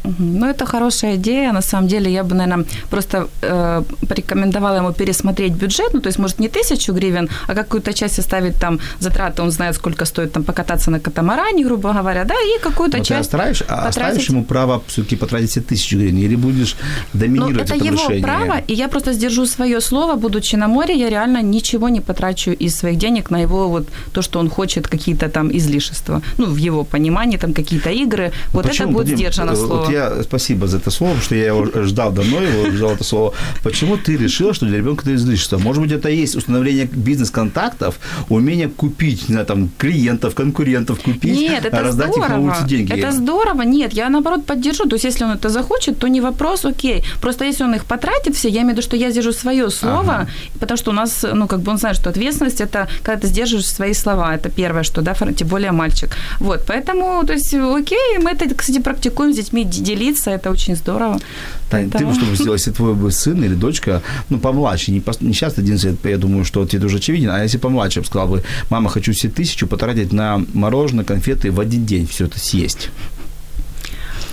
Ну, 0.03 0.45
это 0.45 0.65
хорошая 0.65 1.15
идея. 1.15 1.51
На 1.53 1.61
самом 1.61 1.87
деле, 1.87 2.11
я 2.11 2.23
бы, 2.23 2.35
наверное, 2.35 2.65
просто 2.89 3.27
э, 3.41 3.83
порекомендовала 4.07 4.77
ему 4.77 4.93
пересмотреть 4.93 5.53
бюджет. 5.53 5.93
Ну, 5.93 5.99
то 6.01 6.07
есть, 6.07 6.19
может, 6.19 6.39
не 6.39 6.49
тысячу 6.49 6.93
гривен, 6.93 7.29
а 7.47 7.53
какую-то 7.55 7.93
часть 7.93 8.19
оставить 8.19 8.59
там 8.59 8.79
затраты. 8.99 9.41
Он 9.41 9.51
знает, 9.51 9.75
сколько 9.75 10.05
стоит 10.05 10.31
там 10.33 10.43
покататься 10.43 10.91
на 10.91 10.99
катамаране, 10.99 11.63
грубо 11.65 11.93
говоря, 11.93 12.23
да, 12.25 12.33
и 12.35 12.59
какую-то 12.61 12.97
Вот 12.97 13.07
ты 13.07 13.13
часть 13.13 13.33
оставишь, 13.33 13.61
а 13.61 13.75
потратить. 13.75 13.97
оставишь 13.97 14.29
ему 14.29 14.43
право 14.43 14.81
все-таки 14.87 15.15
потратить 15.15 15.51
себе 15.51 15.65
тысячу 15.65 15.97
гривен, 15.97 16.17
или 16.17 16.35
будешь 16.35 16.75
Ну, 17.13 17.19
доминировать 17.19 17.69
в 17.69 17.75
это 17.75 17.85
его 17.85 17.95
решении? 17.95 18.21
право, 18.21 18.57
и 18.67 18.73
я 18.73 18.87
просто 18.87 19.13
сдержу 19.13 19.45
свое 19.45 19.79
слово, 19.81 20.15
будучи 20.15 20.55
на 20.57 20.67
море, 20.67 20.93
я 20.95 21.09
реально 21.09 21.41
ничего 21.41 21.89
не 21.89 22.01
потрачу 22.01 22.51
из 22.51 22.75
своих 22.75 22.97
денег 22.97 23.31
на 23.31 23.41
его 23.41 23.69
вот 23.69 23.87
то, 24.11 24.21
что 24.21 24.39
он 24.39 24.49
хочет, 24.49 24.87
какие-то 24.87 25.29
там 25.29 25.49
излишества. 25.57 26.21
Ну, 26.37 26.45
в 26.45 26.57
его 26.57 26.83
понимании, 26.83 27.37
там 27.37 27.53
какие-то 27.53 27.89
игры. 27.89 28.31
Вот 28.51 28.65
это 28.65 28.69
Почему? 28.69 28.91
будет 28.93 29.03
Вадим, 29.03 29.17
сдержано 29.17 29.51
э, 29.51 29.55
слово. 29.55 29.85
Я, 29.93 30.23
спасибо 30.23 30.67
за 30.67 30.77
это 30.77 30.91
слово, 30.91 31.21
что 31.21 31.35
я 31.35 31.47
его 31.47 31.65
ждал 31.83 32.11
давно, 32.11 32.41
его 32.41 32.71
ждал 32.71 32.91
это 32.93 33.03
слово. 33.03 33.33
Почему 33.63 33.97
ты 33.97 34.17
решила, 34.17 34.53
что 34.53 34.65
для 34.65 34.77
ребенка 34.77 35.03
это 35.03 35.13
излишество? 35.15 35.57
Может 35.59 35.83
быть, 35.83 35.91
это 35.91 36.09
есть 36.09 36.35
установление 36.35 36.85
бизнес-контактов, 36.85 37.99
умение 38.29 38.69
купить, 38.69 39.29
не 39.29 39.33
знаю, 39.33 39.45
там, 39.45 39.69
клиентов, 39.77 40.33
конкурентов 40.35 40.99
купить, 40.99 41.39
Нет, 41.39 41.65
это 41.65 41.81
раздать 41.81 42.09
их 42.09 42.17
на 42.17 42.25
здорово. 42.27 42.45
улице 42.45 42.67
деньги. 42.67 42.93
Это 42.93 43.11
здорово. 43.11 43.61
Нет, 43.61 43.93
я 43.93 44.09
наоборот 44.09 44.45
поддержу. 44.45 44.85
То 44.85 44.95
есть, 44.95 45.05
если 45.05 45.25
он 45.25 45.31
это 45.31 45.49
захочет, 45.49 45.99
то 45.99 46.07
не 46.07 46.21
вопрос, 46.21 46.65
окей. 46.65 47.03
Просто 47.21 47.45
если 47.45 47.63
он 47.63 47.75
их 47.75 47.85
потратит 47.85 48.35
все, 48.35 48.49
я 48.49 48.61
имею 48.61 48.69
в 48.69 48.71
виду, 48.71 48.81
что 48.81 48.95
я 48.97 49.11
сдержу 49.11 49.31
свое 49.33 49.69
слово, 49.69 50.13
Ага. 50.13 50.27
потому 50.59 50.77
что 50.77 50.91
у 50.91 50.93
нас, 50.93 51.25
ну, 51.33 51.47
как 51.47 51.59
бы 51.59 51.71
он 51.71 51.77
знает, 51.77 51.97
что 51.97 52.09
ответственность 52.09 52.61
это 52.61 52.87
когда 53.03 53.21
ты 53.21 53.27
сдерживаешь 53.27 53.67
свои 53.67 53.93
слова. 53.93 54.33
Это 54.35 54.49
первое, 54.49 54.83
что, 54.83 55.01
да, 55.01 55.13
тем 55.13 55.47
более 55.47 55.71
мальчик. 55.71 56.09
Вот, 56.39 56.61
поэтому, 56.67 57.23
то 57.25 57.33
есть, 57.33 57.53
окей, 57.53 58.17
мы 58.19 58.31
это, 58.31 58.53
кстати, 58.55 58.79
практикуем 58.79 59.33
с 59.33 59.35
детьми, 59.35 59.63
делиться, 59.83 60.31
это 60.31 60.49
очень 60.51 60.75
здорово. 60.75 61.19
Тань, 61.69 61.89
ты 61.91 62.05
бы 62.05 62.13
что 62.13 62.25
бы 62.25 62.35
сделал, 62.35 62.53
если 62.53 62.71
твой 62.71 62.93
бы 62.93 63.11
сын 63.11 63.43
или 63.43 63.53
дочка, 63.53 64.01
ну, 64.29 64.39
помладше, 64.39 64.91
не, 64.91 64.99
пос- 64.99 65.17
не 65.23 65.33
сейчас 65.33 65.57
11 65.57 65.85
лет, 65.85 65.97
я 66.03 66.17
думаю, 66.17 66.45
что 66.45 66.65
тебе 66.65 66.85
уже 66.85 66.97
очевиден, 66.97 67.29
а 67.29 67.43
если 67.43 67.57
помладше, 67.57 67.99
я 67.99 68.01
бы 68.01 68.07
сказал 68.07 68.27
бы, 68.27 68.43
мама, 68.69 68.89
хочу 68.89 69.13
все 69.13 69.29
тысячу 69.29 69.67
потратить 69.67 70.13
на 70.13 70.43
мороженое, 70.53 71.05
конфеты 71.05 71.51
в 71.51 71.59
один 71.59 71.85
день 71.85 72.07
все 72.07 72.25
это 72.25 72.39
съесть. 72.39 72.89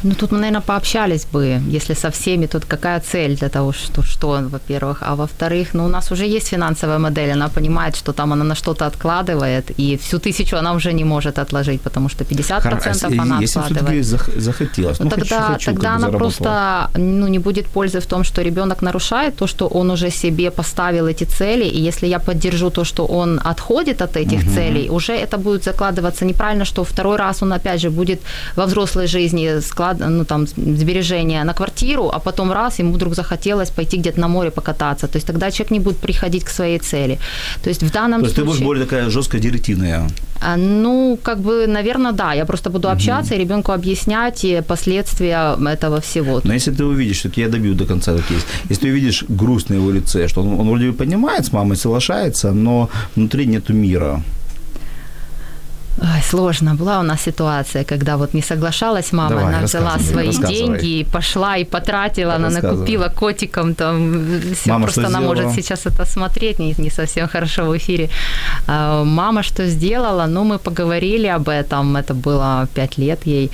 Ну, 0.02 0.14
тут 0.14 0.32
мы, 0.32 0.38
наверное, 0.38 0.60
пообщались 0.62 1.26
бы, 1.32 1.60
если 1.76 1.94
со 1.94 2.10
всеми, 2.10 2.46
тут 2.46 2.64
какая 2.64 3.00
цель 3.00 3.36
для 3.36 3.48
того, 3.48 3.72
что, 3.72 4.02
что 4.02 4.28
во-первых. 4.50 4.98
А 5.02 5.14
во-вторых, 5.14 5.74
ну, 5.74 5.84
у 5.84 5.88
нас 5.88 6.12
уже 6.12 6.26
есть 6.26 6.48
финансовая 6.48 6.98
модель, 6.98 7.30
она 7.32 7.48
понимает, 7.48 7.96
что 7.96 8.12
там 8.12 8.32
она 8.32 8.44
на 8.44 8.54
что-то 8.54 8.86
откладывает, 8.86 9.70
и 9.80 9.96
всю 9.98 10.18
тысячу 10.18 10.56
она 10.56 10.72
уже 10.74 10.92
не 10.92 11.04
может 11.04 11.38
отложить, 11.38 11.80
потому 11.82 12.08
что 12.08 12.24
50% 12.24 12.62
Хор- 12.62 12.80
а 12.84 12.88
если- 12.88 13.18
она 13.18 13.40
если 13.40 13.60
откладывает. 13.60 14.04
все-таки 14.06 14.30
зах- 14.32 14.40
захотелось, 14.40 14.98
Ну, 15.00 15.04
ну, 15.04 15.10
тогда, 15.10 15.40
хочу, 15.40 15.52
хочу, 15.52 15.64
тогда 15.72 15.94
она 15.96 16.08
просто 16.08 16.90
ну, 16.96 17.28
не 17.28 17.38
будет 17.38 17.66
пользы 17.66 17.98
в 18.00 18.06
том, 18.06 18.24
что 18.24 18.42
ребенок 18.42 18.82
нарушает 18.82 19.36
то, 19.36 19.46
что 19.46 19.66
он 19.68 19.90
уже 19.90 20.10
себе 20.10 20.50
поставил 20.50 21.06
эти 21.08 21.24
цели, 21.24 21.64
и 21.64 21.80
если 21.88 22.08
я 22.08 22.18
поддержу 22.18 22.70
то, 22.70 22.84
что 22.84 23.06
он 23.06 23.40
отходит 23.44 24.02
от 24.02 24.16
этих 24.16 24.44
целей, 24.54 24.88
уже 24.90 25.12
это 25.12 25.36
будет 25.38 25.64
закладываться 25.64 26.24
неправильно, 26.24 26.64
что 26.64 26.82
второй 26.84 27.16
раз 27.16 27.42
он 27.42 27.52
опять 27.52 27.80
же 27.80 27.90
будет 27.90 28.20
во 28.56 28.64
взрослой 28.66 29.06
жизни 29.06 29.60
ну 29.94 30.24
там 30.24 30.46
сбережения 30.46 31.44
на 31.44 31.55
квартиру, 31.55 32.11
а 32.12 32.18
потом 32.18 32.53
раз 32.53 32.81
ему 32.81 32.92
вдруг 32.92 33.14
захотелось 33.14 33.70
пойти 33.70 33.96
где-то 33.96 34.20
на 34.20 34.29
море 34.29 34.50
покататься, 34.50 35.07
то 35.07 35.16
есть 35.16 35.26
тогда 35.26 35.50
человек 35.50 35.70
не 35.70 35.81
будет 35.81 35.96
приходить 35.96 36.44
к 36.44 36.50
своей 36.50 36.79
цели. 36.79 37.18
То 37.62 37.70
есть 37.70 37.83
в 37.83 37.90
данном 37.92 38.20
То 38.20 38.26
есть 38.26 38.37
ты 38.37 38.42
случае... 38.42 38.57
будешь 38.57 38.66
более 38.66 38.85
такая 38.85 39.11
жесткая, 39.11 39.40
директивная. 39.40 40.09
А, 40.40 40.57
Ну, 40.57 41.18
как 41.22 41.38
бы, 41.40 41.66
наверное, 41.66 42.12
да. 42.12 42.33
Я 42.35 42.44
просто 42.44 42.70
буду 42.70 42.88
общаться 42.88 43.35
и 43.35 43.38
ребенку 43.38 43.72
объяснять 43.72 44.44
и 44.44 44.62
последствия 44.62 45.57
этого 45.68 46.00
всего. 46.00 46.40
Но 46.44 46.55
если 46.55 46.72
ты 46.72 46.85
увидишь, 46.85 47.18
что 47.18 47.31
я 47.37 47.48
добью 47.48 47.74
до 47.74 47.85
конца 47.85 48.16
как 48.16 48.31
есть, 48.31 48.46
если 48.70 48.83
ты 48.83 48.88
увидишь 48.88 49.24
грусть 49.29 49.70
на 49.70 49.74
его 49.74 49.90
лице, 49.90 50.29
что 50.29 50.42
он, 50.42 50.61
он 50.61 50.68
вроде 50.68 50.90
бы 50.90 50.92
понимает 50.96 51.44
с 51.44 51.53
мамой, 51.53 51.76
соглашается, 51.76 52.53
но 52.53 52.88
внутри 53.16 53.46
нету 53.46 53.72
мира. 53.72 54.22
Ой, 56.02 56.22
сложно. 56.22 56.74
Была 56.74 57.00
у 57.00 57.02
нас 57.02 57.20
ситуация, 57.22 57.84
когда 57.84 58.16
вот 58.16 58.34
не 58.34 58.42
соглашалась 58.42 59.12
мама, 59.12 59.28
Давай, 59.28 59.54
она 59.54 59.60
взяла 59.60 59.98
свои 59.98 60.30
деньги 60.30 61.00
и 61.00 61.04
пошла 61.04 61.56
и 61.58 61.64
потратила, 61.64 62.34
она 62.34 62.50
накупила 62.50 63.08
котикам 63.08 63.74
там 63.74 64.24
все, 64.54 64.70
Мама 64.72 64.84
просто 64.84 65.00
она 65.00 65.18
сделала? 65.18 65.34
может 65.34 65.52
сейчас 65.54 65.86
это 65.86 66.06
смотреть, 66.06 66.58
не, 66.58 66.74
не 66.78 66.90
совсем 66.90 67.28
хорошо 67.28 67.64
в 67.64 67.76
эфире. 67.76 68.08
А, 68.66 69.04
Мама 69.04 69.42
что 69.42 69.66
сделала? 69.66 70.26
Ну, 70.26 70.44
мы 70.44 70.58
поговорили 70.58 71.26
об 71.26 71.48
этом, 71.48 71.96
это 71.96 72.14
было 72.14 72.66
пять 72.74 72.98
лет 72.98 73.26
ей. 73.26 73.50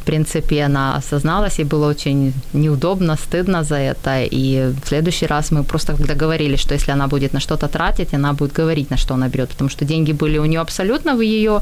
В 0.00 0.04
принципе, 0.04 0.64
она 0.64 0.96
осозналась, 0.96 1.58
ей 1.58 1.66
было 1.66 1.90
очень 1.90 2.32
неудобно, 2.54 3.16
стыдно 3.16 3.62
за 3.62 3.76
это. 3.76 4.22
И 4.32 4.72
в 4.84 4.88
следующий 4.88 5.26
раз 5.26 5.50
мы 5.50 5.64
просто 5.64 5.92
договорились, 5.92 6.60
что 6.60 6.74
если 6.74 6.92
она 6.92 7.06
будет 7.06 7.34
на 7.34 7.40
что-то 7.40 7.68
тратить, 7.68 8.14
она 8.14 8.32
будет 8.32 8.52
говорить, 8.52 8.90
на 8.90 8.96
что 8.96 9.14
она 9.14 9.28
берет, 9.28 9.50
потому 9.50 9.70
что 9.70 9.84
деньги 9.84 10.12
были 10.12 10.38
у 10.38 10.46
нее 10.46 10.60
абсолютно 10.60 11.14
в 11.14 11.20
ее 11.20 11.60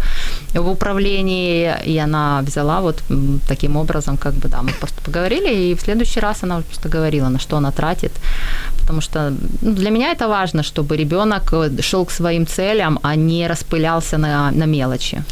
в 0.55 0.69
управлении, 0.69 1.75
и 1.87 1.99
она 1.99 2.41
взяла 2.43 2.81
вот 2.81 3.03
таким 3.49 3.77
образом, 3.77 4.17
как 4.17 4.35
бы, 4.35 4.49
да, 4.49 4.63
мы 4.63 4.73
просто 4.81 5.01
поговорили, 5.03 5.55
и 5.55 5.75
в 5.75 5.81
следующий 5.81 6.21
раз 6.21 6.43
она 6.43 6.61
просто 6.61 6.89
говорила, 6.89 7.29
на 7.29 7.39
что 7.39 7.57
она 7.57 7.71
тратит, 7.71 8.13
потому 8.81 9.01
что 9.01 9.33
ну, 9.63 9.73
для 9.73 9.91
меня 9.91 10.13
это 10.13 10.29
важно, 10.29 10.63
чтобы 10.63 10.97
ребенок 10.97 11.55
шел 11.81 12.05
к 12.05 12.11
своим 12.11 12.47
целям, 12.47 12.99
а 13.03 13.17
не 13.17 13.49
распылялся 13.49 14.19
на, 14.19 14.51
на 14.51 14.67
мелочи. 14.67 15.23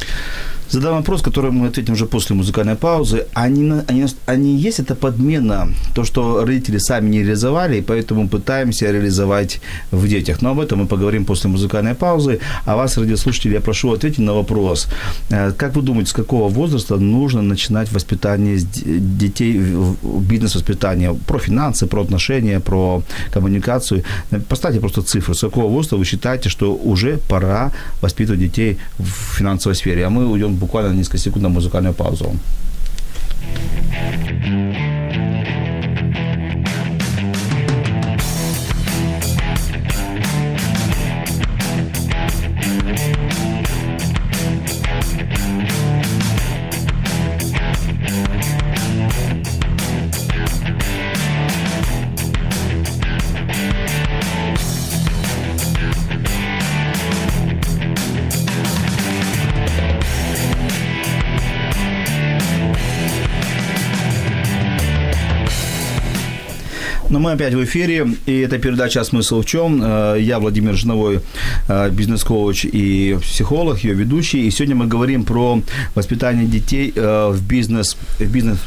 Задам 0.70 0.96
вопрос, 0.96 1.22
который 1.22 1.50
мы 1.52 1.68
ответим 1.68 1.92
уже 1.94 2.06
после 2.06 2.34
музыкальной 2.36 2.74
паузы. 2.74 3.26
Они, 3.34 3.62
на- 3.62 3.84
они, 3.88 4.06
они 4.26 4.56
есть 4.56 4.80
это 4.80 4.94
подмена, 4.94 5.68
то, 5.94 6.04
что 6.04 6.44
родители 6.44 6.78
сами 6.78 7.08
не 7.10 7.18
реализовали, 7.22 7.76
и 7.78 7.82
поэтому 7.82 8.28
пытаемся 8.28 8.90
реализовать 8.90 9.60
в 9.92 10.08
детях. 10.08 10.42
Но 10.42 10.50
об 10.50 10.58
этом 10.60 10.80
мы 10.80 10.86
поговорим 10.86 11.24
после 11.24 11.48
музыкальной 11.50 11.94
паузы. 11.94 12.40
А 12.64 12.74
вас, 12.76 12.98
радиослушатели, 12.98 13.54
я 13.54 13.60
прошу 13.60 13.92
ответить 13.92 14.18
на 14.18 14.32
вопрос. 14.34 14.88
Э, 15.30 15.52
Как 15.52 15.76
вы 15.76 15.82
думаете, 15.82 16.10
с 16.10 16.12
какого 16.12 16.48
возраста 16.48 16.96
нужно 16.96 17.42
начинать 17.42 17.92
воспитание 17.92 18.58
детей, 18.58 19.60
бизнес-воспитание? 20.02 21.14
Про 21.26 21.38
финансы, 21.38 21.86
про 21.86 22.02
отношения, 22.02 22.60
про 22.60 23.02
коммуникацию. 23.32 24.02
Э, 24.32 24.40
Поставьте 24.48 24.80
просто 24.80 25.02
цифру. 25.02 25.34
С 25.34 25.40
какого 25.40 25.68
возраста 25.68 25.96
вы 25.96 26.04
считаете, 26.04 26.48
что 26.48 26.74
уже 26.74 27.18
пора 27.28 27.70
воспитывать 28.02 28.40
детей 28.40 28.78
в 28.98 29.36
финансовой 29.38 29.76
сфере? 29.76 30.04
А 30.06 30.10
мы 30.10 30.26
уйдем 30.26 30.55
буквально 30.56 30.92
несколько 30.94 31.18
секунд 31.18 31.42
на 31.42 31.48
музыкальную 31.48 31.94
паузу. 31.94 32.32
Мы 67.26 67.32
опять 67.32 67.54
в 67.54 67.64
эфире, 67.64 68.06
и 68.26 68.40
это 68.42 68.58
передача 68.58 69.04
«Смысл 69.04 69.40
в 69.40 69.44
чем?». 69.44 69.82
Э, 69.82 70.16
Я 70.20 70.38
Владимир 70.38 70.76
Жновой, 70.76 71.20
э, 71.68 71.90
бизнес-коуч 71.90 72.64
и 72.64 73.18
психолог, 73.20 73.84
ее 73.84 73.94
ведущий. 73.94 74.46
И 74.46 74.50
сегодня 74.50 74.76
мы 74.76 74.86
говорим 74.86 75.24
про 75.24 75.60
воспитание 75.96 76.46
детей 76.46 76.92
э, 76.94 77.30
в 77.32 77.42
бизнес, 77.42 77.96
в 78.20 78.32
бизнес 78.32 78.58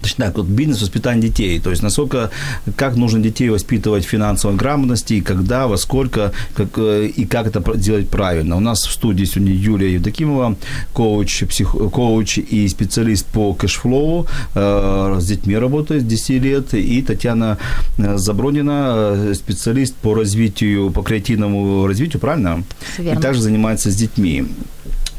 Точнее 0.00 0.26
так, 0.26 0.36
вот 0.36 0.46
бизнес 0.46 0.82
воспитание 0.82 1.28
детей, 1.28 1.58
то 1.60 1.70
есть 1.70 1.82
насколько, 1.82 2.30
как 2.76 2.96
нужно 2.96 3.20
детей 3.20 3.48
воспитывать 3.48 4.04
в 4.04 4.08
финансовой 4.08 4.56
грамотности, 4.56 5.14
и 5.14 5.20
когда, 5.20 5.66
во 5.66 5.76
сколько, 5.76 6.32
как, 6.54 6.68
э, 6.76 7.06
и 7.06 7.24
как 7.24 7.46
это 7.46 7.76
делать 7.76 8.08
правильно. 8.08 8.56
У 8.56 8.60
нас 8.60 8.86
в 8.86 8.92
студии 8.92 9.24
сегодня 9.24 9.52
Юлия 9.52 9.94
Евдокимова, 9.94 10.56
коуч, 10.92 11.44
псих, 11.48 11.70
коуч 11.92 12.38
и 12.38 12.68
специалист 12.68 13.26
по 13.26 13.54
Cashflow, 13.54 14.26
э, 14.54 15.16
с 15.20 15.26
детьми 15.26 15.56
работает 15.56 16.02
с 16.02 16.06
10 16.06 16.42
лет, 16.42 16.74
и 16.74 17.02
Татьяна 17.02 17.58
э, 17.98 18.16
Забронина, 18.18 19.14
э, 19.14 19.34
специалист 19.34 19.94
по 19.94 20.14
развитию, 20.14 20.90
по 20.90 21.02
креативному 21.02 21.86
развитию, 21.86 22.20
правильно? 22.20 22.62
И 22.98 23.16
также 23.16 23.40
занимается 23.40 23.90
с 23.90 23.96
детьми. 23.96 24.46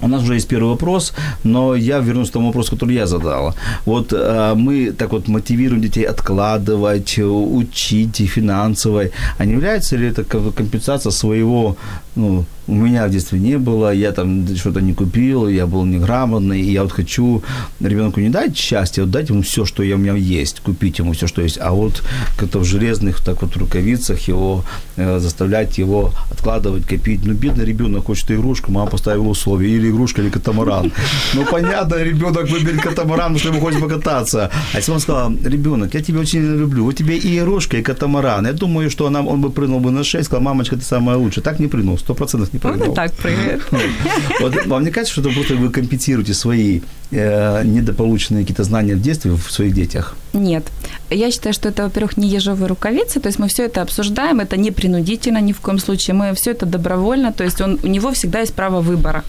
У 0.02 0.08
нас 0.08 0.24
уже 0.24 0.34
есть 0.36 0.48
первый 0.48 0.70
вопрос, 0.70 1.14
но 1.44 1.76
я 1.76 2.00
вернусь 2.00 2.30
к 2.30 2.34
тому 2.34 2.48
вопросу, 2.48 2.72
который 2.72 2.96
я 2.96 3.06
задал. 3.06 3.54
Вот 3.86 4.14
э, 4.14 4.54
мы 4.56 4.92
так 4.92 5.12
вот 5.12 5.28
мотивируем 5.28 5.82
детей 5.82 6.04
откладывать, 6.04 7.20
э, 7.20 7.24
учить 7.24 8.22
и 8.22 8.28
финансово. 8.28 9.04
А 9.38 9.46
не 9.46 9.54
является 9.54 9.98
ли 9.98 10.08
это 10.08 10.24
компенсация 10.24 11.12
своего, 11.12 11.76
ну, 12.20 12.46
у 12.70 12.76
меня 12.76 13.08
в 13.08 13.10
детстве 13.10 13.40
не 13.40 13.58
было, 13.58 13.94
я 13.94 14.12
там 14.12 14.46
что-то 14.56 14.80
не 14.82 14.94
купил, 14.94 15.48
я 15.48 15.66
был 15.66 15.86
неграмотный, 15.86 16.62
и 16.62 16.72
я 16.72 16.84
вот 16.84 16.92
хочу 16.92 17.42
ребенку 17.80 18.20
не 18.20 18.30
дать 18.30 18.56
счастье, 18.56 19.02
а 19.02 19.06
вот 19.06 19.12
дать 19.12 19.30
ему 19.30 19.42
все, 19.42 19.66
что 19.66 19.82
у 19.82 19.98
меня 19.98 20.14
есть, 20.14 20.60
купить 20.60 21.00
ему 21.00 21.14
все, 21.14 21.28
что 21.28 21.42
есть, 21.42 21.58
а 21.60 21.72
вот 21.72 22.04
как-то 22.38 22.60
в 22.60 22.66
железных 22.66 23.24
так 23.24 23.42
вот 23.42 23.58
рукавицах 23.58 24.28
его 24.28 24.64
э, 24.98 25.20
заставлять 25.20 25.80
его 25.80 26.14
откладывать, 26.32 26.86
копить. 26.86 27.26
Ну, 27.26 27.34
бедный 27.34 27.66
ребенок 27.66 28.06
хочет 28.06 28.30
игрушку, 28.32 28.72
мама 28.72 28.90
поставила 28.90 29.30
условие, 29.30 29.76
или 29.76 29.90
игрушка, 29.90 30.22
или 30.22 30.30
катамаран. 30.30 30.92
Ну, 31.34 31.46
понятно, 31.52 31.96
ребенок 31.96 32.50
выберет 32.50 32.82
катамаран, 32.82 33.34
потому 33.34 33.40
что 33.40 33.50
ему 33.50 33.62
хочет 33.62 33.82
покататься. 33.82 34.52
А 34.74 34.78
если 34.78 34.92
он 34.92 35.00
сказал, 35.00 35.32
ребенок, 35.46 35.94
я 35.96 36.02
тебя 36.02 36.20
очень 36.20 36.42
люблю, 36.42 36.86
у 36.86 36.94
тебя 36.94 37.14
и 37.14 37.40
игрушка, 37.40 37.78
и 37.78 37.82
катамаран. 37.82 38.46
Я 38.46 38.54
думаю, 38.54 38.92
что 38.92 39.08
она, 39.08 39.22
он 39.22 39.42
бы 39.42 39.50
прыгнул 39.50 39.80
бы 39.80 39.92
на 39.92 40.04
шею, 40.04 40.24
сказал, 40.24 40.44
мамочка, 40.44 40.76
ты 40.76 40.84
самая 40.84 41.18
лучшая. 41.18 41.44
Так 41.44 41.60
не 41.60 41.68
прыгнул, 41.68 41.98
сто 42.10 42.16
процентов 42.16 42.54
не 42.54 42.60
Он 42.64 42.74
прыгал. 42.74 42.92
и 42.92 42.96
так 42.96 43.14
прыгает. 43.14 43.62
Вот 44.40 44.66
вам 44.66 44.84
не 44.84 44.92
кажется, 44.92 45.14
что 45.14 45.22
это 45.22 45.34
просто 45.34 45.56
вы 45.56 45.70
компенсируете 45.70 46.34
свои 46.34 46.82
э, 47.12 47.64
недополученные 47.66 48.44
какие-то 48.44 48.64
знания 48.64 48.96
в 48.96 49.02
детстве 49.02 49.32
в 49.32 49.52
своих 49.52 49.74
детях? 49.74 50.16
Нет. 50.34 50.64
Я 51.12 51.32
считаю, 51.32 51.54
что 51.54 51.70
это, 51.70 51.84
во-первых, 51.84 52.18
не 52.18 52.28
ежовые 52.28 52.68
рукавицы, 52.68 53.20
то 53.20 53.30
есть 53.30 53.40
мы 53.40 53.48
все 53.48 53.66
это 53.66 53.82
обсуждаем, 53.82 54.40
это 54.40 54.58
не 54.58 54.72
принудительно 54.72 55.42
ни 55.42 55.52
в 55.52 55.60
коем 55.60 55.80
случае, 55.80 56.16
мы 56.16 56.34
все 56.34 56.52
это 56.52 56.66
добровольно, 56.66 57.32
то 57.32 57.44
есть 57.44 57.62
он, 57.62 57.80
у 57.84 57.88
него 57.88 58.12
всегда 58.12 58.40
есть 58.40 58.54
право 58.54 58.82
выбора 58.82 59.24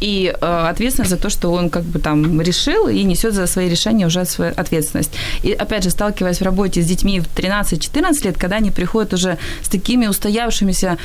и 0.00 0.34
э, 0.40 0.68
ответственность 0.70 1.10
за 1.10 1.16
то, 1.16 1.30
что 1.30 1.52
он 1.52 1.70
как 1.70 1.82
бы 1.82 1.98
там 1.98 2.40
решил 2.40 2.88
и 2.88 3.04
несет 3.04 3.34
за 3.34 3.46
свои 3.46 3.68
решения 3.68 4.06
уже 4.06 4.24
свою 4.24 4.52
ответственность. 4.56 5.12
И 5.44 5.52
опять 5.52 5.84
же, 5.84 5.90
сталкиваясь 5.90 6.40
в 6.40 6.44
работе 6.44 6.82
с 6.82 6.86
детьми 6.86 7.20
в 7.20 7.26
13-14 7.34 8.24
лет, 8.24 8.38
когда 8.38 8.56
они 8.56 8.70
приходят 8.70 9.14
уже 9.14 9.38
с 9.62 9.68
такими 9.68 10.06
устоявшимися 10.06 10.96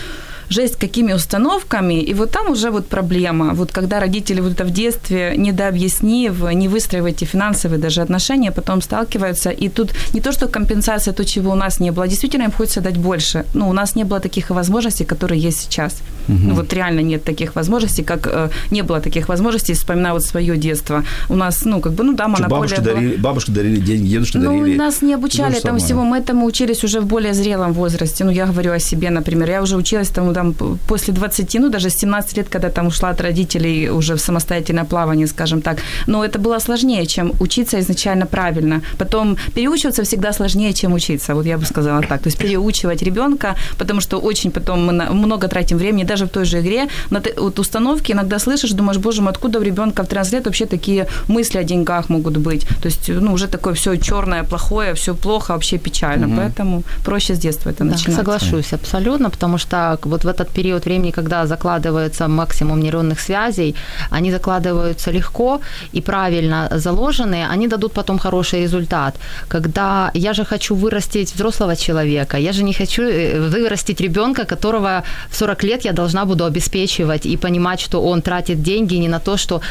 жесть 0.51 0.75
какими 0.75 1.13
установками, 1.13 2.01
и 2.01 2.13
вот 2.13 2.31
там 2.31 2.51
уже 2.51 2.69
вот 2.69 2.87
проблема. 2.87 3.53
Вот 3.53 3.71
когда 3.71 3.99
родители 3.99 4.41
вот 4.41 4.51
это 4.51 4.65
в 4.65 4.71
детстве, 4.71 5.33
недообъяснив, 5.37 6.53
не 6.53 6.67
выстроив 6.67 7.05
эти 7.05 7.25
финансовые 7.25 7.79
даже 7.79 8.01
отношения, 8.01 8.51
потом 8.51 8.81
сталкиваются, 8.81 9.49
и 9.49 9.69
тут 9.69 9.91
не 10.13 10.21
то, 10.21 10.31
что 10.31 10.47
компенсация 10.47 11.13
то, 11.13 11.23
чего 11.23 11.51
у 11.51 11.55
нас 11.55 11.79
не 11.79 11.91
было, 11.91 12.05
а 12.05 12.07
действительно 12.07 12.43
им 12.43 12.51
хочется 12.51 12.81
дать 12.81 12.97
больше. 12.97 13.45
Ну, 13.53 13.69
у 13.69 13.73
нас 13.73 13.95
не 13.95 14.03
было 14.03 14.19
таких 14.19 14.49
возможностей, 14.49 15.05
которые 15.05 15.39
есть 15.39 15.59
сейчас. 15.59 16.01
Угу. 16.27 16.37
Ну, 16.37 16.55
вот 16.55 16.73
реально 16.73 17.01
нет 17.01 17.23
таких 17.23 17.55
возможностей, 17.55 18.03
как 18.03 18.27
э, 18.27 18.49
не 18.71 18.83
было 18.83 18.99
таких 18.99 19.29
возможностей, 19.29 19.73
вспоминая 19.73 20.13
вот 20.13 20.23
свое 20.23 20.57
детство. 20.57 21.03
У 21.29 21.35
нас, 21.35 21.65
ну, 21.65 21.79
как 21.79 21.93
бы, 21.93 22.03
ну 22.03 22.13
да, 22.13 22.27
монополия 22.27 22.49
бабушки 22.49 22.81
была. 22.81 22.93
дарили, 22.93 23.15
бабушки 23.15 23.51
дарили 23.51 23.79
деньги, 23.79 24.09
дедушки 24.09 24.37
ну, 24.37 24.59
дарили. 24.59 24.77
нас 24.77 25.01
не 25.01 25.13
обучали 25.13 25.57
этому 25.57 25.79
всего, 25.79 26.03
мы 26.03 26.17
этому 26.17 26.45
учились 26.45 26.83
уже 26.83 26.99
в 26.99 27.05
более 27.05 27.33
зрелом 27.33 27.73
возрасте. 27.73 28.23
Ну, 28.23 28.31
я 28.31 28.45
говорю 28.45 28.71
о 28.71 28.79
себе, 28.79 29.09
например. 29.09 29.49
Я 29.49 29.61
уже 29.61 29.77
училась 29.77 30.09
тому, 30.09 30.33
там, 30.41 30.77
после 30.87 31.13
20, 31.13 31.59
ну, 31.59 31.69
даже 31.69 31.89
17 31.89 32.37
лет, 32.37 32.49
когда 32.49 32.69
там 32.69 32.87
ушла 32.87 33.09
от 33.09 33.21
родителей 33.21 33.89
уже 33.89 34.13
в 34.13 34.19
самостоятельное 34.19 34.85
плавание, 34.85 35.27
скажем 35.27 35.61
так. 35.61 35.77
Но 36.07 36.23
это 36.23 36.39
было 36.39 36.59
сложнее, 36.59 37.05
чем 37.05 37.31
учиться 37.39 37.79
изначально 37.79 38.25
правильно. 38.25 38.81
Потом 38.97 39.37
переучиваться 39.55 40.03
всегда 40.03 40.33
сложнее, 40.33 40.73
чем 40.73 40.93
учиться, 40.93 41.35
вот 41.35 41.45
я 41.45 41.57
бы 41.57 41.65
сказала 41.65 42.01
так. 42.01 42.21
То 42.21 42.29
есть 42.29 42.37
переучивать 42.37 43.03
ребенка, 43.03 43.55
потому 43.77 44.01
что 44.01 44.21
очень 44.21 44.51
потом 44.51 44.85
мы 44.85 45.13
много 45.13 45.47
тратим 45.47 45.77
времени, 45.77 46.05
даже 46.05 46.25
в 46.25 46.29
той 46.29 46.45
же 46.45 46.59
игре, 46.59 46.87
на 47.11 47.21
вот 47.37 47.59
установки 47.59 48.13
иногда 48.13 48.39
слышишь, 48.39 48.71
думаешь, 48.71 48.97
боже 48.97 49.21
мой, 49.21 49.31
откуда 49.31 49.59
у 49.59 49.63
ребенка 49.63 50.03
в 50.03 50.07
13 50.07 50.33
лет 50.33 50.45
вообще 50.45 50.65
такие 50.65 51.07
мысли 51.27 51.59
о 51.59 51.63
деньгах 51.63 52.09
могут 52.09 52.37
быть? 52.37 52.67
То 52.81 52.89
есть, 52.89 53.09
ну, 53.09 53.33
уже 53.33 53.47
такое 53.47 53.73
все 53.73 53.95
черное, 53.97 54.43
плохое, 54.43 54.93
все 54.93 55.13
плохо, 55.13 55.53
вообще 55.53 55.77
печально. 55.77 56.27
Угу. 56.27 56.35
Поэтому 56.35 56.83
проще 57.05 57.33
с 57.33 57.39
детства 57.39 57.71
это 57.71 57.83
да, 57.83 57.91
начинать. 57.91 58.17
Соглашусь 58.17 58.73
абсолютно, 58.73 59.29
потому 59.29 59.57
что 59.57 59.99
вот 60.03 60.23
в 60.23 60.27
этот 60.31 60.49
период 60.49 60.85
времени, 60.85 61.11
когда 61.11 61.45
закладывается 61.45 62.27
максимум 62.27 62.79
нейронных 62.79 63.19
связей, 63.19 63.75
они 64.09 64.31
закладываются 64.31 65.11
легко 65.11 65.61
и 65.95 66.01
правильно 66.01 66.69
заложенные, 66.71 67.47
они 67.53 67.67
дадут 67.67 67.93
потом 67.93 68.19
хороший 68.19 68.63
результат. 68.63 69.15
Когда 69.47 70.11
я 70.13 70.33
же 70.33 70.45
хочу 70.45 70.75
вырастить 70.75 71.35
взрослого 71.35 71.75
человека, 71.75 72.37
я 72.37 72.53
же 72.53 72.63
не 72.63 72.73
хочу 72.73 73.03
э, 73.03 73.39
вырастить 73.39 74.01
ребенка, 74.01 74.45
которого 74.45 75.03
в 75.29 75.35
40 75.35 75.63
лет 75.63 75.85
я 75.85 75.91
должна 75.93 76.25
буду 76.25 76.45
обеспечивать 76.45 77.25
и 77.25 77.37
понимать, 77.37 77.81
что 77.81 78.01
он 78.01 78.21
тратит 78.21 78.61
деньги 78.61 78.95
не 78.95 79.09
на 79.09 79.19
то, 79.19 79.37
что 79.37 79.61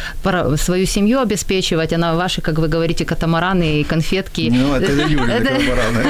свою 0.56 0.86
семью 0.86 1.20
обеспечивать, 1.20 1.92
а 1.92 1.98
на 1.98 2.14
ваши, 2.14 2.40
как 2.40 2.58
вы 2.58 2.68
говорите, 2.68 3.04
катамараны 3.04 3.80
и 3.80 3.84
конфетки. 3.84 4.50
Ну, 4.52 4.74
это 4.74 4.92
Юля, 4.92 5.38
катамараны. 5.40 6.04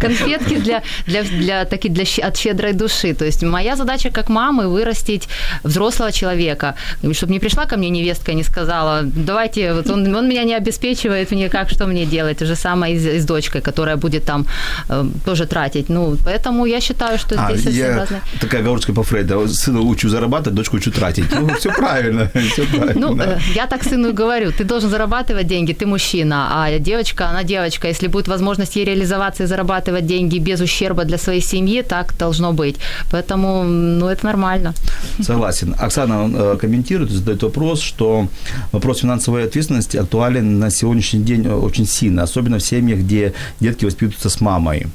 Конфетки 0.00 0.56
для, 0.56 0.82
для, 1.06 1.22
для, 1.22 1.64
таки 1.64 1.88
для, 1.88 2.04
от 2.28 2.36
щедрой 2.36 2.72
души. 2.72 3.14
То 3.14 3.24
есть 3.24 3.42
моя 3.50 3.76
задача 3.76 4.10
как 4.10 4.28
мамы 4.28 4.68
вырастить 4.68 5.28
взрослого 5.64 6.12
человека, 6.12 6.74
чтобы 7.12 7.32
не 7.32 7.40
пришла 7.40 7.66
ко 7.66 7.76
мне 7.76 7.90
невестка 7.90 8.32
и 8.32 8.34
не 8.34 8.44
сказала, 8.44 9.02
давайте, 9.02 9.74
вот 9.74 9.90
он, 9.90 10.14
он 10.14 10.28
меня 10.28 10.44
не 10.44 10.54
обеспечивает, 10.54 11.30
мне 11.30 11.48
как, 11.48 11.70
что 11.70 11.86
мне 11.86 12.06
делать? 12.06 12.38
То 12.38 12.46
же 12.46 12.56
самое 12.56 12.94
и 12.94 12.98
с, 12.98 13.06
и 13.06 13.18
с 13.18 13.24
дочкой, 13.24 13.60
которая 13.60 13.96
будет 13.96 14.24
там 14.24 14.46
э, 14.88 15.04
тоже 15.24 15.46
тратить. 15.46 15.88
Ну, 15.88 16.16
поэтому 16.24 16.66
я 16.66 16.80
считаю, 16.80 17.18
что 17.18 17.34
а, 17.38 17.56
здесь 17.56 17.74
я, 17.74 17.96
разные. 17.96 18.20
Такая 18.40 18.60
оговорочка 18.60 18.92
по 18.92 19.02
Фрейду. 19.02 19.48
Сына 19.48 19.80
учу 19.80 20.08
зарабатывать, 20.08 20.54
дочку 20.54 20.76
учу 20.76 20.90
тратить. 20.90 21.24
Ну, 21.32 21.48
все 21.54 21.70
правильно, 21.70 22.30
все 22.52 22.64
правильно. 22.64 23.08
Ну, 23.08 23.22
э, 23.22 23.38
я 23.54 23.66
так 23.66 23.84
сыну 23.84 24.08
и 24.08 24.12
говорю, 24.12 24.52
ты 24.52 24.64
должен 24.64 24.90
зарабатывать 24.90 25.46
деньги, 25.46 25.72
ты 25.72 25.86
мужчина, 25.86 26.48
а 26.52 26.78
девочка, 26.78 27.28
она 27.30 27.42
девочка. 27.44 27.88
Если 27.88 28.08
будет 28.08 28.28
возможность 28.28 28.76
ей 28.76 28.84
реализоваться 28.84 29.44
и 29.44 29.46
зарабатывать 29.46 30.06
деньги 30.06 30.38
без 30.38 30.60
ущерба 30.60 31.04
для 31.04 31.18
своей 31.18 31.42
семьи, 31.42 31.82
так 31.82 32.14
должно 32.18 32.52
быть. 32.52 32.76
Поэтому 33.10 33.39
ну, 33.64 34.08
это 34.08 34.26
нормально. 34.26 34.74
Согласен. 35.20 35.74
Оксана 35.78 36.30
э, 36.32 36.56
комментирует, 36.60 37.10
задает 37.10 37.42
вопрос, 37.42 37.80
что 37.80 38.28
вопрос 38.72 39.00
финансовой 39.00 39.44
ответственности 39.44 39.96
актуален 39.96 40.58
на 40.58 40.70
сегодняшний 40.70 41.22
день 41.22 41.48
очень 41.48 41.86
сильно, 41.86 42.22
особенно 42.22 42.58
в 42.58 42.62
семьях, 42.62 43.00
где 43.00 43.32
детки 43.60 43.84
воспитываются 43.84 44.30
с 44.30 44.40
мамой 44.40 44.86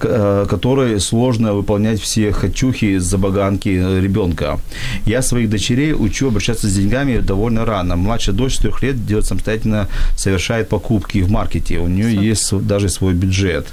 э, 0.00 0.46
которой 0.48 1.00
сложно 1.00 1.52
выполнять 1.52 2.00
все 2.00 2.32
хочухи, 2.32 2.98
забаганки 2.98 3.68
ребенка. 3.68 4.58
Я 5.06 5.22
своих 5.22 5.50
дочерей 5.50 5.92
учу 5.92 6.28
обращаться 6.28 6.68
с 6.68 6.74
деньгами 6.74 7.18
довольно 7.18 7.64
рано. 7.64 7.96
Младшая 7.96 8.34
дочь 8.34 8.54
с 8.54 8.58
трех 8.58 8.82
лет 8.82 9.06
делает 9.06 9.26
самостоятельно, 9.26 9.88
совершает 10.16 10.68
покупки 10.68 11.18
в 11.18 11.30
маркете. 11.30 11.78
У 11.78 11.88
нее 11.88 12.14
есть 12.14 12.56
даже 12.66 12.88
свой 12.88 13.14
бюджет. 13.14 13.66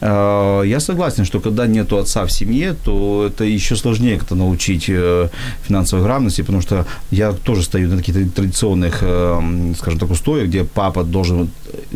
Э, 0.00 0.62
я 0.64 0.80
согласен, 0.80 1.24
что 1.24 1.40
когда 1.40 1.66
нет 1.66 1.92
отца 1.92 2.24
в 2.24 2.30
семье, 2.30 2.74
то 2.84 3.26
это 3.26 3.44
еще 3.44 3.76
сложнее 3.76 4.18
как-то 4.18 4.34
научить 4.34 4.86
э, 4.88 5.28
финансовой 5.66 6.04
грамотности, 6.04 6.42
потому 6.42 6.62
что 6.62 6.86
я 7.10 7.32
тоже 7.32 7.62
стою 7.62 7.88
на 7.88 7.96
каких-то 7.96 8.28
традиционных, 8.30 8.98
э, 9.02 9.72
скажем 9.78 9.98
так, 9.98 10.10
устоях, 10.10 10.48
где 10.48 10.64
папа 10.64 11.04
должен, 11.04 11.50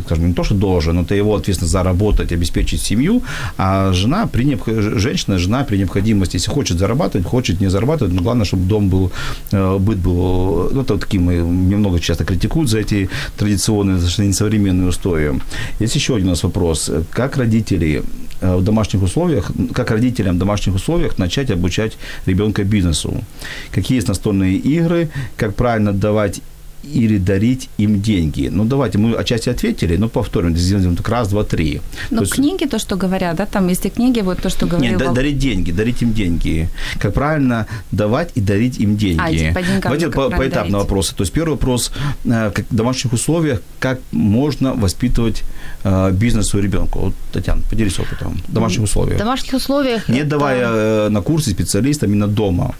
скажем, 0.05 0.27
не 0.27 0.33
то, 0.33 0.43
что 0.43 0.55
должен, 0.55 0.95
но 0.95 1.01
это 1.01 1.15
его 1.15 1.35
ответственность 1.35 1.71
заработать, 1.71 2.31
обеспечить 2.31 2.81
семью, 2.81 3.21
а 3.57 3.93
жена 3.93 4.27
при 4.27 4.43
необх... 4.45 4.67
женщина, 4.99 5.37
жена 5.37 5.63
при 5.63 5.77
необходимости, 5.77 6.37
если 6.37 6.51
хочет 6.51 6.77
зарабатывать, 6.77 7.27
хочет 7.27 7.61
не 7.61 7.69
зарабатывать, 7.69 8.13
но 8.13 8.21
главное, 8.21 8.45
чтобы 8.45 8.63
дом 8.63 8.89
был, 8.89 9.11
быт 9.51 9.97
был, 9.97 10.69
ну, 10.71 10.81
это 10.81 10.97
такие 10.97 11.21
мы 11.21 11.35
немного 11.35 11.99
часто 11.99 12.25
критикуют 12.25 12.69
за 12.69 12.79
эти 12.79 13.09
традиционные, 13.37 13.95
достаточно 13.95 14.23
несовременные 14.23 14.89
устои. 14.89 15.39
Есть 15.79 15.95
еще 15.95 16.15
один 16.15 16.27
у 16.27 16.29
нас 16.31 16.43
вопрос. 16.43 16.91
Как 17.11 17.37
родители 17.37 18.03
Э, 18.43 18.57
в 18.57 18.63
домашних 18.63 19.03
условиях, 19.03 19.51
как 19.73 19.91
родителям 19.91 20.35
в 20.35 20.39
домашних 20.39 20.75
условиях 20.75 21.17
начать 21.17 21.51
обучать 21.51 21.97
ребенка 22.25 22.63
бизнесу. 22.63 23.23
Какие 23.71 23.95
есть 23.95 24.09
настольные 24.09 24.57
игры, 24.57 25.09
как 25.37 25.55
правильно 25.55 25.93
давать 25.93 26.41
или 26.83 27.17
дарить 27.17 27.69
им 27.77 28.01
деньги. 28.01 28.49
Ну, 28.51 28.65
давайте, 28.65 28.97
мы 28.97 29.15
отчасти 29.15 29.49
ответили, 29.49 29.97
но 29.97 30.09
повторим, 30.09 30.55
сделаем 30.55 30.95
так 30.95 31.09
раз, 31.09 31.29
два, 31.29 31.43
три. 31.43 31.81
Ну, 32.11 32.17
то 32.17 32.23
есть... 32.23 32.35
книги, 32.35 32.65
то, 32.65 32.79
что 32.79 32.95
говорят, 32.95 33.35
да, 33.35 33.45
там 33.45 33.69
есть 33.69 33.85
и 33.85 33.89
книги, 33.89 34.21
вот 34.21 34.41
то, 34.41 34.49
что 34.49 34.65
говорил... 34.65 34.99
Нет, 34.99 35.13
дарить 35.13 35.37
деньги, 35.37 35.71
дарить 35.71 36.01
им 36.01 36.13
деньги. 36.13 36.69
Как 36.99 37.13
правильно 37.13 37.67
давать 37.91 38.31
и 38.35 38.41
дарить 38.41 38.79
им 38.79 38.97
деньги. 38.97 39.21
А, 39.21 39.29
типа 39.31 39.61
деньгам, 39.61 39.81
Давайте 39.81 40.09
по, 40.09 40.29
поэтапно 40.29 40.77
вопросы. 40.79 41.15
То 41.15 41.23
есть 41.23 41.33
первый 41.33 41.51
вопрос, 41.51 41.91
э, 42.25 42.51
как 42.53 42.65
в 42.69 42.75
домашних 42.75 43.13
условиях, 43.13 43.61
как 43.79 43.99
можно 44.11 44.73
воспитывать 44.73 45.43
э, 45.83 46.11
бизнес 46.11 46.53
у 46.53 46.59
ребенка? 46.59 46.97
Вот, 46.97 47.13
Татьяна, 47.31 47.61
поделись 47.69 47.99
опытом. 47.99 48.41
В 48.47 48.53
домашних 48.53 48.83
условиях. 48.83 49.15
В 49.15 49.19
домашних 49.19 49.53
условиях... 49.53 50.09
Не 50.09 50.23
давая 50.23 50.67
э, 50.67 51.09
на 51.09 51.21
курсы 51.21 51.51
специалистам, 51.51 52.09
именно 52.09 52.27
дома. 52.27 52.75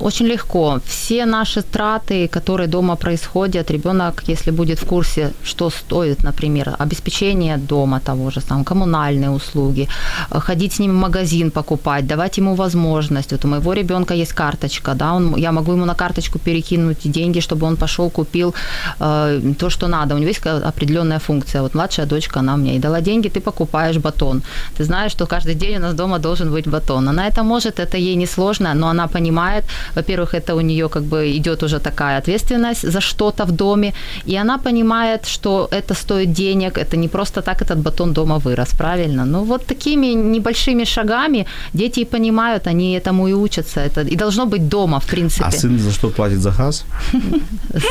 Очень 0.00 0.26
легко. 0.26 0.80
Все 0.86 1.26
наши 1.26 1.62
траты, 1.62 2.28
которые 2.28 2.68
дома 2.68 2.96
происходят, 2.96 3.70
ребенок, 3.70 4.22
если 4.28 4.52
будет 4.52 4.78
в 4.78 4.86
курсе, 4.86 5.32
что 5.44 5.70
стоит, 5.70 6.24
например, 6.24 6.74
обеспечение 6.78 7.58
дома 7.58 8.00
того 8.00 8.30
же, 8.30 8.40
там, 8.40 8.64
коммунальные 8.64 9.30
услуги, 9.30 9.88
ходить 10.30 10.72
с 10.72 10.80
ним 10.80 10.92
в 10.92 11.00
магазин 11.00 11.50
покупать, 11.50 12.06
давать 12.06 12.38
ему 12.38 12.54
возможность. 12.54 13.32
Вот 13.32 13.44
у 13.44 13.48
моего 13.48 13.74
ребенка 13.74 14.14
есть 14.14 14.32
карточка, 14.32 14.94
да, 14.94 15.12
он, 15.14 15.36
я 15.36 15.52
могу 15.52 15.72
ему 15.72 15.84
на 15.84 15.94
карточку 15.94 16.38
перекинуть 16.38 17.12
деньги, 17.12 17.40
чтобы 17.40 17.66
он 17.66 17.76
пошел 17.76 18.10
купил 18.10 18.54
э, 19.00 19.54
то, 19.58 19.70
что 19.70 19.88
надо. 19.88 20.14
У 20.14 20.18
него 20.18 20.28
есть 20.28 20.46
определенная 20.46 21.18
функция. 21.18 21.62
Вот 21.62 21.74
младшая 21.74 22.06
дочка, 22.06 22.40
она 22.40 22.56
мне 22.56 22.76
и 22.76 22.78
дала 22.78 23.00
деньги, 23.00 23.28
ты 23.28 23.40
покупаешь 23.40 23.98
батон. 23.98 24.42
Ты 24.76 24.84
знаешь, 24.84 25.12
что 25.12 25.26
каждый 25.26 25.54
день 25.54 25.76
у 25.76 25.80
нас 25.80 25.94
дома 25.94 26.18
должен 26.18 26.50
быть 26.50 26.66
батон. 26.66 27.08
Она 27.08 27.26
это 27.26 27.42
может, 27.42 27.78
это 27.78 27.96
ей 27.98 28.16
не 28.16 28.26
сложно, 28.26 28.74
но 28.74 28.88
она 28.88 29.06
понимает, 29.06 29.64
во-первых, 29.94 30.34
это 30.34 30.54
у 30.54 30.60
нее 30.60 30.88
как 30.88 31.02
бы 31.02 31.36
идет 31.36 31.62
уже 31.62 31.78
такая 31.78 32.18
ответственность 32.18 32.92
за 32.92 33.00
что-то 33.00 33.44
в 33.44 33.52
доме, 33.52 33.92
и 34.26 34.36
она 34.36 34.58
понимает, 34.58 35.26
что 35.26 35.68
это 35.70 35.94
стоит 35.94 36.32
денег, 36.32 36.78
это 36.78 36.96
не 36.96 37.08
просто 37.08 37.42
так 37.42 37.62
этот 37.62 37.78
батон 37.78 38.12
дома 38.12 38.38
вырос, 38.38 38.70
правильно? 38.78 39.24
Ну 39.24 39.44
вот 39.44 39.66
такими 39.66 40.14
небольшими 40.14 40.84
шагами 40.84 41.46
дети 41.74 42.00
и 42.00 42.04
понимают, 42.04 42.66
они 42.66 42.98
этому 42.98 43.28
и 43.28 43.32
учатся, 43.32 43.80
это 43.80 44.00
и 44.02 44.16
должно 44.16 44.46
быть 44.46 44.68
дома, 44.68 44.98
в 44.98 45.06
принципе. 45.06 45.44
А 45.46 45.50
сын 45.50 45.78
за 45.78 45.90
что 45.92 46.10
платит 46.10 46.38
за 46.38 46.50
газ? 46.50 46.84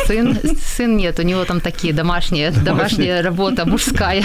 Сын, 0.08 0.38
сын 0.78 0.98
нет, 0.98 1.20
у 1.20 1.24
него 1.24 1.46
там 1.46 1.60
такие 1.60 1.94
домашние, 1.94 2.52
домашняя 2.52 3.24
работа 3.24 3.66
мужская. 3.66 4.24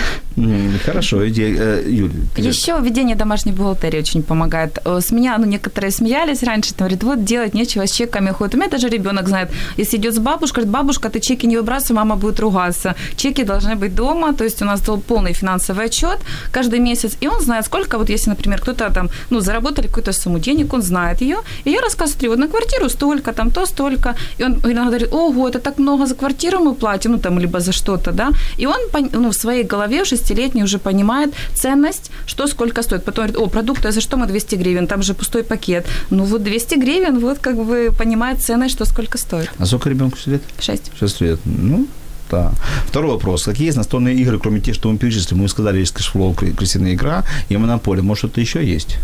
Хорошо, 0.85 1.29
идея, 1.29 1.57
э, 1.59 1.85
Юль. 1.89 2.11
Еще 2.37 2.79
введение 2.81 3.17
домашней 3.17 3.53
бухгалтерии 3.53 4.01
очень 4.01 4.23
помогает. 4.23 4.79
Э, 4.85 5.01
С 5.01 5.13
меня, 5.13 5.39
ну, 5.39 5.47
некоторые 5.47 5.91
смеялись 5.91 6.43
раньше, 6.43 6.75
там, 6.75 6.89
говорят, 6.89 7.05
вот 7.05 7.25
делать 7.25 7.55
нечего, 7.57 7.87
с 7.87 7.93
чеками 7.93 8.31
ходят. 8.31 8.55
У 8.55 8.59
меня 8.59 8.69
даже 8.69 8.89
ребенок 8.89 9.29
знает, 9.29 9.51
если 9.79 9.97
идет 9.97 10.15
с 10.15 10.19
бабушкой, 10.19 10.65
говорит, 10.65 10.73
бабушка, 10.73 11.09
ты 11.09 11.21
чеки 11.21 11.47
не 11.47 11.57
выбрасывай, 11.57 11.97
мама 11.97 12.17
будет 12.17 12.41
ругаться. 12.41 12.95
Чеки 13.17 13.45
должны 13.45 13.75
быть 13.75 13.95
дома, 13.95 14.33
то 14.33 14.45
есть 14.45 14.63
у 14.63 14.65
нас 14.65 14.81
был 14.81 15.01
полный 15.01 15.33
финансовый 15.33 15.87
отчет 15.87 16.19
каждый 16.53 16.79
месяц, 16.79 17.17
и 17.23 17.29
он 17.29 17.41
знает, 17.41 17.65
сколько, 17.65 17.99
вот 17.99 18.11
если, 18.11 18.31
например, 18.31 18.61
кто-то 18.61 18.91
там, 18.91 19.09
ну, 19.31 19.41
заработали 19.41 19.87
какую-то 19.87 20.13
сумму 20.13 20.39
денег, 20.39 20.75
он 20.75 20.83
знает 20.83 21.23
ее, 21.23 21.39
и 21.65 21.71
я 21.71 21.81
рассказываю, 21.81 22.31
вот 22.31 22.39
на 22.39 22.49
квартиру 22.49 22.89
столько, 22.89 23.33
там 23.33 23.51
то 23.51 23.67
столько, 23.67 24.15
и 24.39 24.45
он 24.45 24.53
иногда 24.53 24.85
говорит, 24.85 25.09
ого, 25.13 25.49
это 25.49 25.59
так 25.59 25.79
много 25.79 26.07
за 26.07 26.15
квартиру 26.15 26.59
мы 26.59 26.75
платим, 26.75 27.13
ну, 27.13 27.19
там, 27.19 27.39
либо 27.39 27.61
за 27.61 27.73
что-то, 27.73 28.13
да, 28.13 28.31
и 28.59 28.67
он, 28.67 28.77
ну, 29.13 29.31
в 29.31 29.35
своей 29.35 29.65
голове 29.65 30.05
шестилетний 30.05 30.63
уже 30.63 30.79
понимает 30.79 31.35
ценность, 31.55 32.11
что 32.27 32.47
сколько 32.47 32.83
стоит. 32.83 33.05
Потом 33.05 33.27
говорит, 33.27 33.37
о, 33.37 33.49
продукты, 33.49 33.89
а 33.89 33.93
за 33.93 34.01
что 34.01 34.17
мы 34.17 34.27
200 34.27 34.57
гривен? 34.57 34.87
Там 34.87 35.03
же 35.03 35.15
пустой 35.15 35.43
пакет. 35.43 35.87
Ну 36.11 36.25
вот 36.25 36.43
200 36.43 36.75
гривен, 36.79 37.19
вот 37.19 37.39
как 37.47 37.65
бы 37.65 37.95
понимает 37.97 38.43
ценность, 38.43 38.75
что 38.75 38.85
сколько 38.87 39.19
стоит. 39.19 39.53
А 39.57 39.67
сколько 39.67 39.89
ребенку 39.89 40.19
лет? 40.27 40.43
Шесть. 40.59 40.91
6 40.99 41.21
лет. 41.21 41.39
Ну, 41.45 41.87
да. 42.29 42.51
Второй 42.89 43.13
вопрос. 43.13 43.45
Какие 43.45 43.67
есть 43.67 43.77
настольные 43.77 44.17
игры, 44.17 44.41
кроме 44.41 44.61
тех, 44.61 44.75
что 44.75 44.91
мы 44.91 44.99
перечислили? 44.99 45.39
Мы 45.39 45.49
сказали, 45.49 45.79
есть 45.79 45.95
cashflow, 45.95 46.35
крысиная 46.35 46.95
игра 46.95 47.25
и 47.49 47.57
монополия. 47.57 48.03
Может, 48.03 48.19
что-то 48.19 48.41
еще 48.41 48.67
есть? 48.67 48.97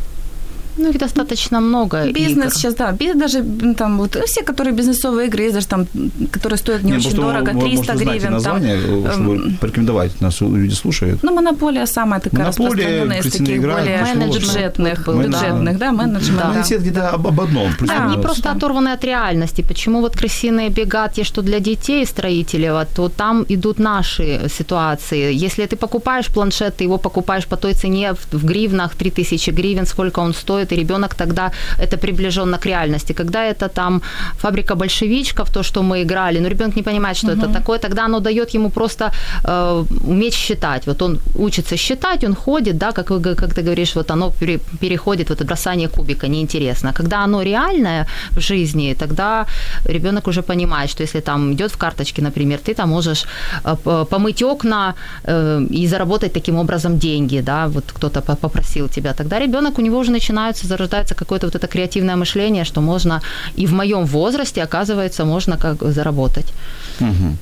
Ну, 0.76 0.90
их 0.90 0.98
достаточно 0.98 1.60
много. 1.60 2.10
Бизнес 2.12 2.46
игр. 2.46 2.54
сейчас, 2.54 2.74
да, 2.74 2.92
бизнес 2.92 3.20
даже 3.20 3.44
там 3.74 3.98
вот 3.98 4.16
все, 4.26 4.42
которые 4.42 4.74
бизнесовые 4.74 5.28
игры, 5.28 5.42
есть 5.42 5.54
даже 5.54 5.66
там, 5.66 5.86
которые 6.30 6.58
стоят 6.58 6.82
не, 6.82 6.92
Не, 6.92 6.98
очень 6.98 7.14
дорого, 7.14 7.52
вы- 7.52 7.60
300 7.60 7.66
может, 7.66 7.94
вы 7.94 8.02
знаете 8.02 8.02
гривен. 8.04 8.22
Там, 8.22 8.32
название, 8.32 8.78
чтобы 9.12 9.34
эм, 9.34 9.56
порекомендовать, 9.60 10.20
нас 10.20 10.40
люди 10.40 10.74
слушают. 10.74 11.22
ну, 11.22 11.34
монополия 11.34 11.86
самая 11.86 12.20
такая 12.20 12.40
Монополия, 12.40 12.68
распространенная 12.68 13.20
из 13.20 13.32
таких 13.32 13.56
игра, 13.56 13.74
более 13.74 13.98
cashflow. 13.98 14.26
бюджетных, 14.32 15.04
да. 15.04 15.12
бюджетных, 15.12 15.78
да, 15.78 15.92
менеджмент. 15.92 16.40
Да. 16.40 16.52
Ну, 16.56 16.62
все 16.62 16.78
где-то 16.78 17.10
об, 17.10 17.26
об 17.26 17.40
одном. 17.40 17.66
А, 17.72 17.76
плюс-минус. 17.78 18.12
они 18.12 18.22
просто 18.22 18.50
оторваны 18.50 18.88
от 18.92 19.04
реальности. 19.04 19.64
Почему 19.66 20.00
вот 20.00 20.16
крысиные 20.16 20.70
бега, 20.70 21.08
те, 21.08 21.24
что 21.24 21.42
для 21.42 21.58
детей 21.60 22.06
строителева, 22.06 22.86
то 22.96 23.08
там 23.08 23.44
идут 23.48 23.78
наши 23.78 24.48
ситуации. 24.48 25.32
Если 25.44 25.66
ты 25.66 25.76
покупаешь 25.76 26.26
планшет, 26.26 26.76
ты 26.76 26.84
его 26.84 26.98
покупаешь 26.98 27.46
по 27.46 27.56
той 27.56 27.74
цене 27.74 28.14
в, 28.14 28.32
в 28.32 28.44
гривнах, 28.44 28.94
3000 28.94 29.50
гривен, 29.50 29.86
сколько 29.86 30.20
он 30.20 30.34
стоит, 30.34 30.61
и 30.70 30.76
ребенок 30.76 31.14
тогда 31.14 31.50
это 31.78 31.96
приближенно 31.96 32.58
к 32.58 32.66
реальности. 32.66 33.14
Когда 33.14 33.38
это 33.38 33.68
там 33.68 34.02
фабрика 34.38 34.74
большевичков, 34.74 35.50
то, 35.50 35.62
что 35.62 35.82
мы 35.82 36.02
играли, 36.02 36.40
но 36.40 36.48
ребенок 36.48 36.76
не 36.76 36.82
понимает, 36.82 37.16
что 37.16 37.32
это 37.32 37.48
такое, 37.52 37.78
тогда 37.78 38.04
оно 38.04 38.20
дает 38.20 38.54
ему 38.54 38.70
просто 38.70 39.04
э, 39.44 39.84
уметь 40.06 40.34
считать. 40.34 40.86
Вот 40.86 41.02
он 41.02 41.18
учится 41.38 41.76
считать, 41.76 42.24
он 42.24 42.34
ходит, 42.34 42.78
да, 42.78 42.92
как, 42.92 43.10
вы, 43.10 43.34
как 43.34 43.54
ты 43.54 43.62
говоришь, 43.62 43.94
вот 43.96 44.10
оно 44.10 44.30
пере- 44.40 44.60
переходит, 44.80 45.28
вот 45.28 45.40
это 45.40 45.44
бросание 45.44 45.88
кубика, 45.88 46.28
неинтересно. 46.28 46.92
Когда 46.92 47.24
оно 47.24 47.42
реальное 47.42 48.06
в 48.30 48.40
жизни, 48.40 48.94
тогда 48.98 49.46
ребенок 49.88 50.28
уже 50.28 50.42
понимает, 50.42 50.90
что 50.90 51.02
если 51.02 51.20
там 51.20 51.52
идет 51.52 51.72
в 51.72 51.76
карточке, 51.76 52.22
например, 52.22 52.58
ты 52.58 52.74
там 52.74 52.88
можешь 52.88 53.24
э, 53.64 54.04
помыть 54.10 54.42
окна 54.42 54.94
э, 55.24 55.66
и 55.70 55.88
заработать 55.88 56.32
таким 56.32 56.58
образом 56.58 56.98
деньги, 56.98 57.42
да, 57.42 57.66
вот 57.66 57.84
кто-то 57.92 58.20
по- 58.20 58.36
попросил 58.36 58.88
тебя, 58.88 59.12
тогда 59.12 59.38
ребенок, 59.38 59.78
у 59.78 59.82
него 59.82 59.98
уже 59.98 60.10
начинается, 60.52 60.66
зарождается 60.66 61.14
какое-то 61.14 61.46
вот 61.46 61.54
это 61.54 61.66
креативное 61.66 62.16
мышление, 62.16 62.64
что 62.64 62.80
можно 62.80 63.20
и 63.58 63.66
в 63.66 63.72
моем 63.72 64.04
возрасте, 64.06 64.62
оказывается, 64.62 65.24
можно 65.24 65.56
как 65.56 65.82
заработать. 65.92 66.52
Мгм. 67.00 67.38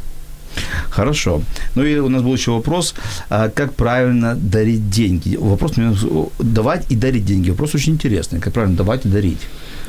Хорошо. 0.90 1.42
Ну 1.76 1.84
и 1.84 2.00
у 2.00 2.08
нас 2.08 2.22
был 2.22 2.34
еще 2.34 2.50
вопрос, 2.50 2.94
а, 3.28 3.48
как 3.48 3.72
правильно 3.74 4.34
дарить 4.34 4.90
деньги. 4.90 5.36
Вопрос 5.36 5.72
давать 6.38 6.86
и 6.90 6.96
дарить 6.96 7.24
деньги. 7.24 7.50
Вопрос 7.50 7.74
очень 7.74 7.92
интересный. 7.92 8.40
Как 8.40 8.52
правильно 8.52 8.76
давать 8.76 9.06
и 9.06 9.08
дарить? 9.08 9.40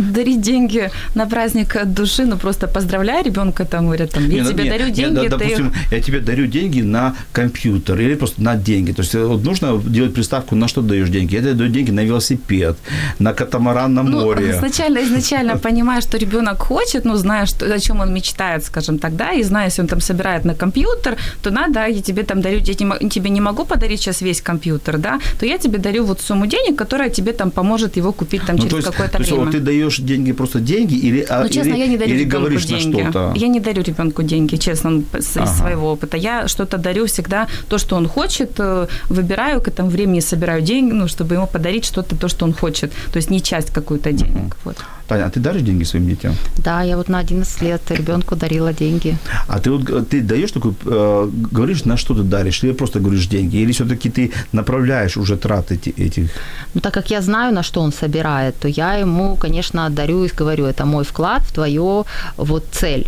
Дарить 0.02 0.42
деньги 0.42 0.90
на 1.16 1.26
праздник 1.28 1.76
от 1.76 1.94
души, 1.94 2.26
ну 2.26 2.38
просто 2.38 2.68
поздравляю 2.68 3.24
ребенка, 3.26 3.66
там 3.66 3.86
говорят, 3.86 4.12
там, 4.12 4.30
я 4.30 4.44
Не, 4.44 4.50
тебе 4.50 4.64
не, 4.64 4.70
дарю 4.70 4.90
деньги, 4.90 5.16
да, 5.16 5.22
ты 5.24 5.30
допустим, 5.30 5.74
я 5.92 6.02
тебе 6.02 6.20
дарю 6.20 6.48
деньги 6.48 6.82
на 6.82 7.14
компьютер 7.34 8.00
или 8.02 8.16
просто 8.16 8.42
на 8.42 8.56
деньги. 8.56 8.92
То 8.94 9.02
есть 9.04 9.16
э, 9.16 9.24
вот 9.26 9.44
нужно 9.44 9.78
делать 9.86 10.14
приставку, 10.14 10.56
на 10.56 10.68
что 10.68 10.82
даешь 10.82 11.10
деньги. 11.10 11.36
Я 11.36 11.42
тебе 11.42 11.54
даю 11.54 11.70
деньги 11.70 11.92
на 11.92 12.04
велосипед, 12.06 12.78
на 13.20 13.34
катамаран 13.34 13.94
на 13.94 14.04
Ну, 14.04 14.22
море. 14.22 14.52
изначально, 14.52 15.00
изначально 15.04 15.58
понимая, 15.64 16.02
что 16.02 16.18
ребенок 16.18 16.60
хочет, 16.60 17.06
ну, 17.06 17.16
зная, 17.16 17.46
что, 17.46 17.66
о 17.74 17.80
чем 17.80 18.00
он 18.00 18.14
мечтает, 18.14 18.64
скажем 18.64 18.98
так, 19.00 19.16
да, 19.16 19.32
и 19.34 19.44
зная, 19.44 19.66
если 19.66 19.82
он 19.84 19.88
там 19.88 20.02
собирает 20.02 20.46
на 20.46 20.56
компьютер, 20.56 21.16
то 21.44 21.52
надо, 21.52 21.86
я 21.88 22.02
тебе 22.02 22.24
там 22.24 22.42
дарю, 22.42 22.60
я 22.60 22.74
не 23.02 23.10
тебе 23.10 23.30
не 23.30 23.42
могу 23.42 23.66
подарить 23.66 24.00
сейчас 24.02 24.22
весь 24.22 24.42
компьютер, 24.42 24.98
да, 24.98 25.20
то 25.40 25.46
я 25.46 25.58
тебе 25.58 25.78
дарю 25.78 26.06
вот 26.06 26.22
сумму 26.22 26.48
денег, 26.48 26.76
которая 26.78 27.10
тебе 27.10 27.32
там 27.34 27.52
поможет 27.52 27.98
его 27.98 28.12
купить 28.14 28.42
там 28.46 28.56
Ну, 28.56 28.64
через 28.70 28.86
какое-то 28.86 29.12
то 29.14 29.18
есть, 29.20 29.32
время. 29.32 29.46
вот 29.46 29.52
ты 29.52 29.60
даешь 29.60 29.91
деньги 30.00 30.32
просто 30.32 30.60
деньги 30.60 30.96
или, 30.96 31.26
а, 31.30 31.44
Ну, 31.44 31.50
честно, 31.50 31.72
или, 31.72 31.80
я 31.80 31.88
не 31.88 31.98
дарю 31.98 32.14
или 32.16 32.24
говоришь 32.24 32.66
деньги. 32.66 33.02
на 33.02 33.12
что-то? 33.12 33.34
Я 33.36 33.48
не 33.48 33.60
дарю 33.60 33.84
ребенку 33.84 34.24
деньги, 34.24 34.56
честно, 34.58 35.04
с- 35.20 35.38
Ага. 35.38 35.46
из 35.52 35.58
своего 35.58 35.92
опыта. 35.92 36.18
Я 36.18 36.48
что-то 36.48 36.78
дарю 36.78 37.06
всегда 37.06 37.48
то, 37.70 37.78
что 37.78 37.96
он 37.96 38.08
хочет, 38.08 38.52
э, 38.60 38.88
выбираю 39.10 39.62
к 39.62 39.68
этому 39.68 39.90
времени, 39.90 40.20
собираю 40.22 40.62
деньги, 40.62 40.94
ну, 40.94 41.08
чтобы 41.08 41.36
ему 41.36 41.48
подарить 41.48 41.86
что-то, 41.86 42.16
то, 42.16 42.28
что 42.30 42.46
он 42.46 42.54
хочет. 42.54 42.92
То 43.12 43.18
есть 43.18 43.30
не 43.32 43.40
часть 43.42 43.72
какую-то 43.72 44.12
денег. 44.12 44.56
Вот. 44.66 44.78
Таня, 45.12 45.26
а 45.26 45.30
ты 45.30 45.40
даришь 45.42 45.62
деньги 45.64 45.84
своим 45.86 46.08
детям? 46.08 46.36
Да, 46.64 46.84
я 46.84 46.96
вот 46.96 47.10
на 47.10 47.20
11 47.20 47.62
лет 47.64 47.82
ребенку 47.92 48.36
дарила 48.36 48.74
деньги. 48.74 49.18
А 49.48 49.60
ты 49.60 49.70
вот 49.70 50.10
ты 50.10 50.22
даешь 50.22 50.52
такой, 50.52 50.72
э, 50.86 51.30
говоришь, 51.54 51.86
на 51.86 51.98
что 51.98 52.14
ты 52.14 52.22
даришь, 52.24 52.64
или 52.64 52.72
просто 52.74 53.00
говоришь 53.00 53.28
деньги, 53.28 53.58
или 53.58 53.72
все-таки 53.72 54.10
ты 54.10 54.32
направляешь 54.54 55.18
уже 55.18 55.36
траты 55.36 55.74
эти- 55.76 55.94
этих? 56.02 56.30
Ну, 56.74 56.82
так 56.82 56.94
как 56.94 57.12
я 57.12 57.22
знаю, 57.22 57.54
на 57.54 57.64
что 57.64 57.82
он 57.82 57.92
собирает, 57.92 58.56
то 58.62 58.68
я 58.68 59.00
ему, 59.02 59.36
конечно, 59.36 59.90
дарю 59.90 60.24
и 60.24 60.30
говорю, 60.40 60.66
это 60.66 60.86
мой 60.86 61.04
вклад 61.04 61.42
в 61.42 61.52
твою 61.52 62.06
вот 62.38 62.64
цель. 62.72 63.06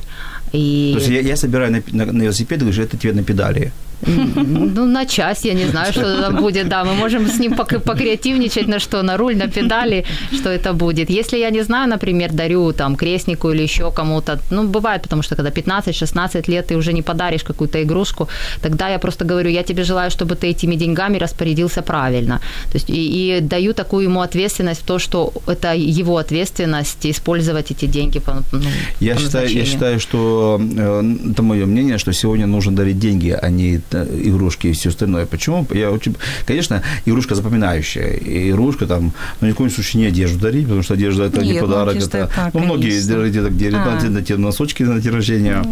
И, 0.53 0.91
То 0.93 0.99
есть 0.99 1.09
я, 1.11 1.21
я 1.21 1.35
собираю 1.37 1.71
на, 1.71 1.81
на, 2.05 2.11
на 2.13 2.23
велосипед, 2.23 2.59
говоришь, 2.59 2.79
это 2.79 2.97
тебе 2.97 3.13
на 3.13 3.23
педали. 3.23 3.71
Ну, 4.05 4.85
на 4.85 5.05
часть, 5.05 5.45
я 5.45 5.53
не 5.53 5.65
знаю, 5.65 5.93
что 5.93 6.21
там 6.21 6.35
будет, 6.35 6.67
да, 6.69 6.83
мы 6.83 6.93
можем 6.93 7.27
с 7.27 7.39
ним 7.39 7.53
пок- 7.53 7.79
покреативничать 7.79 8.67
на 8.67 8.79
что, 8.79 9.03
на 9.03 9.17
руль, 9.17 9.35
на 9.35 9.47
педали, 9.47 10.05
что 10.31 10.49
это 10.49 10.73
будет. 10.73 11.09
Если 11.09 11.39
я 11.39 11.49
не 11.49 11.63
знаю, 11.63 11.89
например, 11.89 12.31
дарю 12.31 12.73
там 12.73 12.95
крестнику 12.95 13.51
или 13.51 13.63
еще 13.63 13.91
кому-то, 13.91 14.39
ну, 14.51 14.63
бывает, 14.67 15.01
потому 15.01 15.23
что 15.23 15.35
когда 15.35 15.51
15-16 15.51 16.51
лет 16.51 16.67
ты 16.67 16.77
уже 16.77 16.93
не 16.93 17.01
подаришь 17.01 17.43
какую-то 17.43 17.81
игрушку, 17.81 18.27
тогда 18.61 18.89
я 18.89 18.99
просто 18.99 19.25
говорю, 19.25 19.49
я 19.49 19.63
тебе 19.63 19.83
желаю, 19.83 20.11
чтобы 20.11 20.35
ты 20.35 20.47
этими 20.47 20.75
деньгами 20.75 21.19
распорядился 21.19 21.81
правильно. 21.81 22.39
То 22.71 22.77
есть 22.77 22.89
и, 22.89 23.37
и 23.37 23.41
даю 23.41 23.73
такую 23.73 24.03
ему 24.03 24.21
ответственность 24.21 24.81
в 24.81 24.85
то, 24.85 24.99
что 24.99 25.31
это 25.47 25.73
его 25.73 26.17
ответственность 26.17 27.05
использовать 27.05 27.71
эти 27.71 27.85
деньги 27.87 28.19
по, 28.19 28.43
ну, 28.51 28.61
Я 28.99 29.15
по 29.15 29.21
считаю, 29.21 29.49
я 29.49 29.65
считаю, 29.65 29.99
что 29.99 30.59
э, 30.77 31.03
это 31.31 31.43
мое 31.43 31.65
мнение, 31.65 31.97
что 31.97 32.13
сегодня 32.13 32.47
нужно 32.47 32.75
дарить 32.75 32.99
деньги, 32.99 33.37
а 33.41 33.49
не 33.49 33.79
игрушки 33.93 34.67
и 34.67 34.73
все 34.73 34.89
остальное. 34.89 35.25
Почему? 35.25 35.65
Я 35.73 35.91
очень, 35.91 36.15
конечно, 36.45 36.81
игрушка 37.05 37.35
запоминающая. 37.35 38.13
И 38.13 38.51
игрушка 38.51 38.85
там, 38.87 39.13
ну, 39.41 39.47
ни 39.47 39.51
в 39.51 39.55
коем 39.55 39.69
случае 39.69 40.01
не 40.03 40.07
одежду 40.07 40.39
дарить, 40.39 40.63
потому 40.63 40.83
что 40.83 40.93
одежда 40.95 41.25
это 41.25 41.41
не 41.41 41.53
Нет, 41.53 41.61
подарок. 41.61 41.95
Это, 41.95 42.29
так, 42.33 42.53
ну, 42.53 42.59
многие 42.61 42.99
дарят 43.07 43.29
где-то, 43.29 43.49
где 43.49 43.69
А. 43.69 44.09
на 44.09 44.21
те 44.21 44.37
носочки 44.37 44.83
на 44.83 44.99
день 44.99 45.13
рождения. 45.13 45.63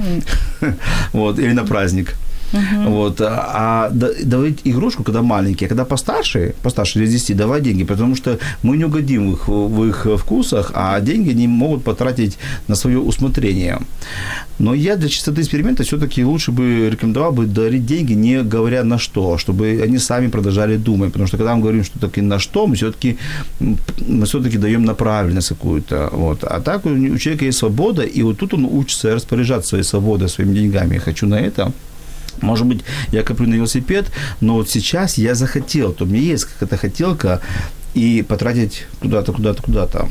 Вот, 1.13 1.39
или 1.39 1.53
на 1.53 1.65
праздник. 1.65 2.15
Вот, 2.85 3.21
а 3.21 3.61
а 3.71 3.89
да- 3.89 4.13
давать 4.23 4.59
игрушку, 4.65 5.03
когда 5.03 5.21
маленькие, 5.21 5.67
а 5.67 5.69
когда 5.69 5.85
постарше, 5.85 6.53
постарше 6.63 6.99
лет 6.99 7.09
10, 7.09 7.37
давать 7.37 7.63
деньги, 7.63 7.83
потому 7.83 8.15
что 8.15 8.37
мы 8.63 8.77
не 8.77 8.85
угодим 8.85 9.31
в 9.31 9.33
их, 9.33 9.47
в 9.47 9.85
их 9.85 10.07
вкусах, 10.19 10.71
а 10.75 10.99
деньги 10.99 11.31
они 11.31 11.47
могут 11.47 11.83
потратить 11.83 12.37
на 12.67 12.75
свое 12.75 12.97
усмотрение. 12.97 13.79
Но 14.59 14.73
я 14.73 14.95
для 14.95 15.09
чистоты 15.09 15.41
эксперимента 15.41 15.83
все-таки 15.83 16.23
лучше 16.23 16.51
бы 16.51 16.89
рекомендовал 16.91 17.31
бы 17.31 17.45
дарить 17.45 17.85
деньги, 17.85 18.13
не 18.13 18.43
говоря 18.43 18.83
на 18.83 18.99
что, 18.99 19.37
чтобы 19.37 19.81
они 19.83 19.97
сами 19.99 20.27
продолжали 20.27 20.77
думать, 20.77 21.11
потому 21.11 21.27
что 21.27 21.37
когда 21.37 21.55
мы 21.55 21.61
говорим, 21.61 21.83
что 21.83 21.99
таки 21.99 22.21
на 22.21 22.39
что, 22.39 22.67
мы 22.67 22.75
все-таки 22.75 23.17
мы 23.59 24.25
все-таки 24.25 24.57
даем 24.57 24.85
направленность 24.85 25.49
какую-то. 25.49 26.09
Вот. 26.11 26.43
А 26.43 26.59
так 26.59 26.85
у 26.85 26.89
у 26.91 27.17
человека 27.17 27.45
есть 27.45 27.57
свобода, 27.57 28.03
и 28.03 28.23
вот 28.23 28.37
тут 28.37 28.53
он 28.53 28.65
учится 28.65 29.13
распоряжаться 29.13 29.69
своей 29.69 29.83
свободой, 29.83 30.29
своими 30.29 30.55
деньгами. 30.55 30.95
Я 30.95 30.99
хочу 30.99 31.27
на 31.27 31.39
это. 31.39 31.71
Может 32.39 32.65
быть, 32.65 32.81
я 33.11 33.23
коплю 33.23 33.47
на 33.47 33.55
велосипед, 33.55 34.07
но 34.39 34.55
вот 34.55 34.69
сейчас 34.69 35.17
я 35.17 35.35
захотел, 35.35 35.93
то 35.93 36.05
у 36.05 36.07
меня 36.07 36.21
есть 36.21 36.45
какая-то 36.45 36.77
хотелка 36.77 37.41
и 37.93 38.23
потратить 38.23 38.85
куда-то, 39.01 39.31
куда-то, 39.33 39.61
куда-то. 39.63 40.07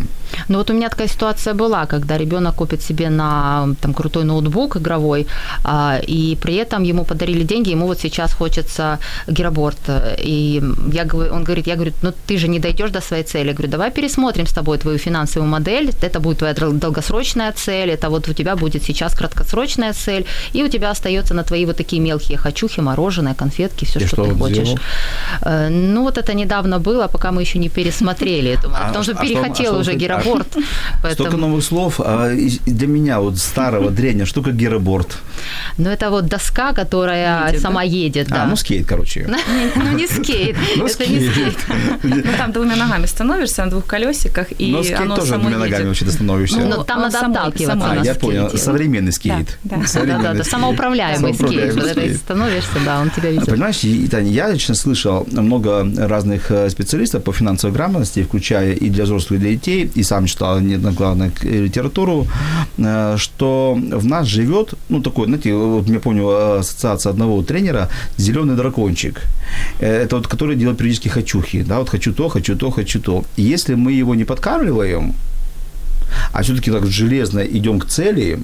Ну 0.49 0.59
вот 0.59 0.71
у 0.71 0.75
меня 0.75 0.89
такая 0.89 1.09
ситуация 1.09 1.55
была, 1.55 1.87
когда 1.87 2.19
ребенок 2.19 2.55
купит 2.55 2.83
себе 2.83 3.11
на 3.11 3.69
там 3.81 3.95
крутой 3.95 4.25
ноутбук 4.25 4.77
игровой, 4.77 5.27
а, 5.65 5.99
и 6.09 6.37
при 6.37 6.55
этом 6.55 6.83
ему 6.83 7.05
подарили 7.05 7.43
деньги, 7.43 7.71
ему 7.71 7.87
вот 7.87 8.01
сейчас 8.01 8.33
хочется 8.33 8.99
гироборд. 9.29 9.79
И 10.19 10.63
я 10.93 11.03
он 11.33 11.45
говорит, 11.45 11.67
я 11.67 11.75
говорю, 11.75 11.93
ну 12.03 12.13
ты 12.27 12.39
же 12.39 12.49
не 12.49 12.59
дойдешь 12.59 12.91
до 12.91 13.01
своей 13.01 13.25
цели. 13.25 13.49
Я 13.49 13.55
говорю, 13.55 13.71
давай 13.71 13.91
пересмотрим 13.91 14.47
с 14.47 14.53
тобой 14.53 14.79
твою 14.79 14.99
финансовую 14.99 15.51
модель, 15.51 15.91
это 16.03 16.21
будет 16.21 16.39
твоя 16.39 16.55
долгосрочная 16.55 17.53
цель, 17.53 17.91
это 17.91 18.11
вот 18.11 18.29
у 18.29 18.33
тебя 18.35 18.57
будет 18.57 18.83
сейчас 18.83 19.15
краткосрочная 19.15 19.93
цель, 19.93 20.25
и 20.53 20.63
у 20.63 20.69
тебя 20.69 20.91
остается 20.91 21.35
на 21.35 21.43
твои 21.43 21.67
вот 21.67 21.77
такие 21.77 22.03
мелкие 22.03 22.39
хочухи, 22.39 22.81
мороженое, 22.81 23.35
конфетки, 23.35 23.85
все, 23.85 24.01
И 24.01 24.07
что, 24.07 24.17
что 24.17 24.25
ты 24.27 24.35
хочешь. 24.35 24.57
сделал? 24.59 24.79
Э, 25.43 25.69
Ну 25.71 26.03
вот 26.03 26.19
это 26.19 26.35
недавно 26.35 26.79
было, 26.79 27.09
пока 27.09 27.33
мы 27.33 27.43
еще 27.43 27.59
не 27.59 27.70
пересмотрели 27.71 28.51
это, 28.53 28.71
А, 28.75 28.89
потому 28.89 29.05
что 29.05 29.13
а 29.13 29.23
перехотел 29.23 29.73
а 29.73 29.83
что 29.83 29.91
уже 29.91 29.95
гироборд. 29.95 30.49
Столько 30.53 30.67
Поэтому, 31.03 31.37
новых 31.37 31.65
слов. 31.65 32.01
А 32.01 32.31
для 32.67 32.87
меня, 32.87 33.21
вот 33.21 33.39
старого, 33.39 33.91
древнего, 34.01 34.27
что 34.27 34.41
такое 34.41 34.55
гироборд? 34.55 35.19
ну 35.79 35.91
это 35.91 36.11
вот 36.11 36.27
доска, 36.27 36.73
которая 36.73 37.49
Едет, 37.49 37.63
сама 37.63 37.83
едет, 37.83 38.29
да. 38.29 38.45
А, 38.45 38.47
ну 38.47 38.57
скейт, 38.57 38.87
короче. 38.87 39.29
Ну, 39.77 39.97
не 39.97 40.07
скейт, 40.07 40.57
Ну, 40.77 40.87
это 40.87 41.07
не 41.07 41.29
скейт. 41.31 41.57
Ну, 42.03 42.23
там 42.39 42.53
двумя 42.53 42.77
ногами 42.77 43.07
становишься 43.07 43.65
на 43.65 43.71
двух 43.71 43.87
колесиках, 43.87 44.49
и 44.59 44.71
Но 44.73 44.83
скейт 44.83 45.01
оно 45.01 45.17
тоже 45.17 45.37
двумя 45.37 45.59
ногами 45.59 45.87
вообще-то 45.89 46.13
становишься. 46.13 46.59
Ну, 46.59 46.69
Но 46.69 46.85
там 46.85 47.01
надо 47.01 47.19
отталкиваться 47.21 47.91
а, 47.91 48.05
я 48.05 48.15
понял. 48.15 48.51
Современный 48.57 49.13
скейт. 49.13 49.59
Да, 49.65 49.77
да. 49.77 49.87
Современный 49.87 50.23
Да-да-да, 50.23 50.45
скейт. 50.45 50.53
самоуправляемый 50.53 51.35
скейт. 51.35 51.73
Скейт. 51.75 52.17
становишься, 52.17 52.79
да, 52.85 53.01
он 53.01 53.11
тебя 53.11 53.29
А 53.29 53.33
везет. 53.33 53.47
Понимаешь, 53.47 54.11
Таня, 54.11 54.31
я 54.31 54.51
лично 54.51 54.75
слышал 54.75 55.27
много 55.31 55.87
разных 55.97 56.51
э, 56.51 56.69
специалистов 56.71 57.25
по 57.25 57.33
финансовой 57.61 57.73
грамотности, 57.75 58.23
включая 58.25 58.73
и 58.73 58.91
для 58.91 59.05
взрослых, 59.05 59.39
и 59.41 59.43
для 59.43 59.51
детей, 59.51 59.91
и 59.99 60.03
сам 60.03 60.27
читал 60.27 60.61
неоднократно 60.61 61.31
к- 61.31 61.45
литературу, 61.45 62.27
э, 62.79 63.17
что 63.19 63.75
в 63.75 64.07
нас 64.07 64.27
живет, 64.27 64.75
ну, 64.89 65.01
такой, 65.01 65.27
знаете, 65.27 65.55
вот 65.55 65.89
я 65.89 65.99
помню 66.01 66.23
э, 66.31 66.59
ассоциация 66.61 67.13
одного 67.13 67.43
тренера, 67.43 67.89
зеленый 68.19 68.57
дракончик. 68.57 69.21
Э, 69.81 70.05
Это 70.05 70.17
вот, 70.17 70.27
который 70.27 70.57
делает 70.57 70.79
периодически 70.79 71.09
хочухи, 71.09 71.63
да, 71.63 71.79
вот 71.79 71.89
хочу 71.91 72.13
то, 72.13 72.29
хочу 72.29 72.57
то, 72.57 72.71
хочу 72.71 73.01
то. 73.01 73.25
И 73.39 73.43
если 73.43 73.77
мы 73.77 74.01
его 74.01 74.15
не 74.15 74.25
подкармливаем, 74.25 75.13
а 76.33 76.43
все-таки 76.43 76.71
так 76.71 76.87
железно 76.87 77.41
идем 77.41 77.79
к 77.79 77.87
цели, 77.87 78.39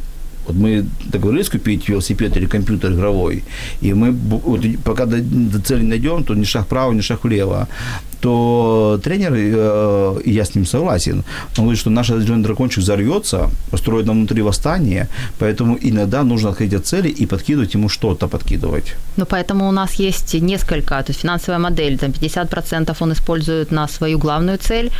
вот 0.47 0.57
мы 0.57 0.85
договорились 1.13 1.49
купить 1.49 1.89
велосипед 1.89 2.37
или 2.37 2.47
компьютер 2.47 2.93
игровой, 2.93 3.43
и 3.83 3.95
мы 3.95 4.13
вот, 4.13 4.61
пока 4.85 5.07
до, 5.07 5.17
до 5.21 5.59
цели 5.59 5.83
найдем, 5.83 6.23
то 6.25 6.35
ни 6.35 6.45
шаг 6.45 6.65
вправо, 6.65 6.93
ни 6.93 7.01
шаг 7.01 7.25
влево, 7.25 7.67
то 8.21 9.01
тренер, 9.03 9.33
э, 9.35 10.21
и 10.25 10.33
я 10.33 10.45
с 10.45 10.55
ним 10.55 10.67
согласен, 10.67 11.25
он 11.59 11.65
говорит, 11.65 11.81
что 11.81 11.91
наш 11.91 12.09
зеленый 12.09 12.43
дракончик 12.43 12.79
взорвется, 12.79 13.51
устроит 13.73 14.07
нам 14.07 14.17
внутри 14.17 14.43
восстание, 14.43 15.09
поэтому 15.39 15.79
иногда 15.81 16.23
нужно 16.23 16.51
отходить 16.51 16.75
от 16.75 16.87
цели 16.87 17.09
и 17.09 17.27
подкидывать 17.27 17.75
ему 17.75 17.89
что-то, 17.89 18.29
подкидывать. 18.29 18.95
Ну, 19.17 19.27
поэтому 19.27 19.69
у 19.69 19.73
нас 19.73 19.95
есть 19.95 20.35
несколько, 20.35 21.03
то 21.03 21.11
есть 21.11 21.21
финансовая 21.21 21.59
модель, 21.59 21.99
там 21.99 22.11
50% 22.11 22.97
он 23.01 23.13
использует 23.13 23.73
на 23.73 23.89
свою 23.89 24.19
главную 24.19 24.59
цель, 24.59 24.91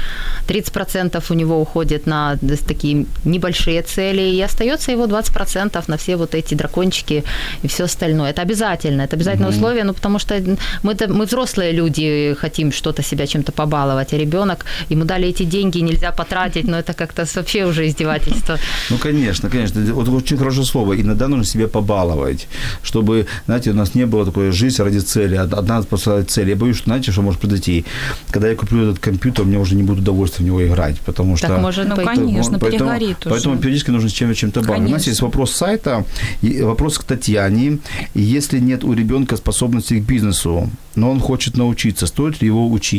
30% 0.49 1.25
у 1.31 1.35
него 1.35 1.61
уходит 1.61 2.07
на 2.07 2.37
такие 2.67 3.07
небольшие 3.25 3.83
цели, 3.83 4.23
и 4.37 4.43
остается 4.43 4.93
его 4.93 5.07
20% 5.07 5.85
на 5.87 5.97
все 5.97 6.17
вот 6.17 6.35
эти 6.35 6.55
дракончики 6.55 7.25
и 7.63 7.69
все 7.69 7.85
остальное. 7.85 8.31
Это 8.31 8.43
обязательно, 8.43 9.03
это 9.03 9.17
обязательное 9.17 9.51
условие, 9.51 9.85
ну, 9.85 9.95
потому 9.95 10.19
что 10.19 10.35
мы, 10.83 10.97
мы 11.09 11.25
взрослые 11.25 11.73
люди, 11.73 12.35
хотим 12.39 12.73
что-то 12.73 13.03
себя 13.07 13.27
чем-то 13.27 13.53
побаловать, 13.53 14.13
а 14.13 14.17
ребенок, 14.19 14.65
ему 14.91 15.05
дали 15.05 15.29
эти 15.29 15.45
деньги, 15.45 15.79
нельзя 15.79 16.13
потратить, 16.13 16.65
но 16.69 16.77
это 16.79 16.93
как-то 16.93 17.25
вообще 17.35 17.65
уже 17.67 17.87
издевательство. 17.87 18.59
Ну, 18.91 18.99
конечно, 18.99 19.51
конечно. 19.51 19.81
Вот 19.95 20.09
очень 20.09 20.37
хорошее 20.39 20.67
слово. 20.67 21.01
Иногда 21.01 21.29
нужно 21.29 21.45
себе 21.45 21.67
побаловать, 21.69 22.49
чтобы, 22.83 23.27
знаете, 23.47 23.71
у 23.71 23.75
нас 23.75 23.95
не 23.95 24.07
было 24.07 24.25
такой 24.25 24.51
жизнь 24.53 24.83
ради 24.83 24.99
цели, 24.99 25.37
од- 25.37 25.55
одна 25.55 25.83
поставить 25.83 26.31
цель. 26.31 26.49
Я 26.51 26.57
боюсь, 26.57 26.77
что, 26.77 26.85
знаете, 26.85 27.13
что 27.13 27.23
может 27.23 27.41
произойти? 27.41 27.85
Когда 28.31 28.49
я 28.49 28.57
куплю 28.57 28.83
этот 28.91 28.99
компьютер, 28.99 29.45
мне 29.45 29.59
уже 29.59 29.75
не 29.75 29.83
будет 29.83 29.99
удовольствия 30.01 30.45
в 30.45 30.47
него 30.47 30.67
играть, 30.67 31.01
потому 31.01 31.37
что... 31.37 31.49
Так 31.49 31.61
может 31.61 31.89
Ну, 31.89 31.97
конечно, 31.97 32.59
поэтому, 32.59 32.91
перегорит 32.91 33.19
уже. 33.27 33.31
поэтому 33.31 33.59
периодически 33.59 33.91
нужно 33.91 34.11
чем- 34.11 34.35
чем-то 34.35 34.61
баловать. 34.63 34.89
У 34.89 34.93
нас 34.93 35.07
есть 35.07 35.23
вопрос 35.23 35.53
сайта, 35.53 36.05
и 36.43 36.63
вопрос 36.63 36.99
к 36.99 37.05
Татьяне. 37.05 37.79
Если 38.15 38.59
нет 38.61 38.85
у 38.85 38.93
ребенка 38.95 39.37
способности 39.37 39.95
к 40.01 40.03
бизнесу, 40.05 40.71
но 40.95 41.11
он 41.11 41.21
хочет 41.21 41.57
научиться, 41.57 42.07
стоит 42.07 42.41
ли 42.41 42.47
его 42.49 42.71
учить? 42.71 42.96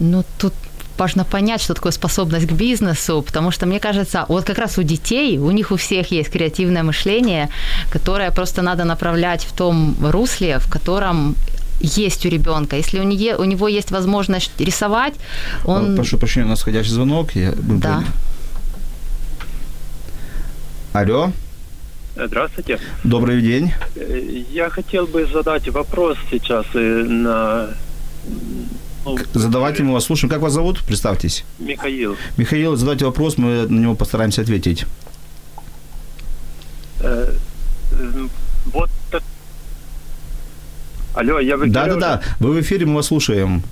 Ну, 0.00 0.24
тут 0.38 0.52
важно 0.98 1.24
понять, 1.24 1.60
что 1.62 1.74
такое 1.74 1.92
способность 1.92 2.46
к 2.46 2.52
бизнесу, 2.52 3.22
потому 3.22 3.50
что, 3.50 3.66
мне 3.66 3.80
кажется, 3.80 4.24
вот 4.28 4.44
как 4.44 4.58
раз 4.58 4.78
у 4.78 4.82
детей, 4.82 5.38
у 5.38 5.50
них 5.50 5.70
у 5.70 5.76
всех 5.76 6.10
есть 6.10 6.30
креативное 6.30 6.82
мышление, 6.82 7.48
которое 7.92 8.30
просто 8.30 8.62
надо 8.62 8.84
направлять 8.84 9.44
в 9.44 9.52
том 9.52 9.96
русле, 10.00 10.58
в 10.58 10.70
котором 10.70 11.36
есть 11.80 12.26
у 12.26 12.28
ребенка. 12.28 12.76
Если 12.76 13.00
у, 13.00 13.02
нее, 13.02 13.36
у 13.36 13.44
него 13.44 13.68
есть 13.68 13.90
возможность 13.90 14.60
рисовать, 14.60 15.14
он... 15.64 15.96
Прошу 15.96 16.18
прощения, 16.18 16.46
у 16.46 16.48
нас 16.50 16.60
входящий 16.60 16.92
звонок. 16.92 17.32
Я... 17.34 17.52
Да. 17.56 18.02
Алло, 20.92 21.30
Здравствуйте. 22.16 22.78
добрый 23.04 23.42
день. 23.42 23.72
Э, 23.96 24.18
Я 24.50 24.70
хотел 24.70 25.06
бы 25.06 25.26
задать 25.26 25.68
вопрос 25.68 26.16
сейчас 26.30 26.64
э, 26.72 26.78
на 26.78 27.68
ну, 29.06 29.18
Задавайте, 29.34 29.82
мы 29.82 29.92
вас 29.92 30.04
слушаем. 30.04 30.30
Как 30.30 30.40
вас 30.40 30.52
зовут? 30.52 30.80
Представьтесь. 30.84 31.44
Михаил. 31.58 32.16
Михаил, 32.36 32.76
задайте 32.76 33.04
вопрос, 33.04 33.38
мы 33.38 33.66
на 33.68 33.78
него 33.80 33.94
постараемся 33.94 34.42
ответить. 34.42 34.84
Э, 37.00 37.32
м, 37.92 38.30
Вот 38.72 38.90
Алло, 41.14 41.38
я 41.40 41.56
в 41.56 41.60
эфире 41.60 41.72
Да-да-да, 41.72 42.20
уже? 42.20 42.46
вы 42.46 42.52
в 42.54 42.60
эфире, 42.60 42.84
мы 42.86 42.96
вас 42.96 43.06
слушаем. 43.06 43.62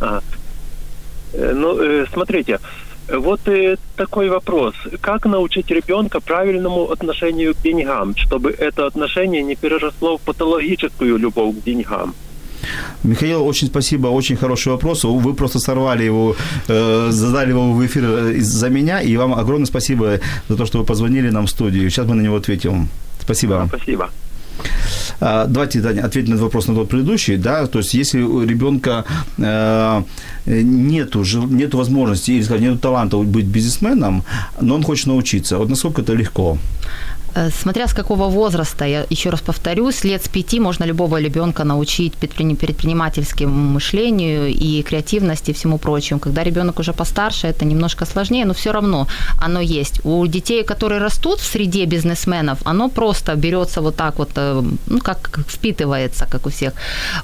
Ага. 0.00 0.22
Э, 1.32 1.52
Ну, 1.54 1.78
э, 1.80 2.06
смотрите, 2.12 2.58
э, 3.08 3.16
вот 3.16 3.40
э, 3.48 3.76
такой 3.96 4.28
вопрос. 4.28 4.74
Как 5.00 5.24
научить 5.24 5.70
ребенка 5.70 6.20
правильному 6.20 6.90
отношению 6.90 7.54
к 7.54 7.62
деньгам, 7.62 8.14
чтобы 8.16 8.50
это 8.50 8.86
отношение 8.86 9.42
не 9.42 9.54
переросло 9.56 10.16
в 10.18 10.20
патологическую 10.20 11.16
любовь 11.16 11.56
к 11.60 11.64
деньгам? 11.64 12.14
Михаил, 13.04 13.46
очень 13.46 13.68
спасибо, 13.68 14.08
очень 14.08 14.36
хороший 14.36 14.72
вопрос. 14.72 15.04
Вы 15.04 15.34
просто 15.34 15.58
сорвали 15.58 16.04
его, 16.04 16.36
э, 16.68 17.08
задали 17.10 17.50
его 17.50 17.72
в 17.72 17.86
эфир 17.86 18.04
э, 18.04 18.34
из-за 18.34 18.68
меня, 18.68 19.00
и 19.00 19.16
вам 19.16 19.34
огромное 19.34 19.66
спасибо 19.66 20.20
за 20.48 20.56
то, 20.56 20.66
что 20.66 20.78
вы 20.78 20.84
позвонили 20.84 21.30
нам 21.30 21.46
в 21.46 21.50
студию. 21.50 21.90
Сейчас 21.90 22.06
мы 22.06 22.14
на 22.14 22.22
него 22.22 22.36
ответим. 22.36 22.88
Спасибо. 23.20 23.54
вам. 23.54 23.68
Спасибо. 23.68 24.10
А, 25.20 25.46
Давайте, 25.46 25.80
Таня, 25.80 26.04
ответим 26.04 26.34
на 26.34 26.42
вопрос 26.42 26.68
на 26.68 26.74
тот 26.74 26.88
предыдущий, 26.88 27.36
да, 27.36 27.66
то 27.66 27.78
есть 27.78 27.94
если 27.94 28.22
у 28.22 28.42
ребенка 28.42 29.04
э, 29.38 30.02
нету, 30.46 31.24
нету 31.48 31.78
возможности 31.78 32.32
или, 32.32 32.42
скажем, 32.42 32.64
нету 32.64 32.78
таланта 32.78 33.16
быть 33.18 33.46
бизнесменом, 33.46 34.24
но 34.60 34.74
он 34.74 34.82
хочет 34.82 35.06
научиться, 35.06 35.58
вот 35.58 35.68
насколько 35.68 36.02
это 36.02 36.14
легко? 36.14 36.58
Э, 37.34 37.50
Смотря 37.50 37.86
с 37.86 37.94
какого 37.94 38.28
возраста, 38.28 38.84
я 38.84 39.06
еще 39.10 39.30
раз 39.30 39.40
повторюсь, 39.40 40.04
лет 40.04 40.22
с 40.24 40.28
пяти 40.28 40.60
можно 40.60 40.84
любого 40.84 41.20
ребенка 41.20 41.64
научить 41.64 42.12
предприни- 42.20 42.56
предпринимательскому 42.56 43.74
мышлению 43.74 44.48
и 44.48 44.82
креативности 44.82 45.50
и 45.50 45.54
всему 45.54 45.78
прочему. 45.78 46.20
Когда 46.20 46.44
ребенок 46.44 46.80
уже 46.80 46.92
постарше, 46.92 47.46
это 47.46 47.64
немножко 47.64 48.06
сложнее, 48.06 48.44
но 48.44 48.52
все 48.52 48.72
равно 48.72 49.06
оно 49.44 49.60
есть. 49.60 50.00
У 50.04 50.26
детей, 50.26 50.64
которые 50.64 51.00
растут 51.00 51.40
в 51.40 51.44
среде 51.44 51.86
бизнесменов, 51.86 52.58
оно 52.64 52.88
просто 52.88 53.34
берется 53.34 53.80
вот 53.80 53.96
так 53.96 54.18
вот, 54.18 54.30
э, 54.36 54.62
ну, 54.86 54.98
как 54.98 55.40
впитывается, 55.48 56.26
как 56.30 56.46
у 56.46 56.50
всех. 56.50 56.72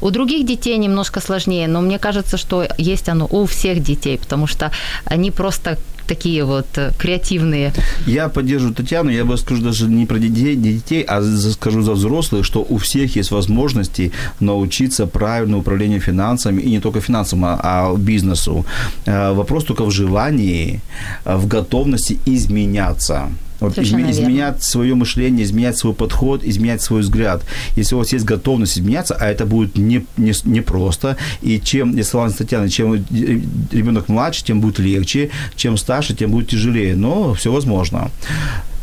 У 0.01 0.11
других 0.11 0.47
детей 0.47 0.79
немножко 0.79 1.21
сложнее, 1.21 1.69
но 1.69 1.81
мне 1.81 1.99
кажется, 1.99 2.37
что 2.37 2.67
есть 2.79 3.09
оно 3.09 3.27
у 3.31 3.45
всех 3.45 3.83
детей, 3.83 4.19
потому 4.19 4.47
что 4.47 4.71
они 5.05 5.31
просто 5.31 5.77
такие 6.09 6.45
вот 6.45 6.67
э, 6.77 6.91
креативные. 6.99 7.73
Я 8.07 8.29
поддерживаю 8.29 8.75
Татьяну, 8.75 9.11
я 9.11 9.25
бы 9.25 9.37
скажу 9.37 9.63
даже 9.63 9.87
не 9.87 10.07
про 10.07 10.19
детей, 10.19 10.57
детей 10.57 11.03
а 11.09 11.23
скажу 11.53 11.83
за 11.83 11.93
взрослых, 11.93 12.45
что 12.45 12.67
у 12.69 12.77
всех 12.77 13.17
есть 13.17 13.31
возможности 13.31 14.13
научиться 14.41 15.07
правильному 15.07 15.61
управлению 15.61 16.01
финансами, 16.01 16.63
и 16.63 16.71
не 16.71 16.81
только 16.81 17.01
финансам, 17.01 17.45
а- 17.45 17.61
а 17.63 17.97
бизнесу. 17.97 18.65
Э, 19.07 19.35
Вопрос 19.35 19.65
только 19.65 19.85
в 19.85 19.91
желании, 19.91 20.81
э, 21.25 21.37
в 21.37 21.47
готовности 21.47 22.19
изменяться. 22.27 23.29
Вот 23.61 23.77
изме- 23.79 24.11
изменять 24.11 24.63
свое 24.63 24.95
мышление, 24.95 25.45
изменять 25.45 25.77
свой 25.77 25.95
подход, 25.95 26.45
изменять 26.45 26.83
свой 26.83 27.01
взгляд. 27.01 27.43
Если 27.77 27.95
у 27.95 27.99
вас 27.99 28.13
есть 28.13 28.25
готовность 28.25 28.79
изменяться, 28.79 29.15
а 29.15 29.27
это 29.27 29.47
будет 29.47 29.77
не, 29.77 30.07
не, 30.17 30.33
непросто, 30.45 31.17
и 31.43 31.61
чем, 31.61 31.97
я 31.97 32.05
согласен 32.05 32.35
с 32.35 32.39
Татьяной, 32.39 32.71
чем 32.71 32.95
ребенок 32.95 34.09
младше, 34.09 34.45
тем 34.45 34.61
будет 34.61 34.79
легче, 34.79 35.31
чем 35.57 35.77
старше, 35.77 36.15
тем 36.15 36.31
будет 36.31 36.49
тяжелее, 36.49 36.95
но 36.95 37.35
все 37.35 37.53
возможно. 37.53 38.11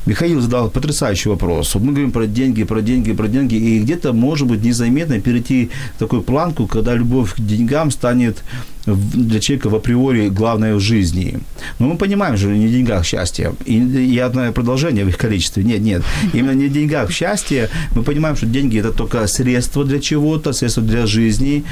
Михаил 0.06 0.42
задал 0.42 0.70
потрясающий 0.70 1.30
вопрос. 1.30 1.76
Мы 1.76 1.92
говорим 1.92 2.12
про 2.12 2.28
деньги, 2.28 2.64
про 2.64 2.82
деньги, 2.82 3.14
про 3.14 3.28
деньги, 3.28 3.56
и 3.56 3.80
где-то, 3.80 4.14
может 4.14 4.48
быть, 4.48 4.64
незаметно 4.64 5.20
перейти 5.20 5.70
такую 5.98 6.22
планку, 6.22 6.68
когда 6.68 6.94
любовь 6.96 7.34
к 7.34 7.40
деньгам 7.40 7.92
станет 7.92 8.44
для 8.86 9.40
человека 9.40 9.70
в 9.70 9.76
априори 9.76 10.30
главное 10.30 10.76
в 10.76 10.80
жизни. 10.80 11.40
Но 11.80 11.88
мы 11.88 11.98
понимаем 11.98 12.38
же, 12.38 12.56
не 12.56 12.68
в 12.68 12.72
деньгах 12.72 13.06
счастье. 13.06 13.54
И, 13.66 13.78
и 13.78 14.20
одно 14.20 14.52
продолжение 14.52 15.06
в 15.06 15.10
их 15.10 15.18
количестве. 15.18 15.64
Нет, 15.64 15.82
нет. 15.82 16.04
Именно 16.34 16.52
не 16.52 16.68
в 16.68 16.72
деньгах 16.72 17.12
счастье. 17.12 17.70
Мы 17.96 18.04
понимаем, 18.04 18.36
что 18.36 18.46
деньги– 18.46 18.80
это 18.80 18.92
только 18.92 19.26
средство 19.28 19.84
для 19.84 20.00
чего-то, 20.00 20.54
средство 20.54 20.84
для 20.84 21.08
жизни. 21.08 21.64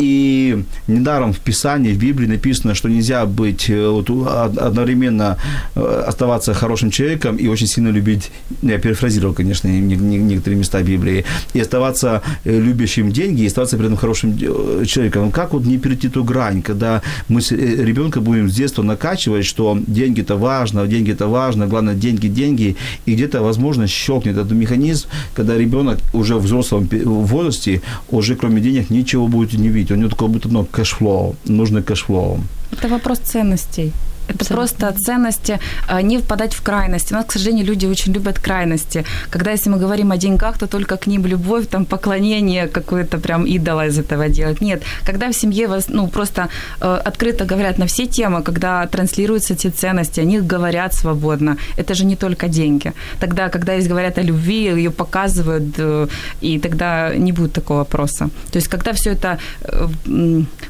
И 0.00 0.64
недаром 0.88 1.34
в 1.34 1.40
Писании, 1.40 1.92
в 1.92 1.98
Библии 1.98 2.26
написано, 2.26 2.74
что 2.74 2.88
нельзя 2.88 3.26
быть 3.26 3.68
э, 3.68 3.86
вот, 3.86 4.08
одновременно 4.08 5.36
э, 5.74 6.04
оставаться 6.08 6.54
хорошим 6.54 6.90
человеком 6.90 7.36
и 7.36 7.48
очень 7.48 7.66
сильно 7.66 7.88
любить, 7.88 8.30
я 8.62 8.78
перефразировал, 8.78 9.34
конечно, 9.34 9.68
некоторые 9.68 10.58
места 10.58 10.82
Библии, 10.82 11.26
и 11.52 11.60
оставаться 11.60 12.22
э, 12.44 12.58
любящим 12.58 13.12
деньги, 13.12 13.42
и 13.42 13.46
оставаться 13.46 13.76
при 13.76 13.86
этом 13.86 13.98
хорошим 13.98 14.38
человеком. 14.86 15.30
Как 15.32 15.52
вот 15.52 15.66
не 15.66 15.76
перейти 15.76 16.08
ту 16.08 16.24
грань, 16.24 16.62
когда 16.62 17.02
мы 17.28 17.40
ребенка 17.50 18.22
будем 18.22 18.48
с 18.48 18.54
детства 18.54 18.82
накачивать, 18.82 19.44
что 19.44 19.78
деньги 19.86 20.22
это 20.22 20.36
важно, 20.36 20.86
деньги 20.86 21.12
это 21.12 21.26
важно, 21.26 21.66
главное 21.66 21.94
деньги, 21.94 22.28
деньги, 22.28 22.76
и 23.04 23.12
где-то, 23.12 23.42
возможно, 23.42 23.86
щелкнет 23.86 24.38
этот 24.38 24.52
механизм, 24.52 25.08
когда 25.34 25.58
ребенок 25.58 25.98
уже 26.14 26.36
в 26.36 26.44
взрослом 26.44 26.88
возрасте 26.90 27.82
уже 28.10 28.34
кроме 28.34 28.62
денег 28.62 28.88
ничего 28.88 29.28
будет 29.28 29.52
не 29.52 29.68
видеть. 29.68 29.89
У 29.94 29.96
него 29.96 30.10
такое 30.10 30.28
будет 30.28 30.46
одно 30.46 30.64
cashflow, 30.64 31.36
нужный 31.44 31.82
cashflow. 31.82 32.40
Это 32.72 32.88
вопрос 32.88 33.18
ценностей. 33.18 33.92
Это 34.30 34.44
Абсолютно. 34.44 34.56
просто 34.56 34.94
ценности, 34.98 35.58
а, 35.88 36.02
не 36.02 36.18
впадать 36.18 36.54
в 36.54 36.62
крайности. 36.62 37.12
У 37.12 37.16
нас, 37.16 37.26
к 37.26 37.32
сожалению, 37.32 37.66
люди 37.66 37.86
очень 37.86 38.12
любят 38.12 38.38
крайности. 38.38 39.04
Когда, 39.30 39.50
если 39.50 39.70
мы 39.70 39.78
говорим 39.78 40.12
о 40.12 40.16
деньгах, 40.16 40.58
то 40.58 40.66
только 40.66 40.96
к 40.96 41.06
ним 41.06 41.26
любовь, 41.26 41.66
там, 41.66 41.84
поклонение 41.84 42.68
какое-то 42.68 43.18
прям 43.18 43.44
идола 43.44 43.86
из 43.86 43.98
этого 43.98 44.28
делать. 44.28 44.60
Нет, 44.60 44.82
когда 45.06 45.26
в 45.26 45.32
семье 45.32 45.66
вас, 45.66 45.88
ну, 45.88 46.08
просто 46.08 46.48
э, 46.80 47.02
открыто 47.04 47.44
говорят 47.44 47.78
на 47.78 47.86
все 47.86 48.06
темы, 48.06 48.42
когда 48.42 48.86
транслируются 48.86 49.54
эти 49.54 49.68
ценности, 49.68 50.20
они 50.20 50.40
говорят 50.40 50.94
свободно. 50.94 51.56
Это 51.76 51.94
же 51.94 52.04
не 52.04 52.16
только 52.16 52.48
деньги. 52.48 52.92
Тогда, 53.20 53.48
когда 53.48 53.74
есть 53.74 53.88
говорят 53.88 54.18
о 54.18 54.22
любви, 54.22 54.64
ее 54.64 54.90
показывают, 54.90 55.74
э, 55.78 56.06
и 56.42 56.58
тогда 56.58 57.16
не 57.16 57.32
будет 57.32 57.52
такого 57.52 57.78
вопроса. 57.78 58.30
То 58.52 58.58
есть, 58.58 58.68
когда 58.68 58.92
все 58.92 59.10
это 59.10 59.38
э, 59.62 59.88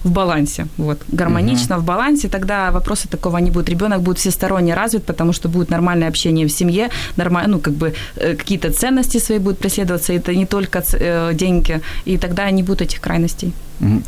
в 0.04 0.10
балансе, 0.10 0.66
вот, 0.76 0.98
гармонично, 1.12 1.76
угу. 1.76 1.82
в 1.82 1.86
балансе, 1.86 2.28
тогда 2.28 2.70
вопроса 2.70 3.08
такого 3.08 3.40
не 3.40 3.49
будет. 3.50 3.68
Ребенок 3.68 4.02
будет 4.02 4.18
всесторонне 4.18 4.74
развит, 4.74 5.04
потому 5.04 5.32
что 5.32 5.48
будет 5.48 5.70
нормальное 5.70 6.08
общение 6.08 6.46
в 6.46 6.50
семье, 6.50 6.88
нормально, 7.16 7.56
ну, 7.56 7.58
как 7.60 7.74
бы 7.74 7.94
э, 8.16 8.36
какие-то 8.36 8.72
ценности 8.72 9.18
свои 9.18 9.38
будут 9.38 9.58
преследоваться, 9.58 10.12
это 10.12 10.34
не 10.34 10.46
только 10.46 10.82
э, 10.92 11.34
деньги, 11.34 11.80
и 12.06 12.18
тогда 12.18 12.50
не 12.50 12.62
будет 12.62 12.82
этих 12.82 13.00
крайностей. 13.00 13.52
Угу. 13.80 14.02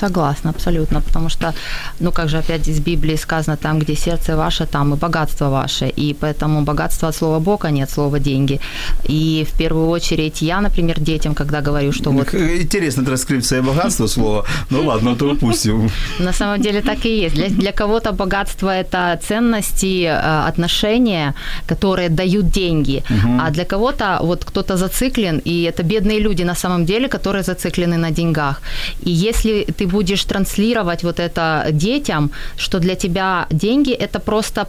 Согласна, 0.00 0.50
абсолютно, 0.50 1.00
потому 1.00 1.28
что, 1.28 1.54
ну, 2.00 2.12
как 2.12 2.28
же 2.28 2.38
опять 2.38 2.68
из 2.68 2.80
Библии 2.80 3.16
сказано, 3.16 3.56
там, 3.56 3.78
где 3.78 3.96
сердце 3.96 4.36
ваше, 4.36 4.66
там 4.66 4.94
и 4.94 4.96
богатство 4.96 5.50
ваше, 5.50 5.88
и 5.98 6.14
поэтому 6.20 6.62
богатство 6.62 7.08
от 7.08 7.16
слова 7.16 7.38
Бога 7.40 7.70
нет 7.70 7.90
слова 7.90 8.18
деньги. 8.18 8.60
И 9.08 9.44
в 9.44 9.58
первую 9.58 9.88
очередь 9.88 10.42
я, 10.42 10.60
например, 10.60 11.00
детям, 11.00 11.34
когда 11.34 11.60
говорю, 11.60 11.92
что 11.92 12.10
вот... 12.10 12.34
Интересно 12.34 13.04
транскрипция 13.04 13.62
богатства 13.62 14.08
слова, 14.08 14.44
ну 14.70 14.86
ладно, 14.86 15.16
то 15.16 15.32
упустим. 15.32 15.90
На 16.18 16.32
самом 16.32 16.62
деле 16.62 16.80
так 16.80 17.06
и 17.06 17.24
есть. 17.24 17.34
Для, 17.34 17.48
для 17.48 17.72
кого-то 17.72 18.12
богатство– 18.12 18.68
это 18.80 19.18
ценности, 19.28 20.04
э, 20.04 20.48
отношения, 20.48 21.34
которые 21.66 22.08
дают 22.08 22.50
деньги, 22.50 23.02
угу. 23.10 23.40
а 23.40 23.50
для 23.50 23.64
кого-то 23.64 24.18
вот 24.22 24.44
кто-то 24.44 24.76
зациклен, 24.76 25.42
и 25.44 25.62
это 25.62 25.82
бедные 25.82 26.20
люди 26.20 26.44
на 26.44 26.54
самом 26.54 26.84
деле, 26.84 27.08
которые 27.08 27.42
зациклены 27.42 27.96
на 27.96 28.10
деньгах. 28.10 28.62
И 29.06 29.10
если 29.10 29.64
ты 29.64 29.87
будешь 29.88 30.24
транслировать 30.24 31.04
вот 31.04 31.20
это 31.20 31.66
детям, 31.72 32.30
что 32.56 32.78
для 32.78 32.94
тебя 32.94 33.46
деньги– 33.50 33.92
это 34.04 34.20
просто 34.20 34.66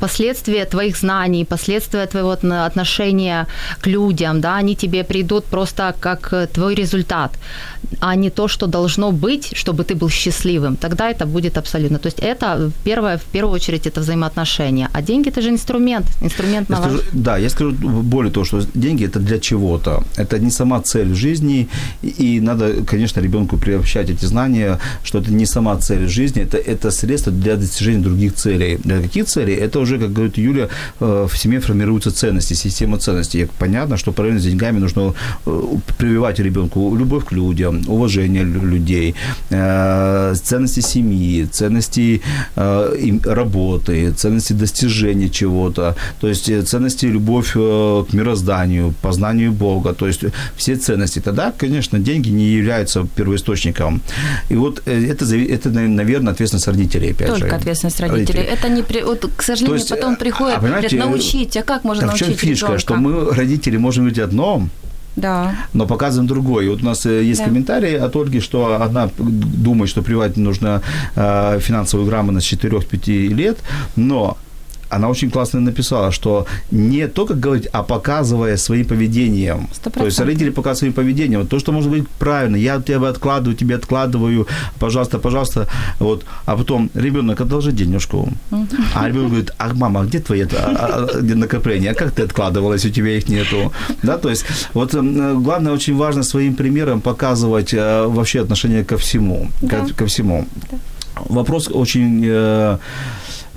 последствия 0.00 0.64
твоих 0.64 0.96
знаний, 0.96 1.44
последствия 1.44 2.06
твоего 2.06 2.32
отношения 2.66 3.46
к 3.80 3.86
людям, 3.86 4.40
да, 4.40 4.56
они 4.56 4.74
тебе 4.74 5.04
придут 5.04 5.44
просто 5.44 5.94
как 6.00 6.32
э, 6.32 6.46
твой 6.46 6.74
результат, 6.74 7.32
а 8.00 8.16
не 8.16 8.30
то, 8.30 8.48
что 8.48 8.66
должно 8.66 9.12
быть, 9.12 9.56
чтобы 9.56 9.84
ты 9.84 9.94
был 9.94 10.10
счастливым. 10.10 10.76
Тогда 10.76 11.10
это 11.10 11.26
будет 11.26 11.58
абсолютно. 11.58 11.98
То 11.98 12.08
есть 12.08 12.18
это 12.20 12.70
первое, 12.84 13.16
в 13.16 13.24
первую 13.32 13.54
очередь 13.54 13.86
это 13.86 14.00
взаимоотношения. 14.00 14.88
А 14.94 15.02
деньги– 15.02 15.28
это 15.32 15.42
же 15.42 15.50
инструмент, 15.50 16.06
инструмент 16.22 16.68
на 16.68 16.76
скажу, 16.76 16.98
Да, 17.12 17.38
я 17.38 17.48
скажу 17.48 17.72
более 18.02 18.32
того, 18.32 18.46
что 18.46 18.60
деньги– 18.74 19.04
это 19.06 19.20
для 19.20 19.38
чего-то. 19.38 20.02
Это 20.16 20.38
не 20.38 20.50
сама 20.50 20.80
цель 20.80 21.14
жизни, 21.14 21.68
и 22.02 22.40
надо, 22.40 22.84
конечно, 22.90 23.22
ребенку 23.22 23.56
приобщать 23.56 24.10
эти 24.10 24.26
знания, 24.26 24.61
понимание, 24.62 24.78
что 25.04 25.18
это 25.18 25.32
не 25.32 25.46
сама 25.46 25.76
цель 25.76 26.08
жизни, 26.08 26.42
это, 26.42 26.56
это 26.56 26.90
средство 26.90 27.32
для 27.32 27.56
достижения 27.56 28.02
других 28.02 28.34
целей. 28.34 28.78
Для 28.84 29.00
каких 29.00 29.26
целей? 29.26 29.54
Это 29.54 29.80
уже, 29.80 29.98
как 29.98 30.12
говорит 30.12 30.38
Юля, 30.38 30.68
э, 31.00 31.26
в 31.30 31.36
семье 31.36 31.60
формируются 31.60 32.10
ценности, 32.10 32.54
система 32.54 32.98
ценностей. 32.98 33.48
Понятно, 33.58 33.96
что 33.96 34.12
параллельно 34.12 34.40
с 34.40 34.44
деньгами 34.44 34.80
нужно 34.80 35.14
э, 35.46 35.62
прививать 35.98 36.40
ребенку 36.40 36.96
любовь 36.96 37.24
к 37.24 37.32
людям, 37.32 37.82
уважение 37.88 38.44
людей, 38.44 39.14
э, 39.50 40.34
ценности 40.42 40.80
семьи, 40.80 41.44
ценности 41.44 42.20
работы, 43.24 44.12
ценности 44.12 44.54
достижения 44.54 45.28
чего-то, 45.28 45.94
то 46.20 46.28
есть 46.28 46.68
ценности 46.68 47.06
любовь 47.06 47.52
к 47.52 48.12
мирозданию, 48.12 48.94
познанию 49.02 49.52
Бога, 49.52 49.92
то 49.92 50.06
есть 50.06 50.24
все 50.56 50.76
ценности. 50.76 51.20
Тогда, 51.20 51.52
конечно, 51.58 51.98
деньги 51.98 52.30
не 52.30 52.44
являются 52.44 53.06
первоисточником. 53.16 54.00
И 54.52 54.54
вот 54.54 54.82
э, 54.84 55.10
это, 55.10 55.24
это 55.24 55.70
наверное, 55.70 56.34
ответственность 56.34 56.66
родителей, 56.68 57.12
опять 57.12 57.28
Только 57.28 57.34
же. 57.36 57.40
Только 57.44 57.56
ответственность 57.56 58.00
родителей. 58.00 58.26
родителей. 58.26 58.42
Это 58.42 58.68
не 58.68 58.82
при... 58.82 59.02
вот, 59.02 59.24
к 59.34 59.42
сожалению, 59.42 59.78
есть, 59.78 59.88
потом 59.88 60.16
приходят, 60.16 60.58
а, 60.58 60.60
говорят, 60.60 60.92
научить, 60.92 61.56
а 61.56 61.62
как 61.62 61.84
можно 61.84 62.04
а 62.04 62.06
научить 62.08 62.26
в 62.26 62.30
чем 62.30 62.38
фишка, 62.38 62.66
ребенка? 62.66 62.80
что 62.80 62.96
мы, 62.96 63.34
родители, 63.34 63.78
можем 63.78 64.04
быть 64.04 64.18
одно, 64.18 64.68
да. 65.16 65.54
Но 65.72 65.86
показываем 65.86 66.26
другое. 66.26 66.70
Вот 66.70 66.82
у 66.82 66.84
нас 66.84 67.06
э, 67.06 67.22
есть 67.22 67.40
да. 67.40 67.46
комментарий 67.46 67.98
от 67.98 68.14
Ольги, 68.14 68.40
что 68.40 68.80
она 68.82 69.10
думает, 69.18 69.90
что 69.90 70.02
прививать 70.02 70.36
нужно 70.36 70.82
э, 71.16 71.58
финансовую 71.60 72.06
грамотность 72.08 72.46
с 72.46 72.52
4-5 72.52 73.28
лет, 73.28 73.58
но 73.96 74.36
она 74.92 75.08
очень 75.08 75.30
классно 75.30 75.60
написала, 75.60 76.12
что 76.12 76.46
не 76.70 77.08
только 77.08 77.34
говорить, 77.34 77.68
а 77.72 77.82
показывая 77.82 78.56
своим 78.56 78.84
поведением. 78.84 79.68
100%. 79.84 79.90
То 79.98 80.04
есть 80.04 80.20
родители 80.20 80.50
показывают 80.50 80.78
своим 80.78 80.92
поведением. 80.92 81.46
То, 81.46 81.58
что 81.58 81.72
может 81.72 81.90
быть 81.90 82.08
правильно. 82.18 82.56
Я 82.56 82.80
тебя 82.80 83.08
откладываю, 83.08 83.56
тебе 83.56 83.76
откладываю, 83.76 84.46
пожалуйста, 84.78 85.18
пожалуйста. 85.18 85.66
Вот. 85.98 86.24
А 86.46 86.56
потом 86.56 86.90
ребенок 86.94 87.40
одолжи 87.40 87.72
денежку. 87.72 88.28
А 88.94 89.08
ребенок 89.08 89.28
говорит, 89.28 89.50
а 89.58 89.74
мама, 89.74 90.00
а 90.00 90.04
где 90.04 90.18
твои 90.18 90.42
а, 90.42 91.08
а, 91.14 91.22
накопления? 91.22 91.90
А 91.90 91.94
как 91.94 92.12
ты 92.12 92.22
откладывалась, 92.22 92.84
у 92.84 92.90
тебя 92.90 93.16
их 93.16 93.28
нету? 93.28 93.72
Да, 94.02 94.18
то 94.18 94.30
есть 94.30 94.44
вот 94.74 94.94
главное, 94.94 95.72
очень 95.72 95.96
важно 95.96 96.22
своим 96.22 96.54
примером 96.54 97.00
показывать 97.00 97.74
э, 97.74 98.06
вообще 98.06 98.40
отношение 98.40 98.84
ко 98.84 98.96
всему. 98.96 99.48
Да. 99.62 99.68
Ко, 99.68 99.94
ко 99.94 100.06
всему. 100.06 100.46
Да. 100.70 100.78
Вопрос 101.28 101.68
очень 101.68 102.22
э, 102.24 102.78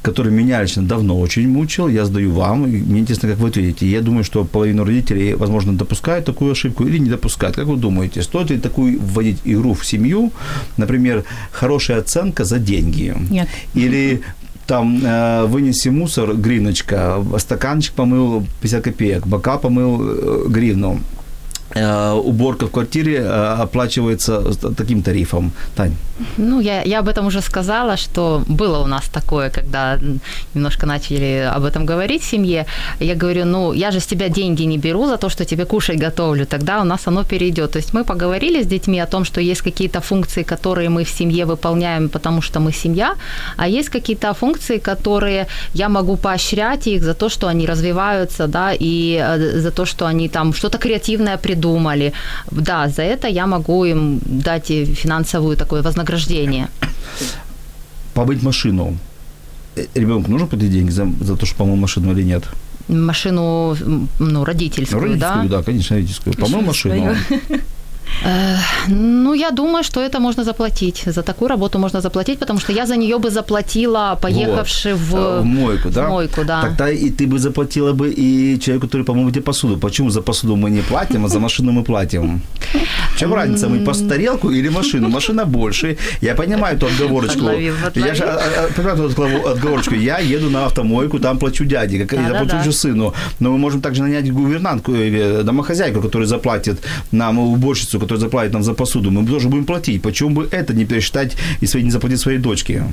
который 0.05 0.31
меня 0.31 0.61
лично 0.61 0.83
давно 0.83 1.19
очень 1.19 1.49
мучил, 1.49 1.89
я 1.89 2.05
задаю 2.05 2.31
вам, 2.31 2.65
и 2.67 2.77
мне 2.77 2.99
интересно, 2.99 3.29
как 3.29 3.39
вы 3.39 3.47
ответите. 3.47 3.87
Я 3.87 4.01
думаю, 4.01 4.23
что 4.23 4.45
половина 4.45 4.85
родителей, 4.85 5.33
возможно, 5.33 5.73
допускают 5.73 6.25
такую 6.25 6.51
ошибку 6.51 6.83
или 6.83 6.99
не 6.99 7.09
допускают. 7.09 7.55
Как 7.55 7.65
вы 7.65 7.77
думаете, 7.77 8.21
стоит 8.21 8.51
ли 8.51 8.59
такую 8.59 8.99
вводить 9.01 9.37
игру 9.45 9.73
в 9.73 9.83
семью, 9.83 10.31
например, 10.77 11.23
хорошая 11.51 11.99
оценка 11.99 12.45
за 12.45 12.59
деньги? 12.59 13.15
Нет. 13.31 13.47
Или 13.75 14.21
там 14.67 15.01
э, 15.03 15.45
вынеси 15.45 15.89
мусор, 15.89 16.35
гриночка, 16.35 17.23
стаканчик 17.37 17.93
помыл 17.93 18.45
50 18.61 18.83
копеек, 18.83 19.27
бокал 19.27 19.59
помыл 19.59 20.01
э, 20.01 20.49
гривну. 20.49 20.99
Э, 21.75 22.13
уборка 22.13 22.67
в 22.67 22.71
квартире 22.71 23.17
э, 23.17 23.63
оплачивается 23.63 24.41
таким 24.77 25.01
тарифом. 25.01 25.51
Тань. 25.75 25.95
Ну, 26.37 26.61
я, 26.61 26.81
я 26.83 26.99
об 26.99 27.09
этом 27.09 27.27
уже 27.27 27.41
сказала, 27.41 27.97
что 27.97 28.43
было 28.47 28.79
у 28.79 28.87
нас 28.87 29.09
такое, 29.09 29.49
когда 29.49 29.99
немножко 30.53 30.85
начали 30.85 31.51
об 31.55 31.65
этом 31.65 31.85
говорить 31.85 32.23
в 32.23 32.29
семье. 32.29 32.65
Я 32.99 33.15
говорю, 33.15 33.45
ну, 33.45 33.73
я 33.73 33.91
же 33.91 33.99
с 33.99 34.05
тебя 34.05 34.29
деньги 34.29 34.63
не 34.63 34.77
беру 34.77 35.07
за 35.07 35.17
то, 35.17 35.29
что 35.29 35.43
тебе 35.43 35.65
кушать 35.65 35.99
готовлю, 35.99 36.45
тогда 36.45 36.81
у 36.81 36.85
нас 36.85 37.07
оно 37.07 37.23
перейдет. 37.23 37.71
То 37.71 37.79
есть 37.79 37.93
мы 37.93 38.05
поговорили 38.05 38.63
с 38.63 38.67
детьми 38.67 39.01
о 39.01 39.05
том, 39.05 39.25
что 39.25 39.41
есть 39.41 39.61
какие-то 39.61 39.99
функции, 39.99 40.43
которые 40.43 40.89
мы 40.89 41.03
в 41.03 41.09
семье 41.09 41.45
выполняем, 41.45 42.07
потому 42.07 42.41
что 42.41 42.59
мы 42.59 42.71
семья, 42.71 43.15
а 43.57 43.67
есть 43.67 43.89
какие-то 43.89 44.33
функции, 44.33 44.77
которые 44.77 45.47
я 45.73 45.89
могу 45.89 46.15
поощрять 46.15 46.87
их 46.87 47.03
за 47.03 47.13
то, 47.13 47.27
что 47.29 47.47
они 47.47 47.67
развиваются, 47.67 48.47
да, 48.47 48.71
и 48.79 49.19
э, 49.21 49.59
за 49.59 49.71
то, 49.71 49.85
что 49.85 50.05
они 50.05 50.29
там 50.29 50.53
что-то 50.53 50.77
креативное 50.77 51.37
придумывают, 51.37 51.64
придумали. 51.65 52.13
Да, 52.51 52.87
за 52.87 53.01
это 53.01 53.27
я 53.27 53.47
могу 53.47 53.85
им 53.85 54.19
дать 54.25 54.67
финансовую 54.67 55.57
такое 55.57 55.81
вознаграждение. 55.81 56.67
Побыть 58.13 58.43
машину. 58.43 58.97
Э, 59.75 59.85
Ребенку 59.95 60.31
нужно 60.31 60.47
платить 60.47 60.71
деньги 60.71 60.91
за, 60.91 61.05
за 61.21 61.35
то, 61.35 61.45
что 61.45 61.55
помыл 61.55 61.75
машину 61.75 62.11
или 62.13 62.23
нет? 62.23 62.43
машину, 62.87 63.75
ну, 64.19 64.45
родительскую, 64.45 65.01
Ну, 65.01 65.07
родительскую, 65.07 65.49
да? 65.49 65.57
да, 65.57 65.63
конечно, 65.63 65.95
родительскую. 65.95 66.35
По-моему, 66.35 66.67
машину. 66.67 67.15
Э, 68.25 68.55
Ну, 68.87 69.33
я 69.35 69.51
думаю, 69.51 69.83
что 69.83 69.99
это 69.99 70.19
можно 70.19 70.43
заплатить. 70.43 71.03
За 71.05 71.21
такую 71.21 71.49
работу 71.49 71.79
можно 71.79 72.01
заплатить, 72.01 72.39
потому 72.39 72.59
что 72.59 72.73
я 72.73 72.85
за 72.85 72.95
нее 72.95 73.17
бы 73.17 73.29
заплатила, 73.29 74.17
поехавши 74.21 74.93
Вот. 74.93 74.99
в, 75.01 75.15
Э, 75.15 75.39
в 75.41 75.45
мойку, 75.45 75.89
да? 75.89 76.05
в 76.05 76.09
мойку, 76.09 76.43
да. 76.45 76.61
Тогда 76.61 76.89
и 76.89 77.09
ты 77.09 77.27
бы 77.27 77.39
заплатила 77.39 77.93
бы 77.93 78.09
и 78.17 78.59
человеку, 78.59 78.87
который 78.87 79.03
помыл 79.05 79.31
тебе 79.31 79.41
посуду. 79.41 79.77
Почему 79.77 80.09
за 80.09 80.21
посуду 80.21 80.55
мы 80.55 80.69
не 80.71 80.81
платим, 80.81 81.25
а 81.25 81.27
за 81.29 81.39
машину 81.39 81.71
мы 81.71 81.83
платим? 81.83 82.41
В 83.15 83.19
чем 83.19 83.33
разница, 83.33 83.67
мы 83.69 83.79
по 83.85 83.93
тарелку 83.93 84.51
или 84.51 84.69
машину? 84.69 85.09
Машина 85.09 85.45
больше. 85.45 85.97
Я 86.21 86.35
понимаю 86.35 86.77
эту 86.77 86.85
отговорочку. 86.87 87.49
Я 87.95 88.13
же 88.15 88.23
а, 88.23 88.67
понимаю 88.75 89.09
эту 89.09 89.49
отговорочку. 89.49 89.95
Я 89.95 90.19
еду 90.19 90.49
на 90.49 90.65
автомойку, 90.65 91.19
там 91.19 91.37
плачу 91.37 91.65
дяде, 91.65 91.99
как, 92.05 92.13
я 92.13 92.27
Да-да-да. 92.27 92.45
заплачу 92.45 92.71
сыну. 92.71 93.13
Но 93.39 93.51
мы 93.51 93.57
можем 93.57 93.81
также 93.81 94.01
нанять 94.03 94.31
гувернантку, 94.31 94.91
э, 94.93 95.43
домохозяйку, 95.43 96.01
которая 96.01 96.27
заплатит 96.27 96.77
нам, 97.11 97.39
уборщицу, 97.39 97.94
которая 97.99 98.21
заплатит 98.21 98.53
нам 98.53 98.63
за 98.63 98.73
посуду. 98.73 99.11
Мы 99.11 99.25
тоже 99.27 99.47
будем 99.47 99.65
платить. 99.65 100.01
Почему 100.01 100.29
бы 100.29 100.47
это 100.51 100.73
не 100.73 100.85
пересчитать 100.85 101.37
и 101.61 101.67
свои- 101.67 101.83
не 101.83 101.91
заплатить 101.91 102.19
своей 102.19 102.39
дочке? 102.39 102.83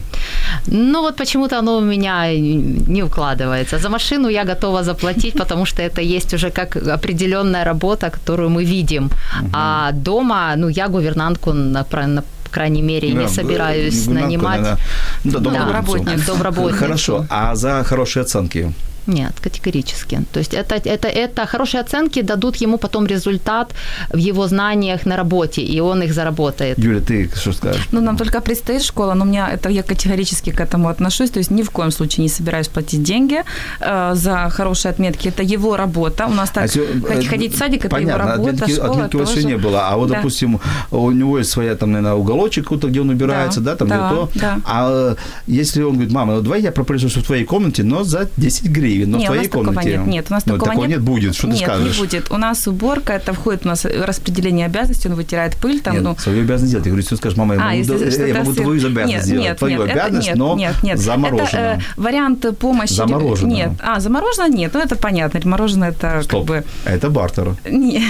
Ну 0.67 1.01
вот 1.03 1.17
почему-то 1.17 1.59
оно 1.59 1.77
у 1.77 1.81
меня 1.81 2.39
не 2.89 3.03
укладывается. 3.03 3.79
За 3.79 3.89
машину 3.89 4.29
я 4.29 4.45
готова 4.45 4.83
заплатить, 4.83 5.39
потому 5.39 5.67
что 5.67 5.83
это 5.83 6.01
есть 6.01 6.35
уже 6.35 6.51
как 6.51 6.77
определенная 6.77 7.65
работа, 7.65 8.11
которую 8.11 8.51
мы 8.51 8.65
видим. 8.65 9.11
А 9.53 9.91
дома, 9.93 10.55
ну 10.57 10.69
я 10.69 10.89
гувернантку 10.89 11.53
на, 11.53 11.85
крайней 12.53 12.83
мере 12.83 13.13
Да, 13.13 13.23
не 13.23 13.29
собираюсь 13.29 14.07
нанимать. 14.07 14.79
Ну, 15.25 15.31
да, 15.33 15.39
домработницу. 15.39 16.27
Домработницу. 16.27 16.27
Домработницу. 16.27 16.79
Хорошо. 16.79 17.27
А 17.29 17.55
за 17.55 17.83
хорошие 17.85 18.23
оценки? 18.23 18.73
Нет, 19.07 19.33
категорически. 19.41 20.21
То 20.33 20.39
есть 20.41 20.55
это, 20.55 20.75
это, 20.77 21.09
это 21.09 21.47
хорошие 21.47 21.81
оценки 21.81 22.23
дадут 22.23 22.57
ему 22.57 22.79
потом 22.79 23.07
результат 23.07 23.73
в 24.13 24.17
его 24.17 24.47
знаниях 24.49 25.07
на 25.07 25.17
работе, 25.17 25.63
и 25.63 25.81
он 25.81 26.03
их 26.03 26.13
заработает. 26.15 26.79
Юля, 26.79 27.01
ты 27.01 27.29
что 27.35 27.53
скажешь? 27.53 27.89
Ну, 27.93 28.01
нам 28.01 28.17
только 28.17 28.41
предстоит 28.41 28.83
школа, 28.83 29.15
но 29.15 29.25
у 29.25 29.29
меня 29.29 29.51
это 29.51 29.69
я 29.71 29.83
категорически 29.83 30.51
к 30.51 30.61
этому 30.61 30.89
отношусь. 30.89 31.31
То 31.31 31.39
есть 31.41 31.51
ни 31.51 31.63
в 31.63 31.71
коем 31.71 31.91
случае 31.91 32.23
не 32.25 32.29
собираюсь 32.29 32.69
платить 32.69 33.03
деньги 33.03 33.43
э, 33.81 34.11
за 34.15 34.49
хорошие 34.51 34.91
отметки. 34.91 35.29
Это 35.29 35.43
его 35.43 35.77
работа. 35.77 36.27
У 36.27 36.35
нас 36.35 36.51
так 36.51 36.65
А 36.65 36.69
сё- 36.69 36.87
ходить, 37.09 37.27
э, 37.27 37.29
ходить 37.31 37.55
в 37.55 37.59
садик, 37.59 37.81
это 37.85 37.89
Понятно, 37.97 38.23
его 38.23 38.31
работа, 38.31 38.51
отметки, 38.51 38.73
школа 38.75 38.91
отметки 38.91 39.17
у 39.17 39.19
вас 39.19 39.29
еще 39.31 39.43
тоже. 39.43 39.55
не 39.57 39.57
было. 39.63 39.89
А 39.89 39.97
вот, 39.97 40.09
Да. 40.09 40.17
допустим, 40.17 40.61
у 40.91 41.11
него 41.11 41.39
есть 41.39 41.51
своя, 41.51 41.75
там, 41.75 41.93
наверное, 41.93 42.15
уголочек, 42.15 42.65
какой-то, 42.65 42.89
где 42.89 43.01
он 43.01 43.11
убирается, 43.11 43.61
да, 43.61 43.73
Да, 43.73 43.77
там, 43.77 43.89
да, 43.89 43.97
где 43.97 44.15
то. 44.17 44.29
да. 44.35 44.61
А 44.65 44.89
э, 45.13 45.17
если 45.47 45.83
он 45.83 45.93
говорит, 45.95 46.13
мама, 46.13 46.35
ну, 46.35 46.41
давай 46.43 46.61
я 46.63 46.71
пропылесошу 46.73 47.21
в 47.21 47.25
твоей 47.27 47.45
комнате, 47.45 47.83
но 47.83 48.05
за 48.05 48.29
10 48.37 48.67
гривен, 48.67 48.92
но 49.07 49.19
Не, 49.19 49.25
в 49.25 49.25
у 49.25 49.27
твоей 49.27 49.43
нас 49.43 49.49
такого 49.51 49.65
комнате. 49.67 49.91
нет. 49.99 50.07
Нет, 50.07 50.27
у 50.31 50.33
нас 50.35 50.47
Ну, 50.47 50.59
такого, 50.59 50.85
нет. 50.85 51.01
будет, 51.01 51.35
что 51.35 51.47
ты 51.49 51.55
нет, 51.55 51.63
скажешь? 51.63 51.95
не 51.97 52.03
будет. 52.03 52.31
У 52.31 52.37
нас 52.37 52.67
уборка, 52.67 53.13
это 53.15 53.33
входит 53.33 53.65
у 53.65 53.69
нас 53.69 53.85
распределение 53.85 54.67
обязанностей, 54.67 55.09
он 55.09 55.15
вытирает 55.15 55.57
пыль, 55.57 55.81
там, 55.81 55.95
Нет, 55.95 56.03
ну, 56.03 56.17
свою 56.19 56.43
обязанность 56.43 56.73
делать. 56.73 56.87
Я 56.87 56.91
говорю, 56.91 57.03
если 57.03 57.15
он 57.15 57.19
скажет, 57.19 57.39
мама, 57.39 57.55
я 57.55 57.61
А, 57.61 57.65
могу, 57.65 57.77
если 57.79 57.93
да- 57.93 58.11
что-то 58.11 58.27
я 58.27 58.35
могу 58.39 58.53
твою 58.55 58.71
обязанность 58.87 59.09
нет, 59.15 59.25
сделать. 59.25 59.45
нет, 59.45 59.59
твою 59.59 59.79
нет, 59.79 59.87
это- 59.91 60.01
обязанность, 60.01 60.29
нет, 60.29 60.37
но 60.37 60.57
нет, 60.57 60.75
нет. 60.83 60.99
заморожено. 60.99 61.47
Это, 61.47 61.81
э, 61.81 62.01
вариант 62.01 62.59
помощи. 62.59 62.93
За 62.93 63.07
мороженое. 63.07 63.55
Нет, 63.55 63.71
а, 63.81 64.01
заморожено 64.01 64.49
нет, 64.49 64.71
ну 64.75 64.81
это 64.81 64.97
понятно, 64.97 65.41
мороженое 65.45 65.91
это 65.91 66.23
Стоп, 66.23 66.47
как 66.47 66.49
бы... 66.49 66.65
это 66.85 67.11
бартер. 67.11 67.57
Не. 67.69 68.03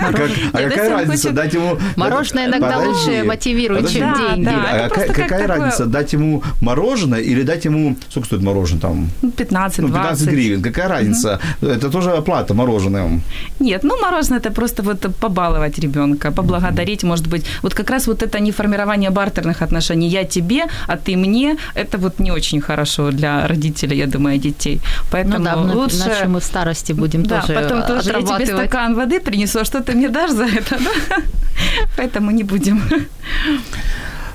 А, 0.00 0.06
а 0.06 0.12
Нет, 0.12 0.24
какая 0.52 0.64
если 0.70 0.80
он 0.80 0.92
разница, 1.00 1.30
дать 1.30 1.54
ему... 1.54 1.78
Мороженое 1.96 2.46
иногда 2.46 2.78
лучше 2.78 3.24
мотивирует, 3.24 3.88
чем 3.88 4.14
деньги. 4.14 4.48
это 4.48 4.84
а 4.84 4.88
какая, 4.88 5.08
какая 5.08 5.46
разница, 5.46 5.86
дать 5.86 6.12
ему 6.12 6.42
мороженое 6.60 7.20
или 7.20 7.42
дать 7.42 7.64
ему... 7.64 7.96
Сколько 8.10 8.26
стоит 8.26 8.42
мороженое 8.42 8.80
там? 8.80 9.08
Ну, 9.22 9.30
15, 9.30 9.78
Ну, 9.80 9.88
20. 9.88 10.19
15 10.20 10.34
гривен. 10.34 10.62
Какая 10.62 10.88
разница? 10.88 11.38
Это 11.62 11.90
тоже 11.90 12.10
оплата 12.10 12.54
мороженым. 12.54 13.22
Нет, 13.60 13.84
ну 13.84 13.96
мороженое 14.00 14.40
это 14.40 14.50
просто 14.50 14.82
вот 14.82 15.06
побаловать 15.20 15.78
ребенка, 15.78 16.30
поблагодарить, 16.30 17.04
может 17.04 17.26
быть. 17.26 17.46
Вот 17.62 17.74
как 17.74 17.90
раз 17.90 18.06
вот 18.06 18.22
это 18.22 18.40
не 18.40 18.52
формирование 18.52 19.10
бартерных 19.10 19.62
отношений. 19.62 20.08
Я 20.08 20.24
тебе, 20.24 20.64
а 20.88 20.96
ты 20.96 21.16
мне. 21.16 21.56
Это 21.74 21.98
вот 21.98 22.20
не 22.20 22.32
очень 22.32 22.60
хорошо 22.60 23.10
для 23.10 23.46
родителей, 23.48 23.98
я 23.98 24.06
думаю, 24.06 24.38
детей. 24.38 24.80
Поэтому 25.10 25.38
Ну 25.38 25.44
да, 25.44 25.56
лучше... 25.56 25.96
иначе 25.96 26.26
мы 26.26 26.40
в 26.40 26.44
старости 26.44 26.92
будем 26.92 27.22
да, 27.22 27.40
тоже 27.40 27.54
потом 27.54 27.82
тоже 27.82 28.10
я 28.10 28.22
тебе 28.22 28.46
стакан 28.46 28.94
воды 28.94 29.20
принесу, 29.20 29.60
а 29.60 29.64
что 29.64 29.80
ты 29.80 29.92
мне 29.92 30.08
дашь 30.08 30.30
за 30.30 30.44
это, 30.44 30.78
да? 30.78 31.16
Поэтому 31.96 32.30
не 32.30 32.44
будем. 32.44 32.82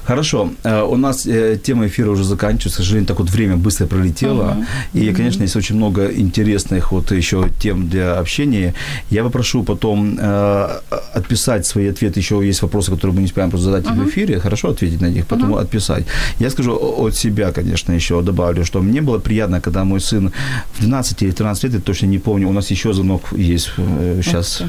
Хорошо, 0.07 0.49
э, 0.63 0.83
у 0.83 0.97
нас 0.97 1.25
э, 1.25 1.57
тема 1.63 1.87
эфира 1.87 2.11
уже 2.11 2.23
заканчивается, 2.23 2.69
к 2.69 2.83
сожалению, 2.83 3.07
так 3.07 3.19
вот 3.19 3.29
время 3.29 3.57
быстро 3.57 3.87
пролетело, 3.87 4.57
и, 4.93 5.11
конечно, 5.13 5.43
есть 5.43 5.55
очень 5.55 5.75
много 5.75 6.05
интересных 6.05 6.91
вот 6.91 7.11
еще 7.11 7.49
тем 7.59 7.89
для 7.89 8.19
общения. 8.19 8.73
Я 9.09 9.23
попрошу 9.23 9.63
потом 9.63 10.17
э, 10.19 10.79
отписать 11.13 11.65
свои 11.65 11.87
ответы, 11.87 12.19
еще 12.19 12.39
есть 12.45 12.61
вопросы, 12.61 12.91
которые 12.91 13.15
мы 13.15 13.21
не 13.21 13.25
успеем 13.25 13.49
просто 13.49 13.65
задать 13.65 13.87
в 13.87 14.07
эфире, 14.07 14.39
хорошо 14.39 14.69
ответить 14.69 15.01
на 15.01 15.09
них, 15.09 15.25
потом 15.25 15.55
отписать. 15.55 16.05
Я 16.39 16.49
скажу 16.49 16.75
от 16.75 17.15
себя, 17.15 17.51
конечно, 17.51 17.93
еще 17.93 18.21
добавлю, 18.21 18.63
что 18.65 18.81
мне 18.81 19.01
было 19.01 19.19
приятно, 19.19 19.59
когда 19.59 19.83
мой 19.83 19.99
сын 19.99 20.31
в 20.73 20.81
12 20.81 21.23
или 21.23 21.31
13 21.31 21.63
лет, 21.63 21.73
я 21.73 21.79
точно 21.79 22.07
не 22.07 22.19
помню, 22.19 22.47
у 22.47 22.53
нас 22.53 22.71
еще 22.71 22.93
звонок 22.93 23.21
есть 23.31 23.71
э, 23.77 24.21
сейчас. 24.23 24.61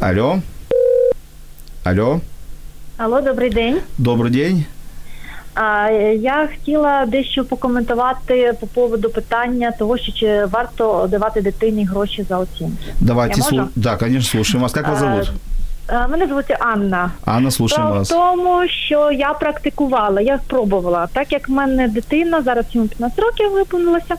Алло? 0.00 0.40
Алло? 1.84 2.20
Алло, 3.00 3.22
добрий 3.22 3.48
день. 3.48 3.80
Добрый 3.98 4.30
день. 4.30 4.66
А, 5.54 5.88
Я 6.14 6.48
хотіла 6.50 7.06
дещо 7.06 7.44
покоментувати 7.44 8.52
по 8.60 8.66
поводу 8.66 9.10
питання 9.10 9.70
того, 9.78 9.98
що 9.98 10.12
чи 10.12 10.44
варто 10.44 11.06
давати 11.10 11.40
дитині 11.40 11.84
гроші 11.84 12.22
за 12.28 12.38
оцінки. 12.38 12.84
Давайте, 13.00 13.40
слу- 13.40 13.68
да, 13.76 13.96
конечно, 13.96 14.30
слушаем 14.30 14.62
вас. 14.62 14.72
Как 14.72 14.88
вас 14.88 14.98
зовут? 14.98 15.32
Мене 16.10 16.26
звуть 16.26 16.56
Анна. 16.60 17.10
Анна, 17.24 17.48
в 17.48 17.94
вас. 17.94 18.08
тому, 18.08 18.68
що 18.68 19.12
я 19.12 19.32
практикувала, 19.32 20.20
я 20.20 20.38
спробувала. 20.38 21.08
Так 21.12 21.32
як 21.32 21.48
в 21.48 21.52
мене 21.52 21.88
дитина, 21.88 22.42
зараз 22.42 22.64
йому 22.72 22.88
15 22.88 23.18
років 23.18 23.52
виповнилося. 23.52 24.14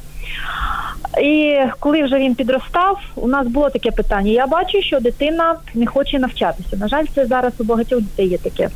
І 1.21 1.59
коли 1.79 2.03
вже 2.03 2.15
він 2.15 2.35
підростав, 2.35 2.99
у 3.15 3.27
нас 3.27 3.47
було 3.47 3.69
таке 3.69 3.91
питання. 3.91 4.31
Я 4.31 4.47
бачу, 4.47 4.81
що 4.81 4.99
дитина 4.99 5.55
не 5.73 5.85
хоче 5.85 6.19
навчатися. 6.19 6.77
На 6.77 6.87
жаль, 6.87 7.05
це 7.15 7.25
зараз 7.25 7.53
у 7.59 7.63
багатьох 7.63 8.01
дітей 8.01 8.27
є 8.27 8.37
таке. 8.37 8.69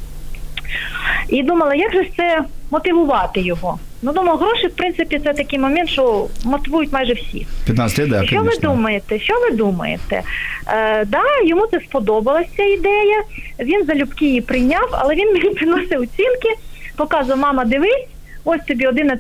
І 1.29 1.43
думала, 1.43 1.75
як 1.75 1.93
же 1.93 2.05
це 2.17 2.41
мотивувати 2.71 3.41
його? 3.41 3.79
Ну, 4.01 4.13
думаю, 4.13 4.37
гроші, 4.37 4.67
в 4.67 4.75
принципі, 4.75 5.21
це 5.23 5.33
такий 5.33 5.59
момент, 5.59 5.89
що 5.89 6.27
мотивують 6.43 6.93
майже 6.93 7.13
всі. 7.13 7.47
15 7.65 7.99
лет, 7.99 8.09
да, 8.09 8.25
що 8.25 8.35
ви 8.35 8.41
конечно. 8.41 8.69
думаєте? 8.69 9.19
Що 9.19 9.33
ви 9.39 9.57
думаєте? 9.57 10.21
Е, 10.67 11.05
да, 11.05 11.23
йому 11.45 11.67
це 11.71 11.79
сподобалася 11.79 12.49
ця 12.57 12.63
ідея. 12.63 13.23
Він 13.59 13.85
залюбки 13.85 14.25
її 14.25 14.41
прийняв, 14.41 14.89
але 14.91 15.15
він 15.15 15.27
мені 15.33 15.49
приносив 15.49 16.01
оцінки, 16.01 16.49
показував, 16.95 17.39
мама, 17.39 17.65
дивись. 17.65 18.05
Ось 18.45 18.61
тобі 18.67 18.87
11-12, 18.87 19.15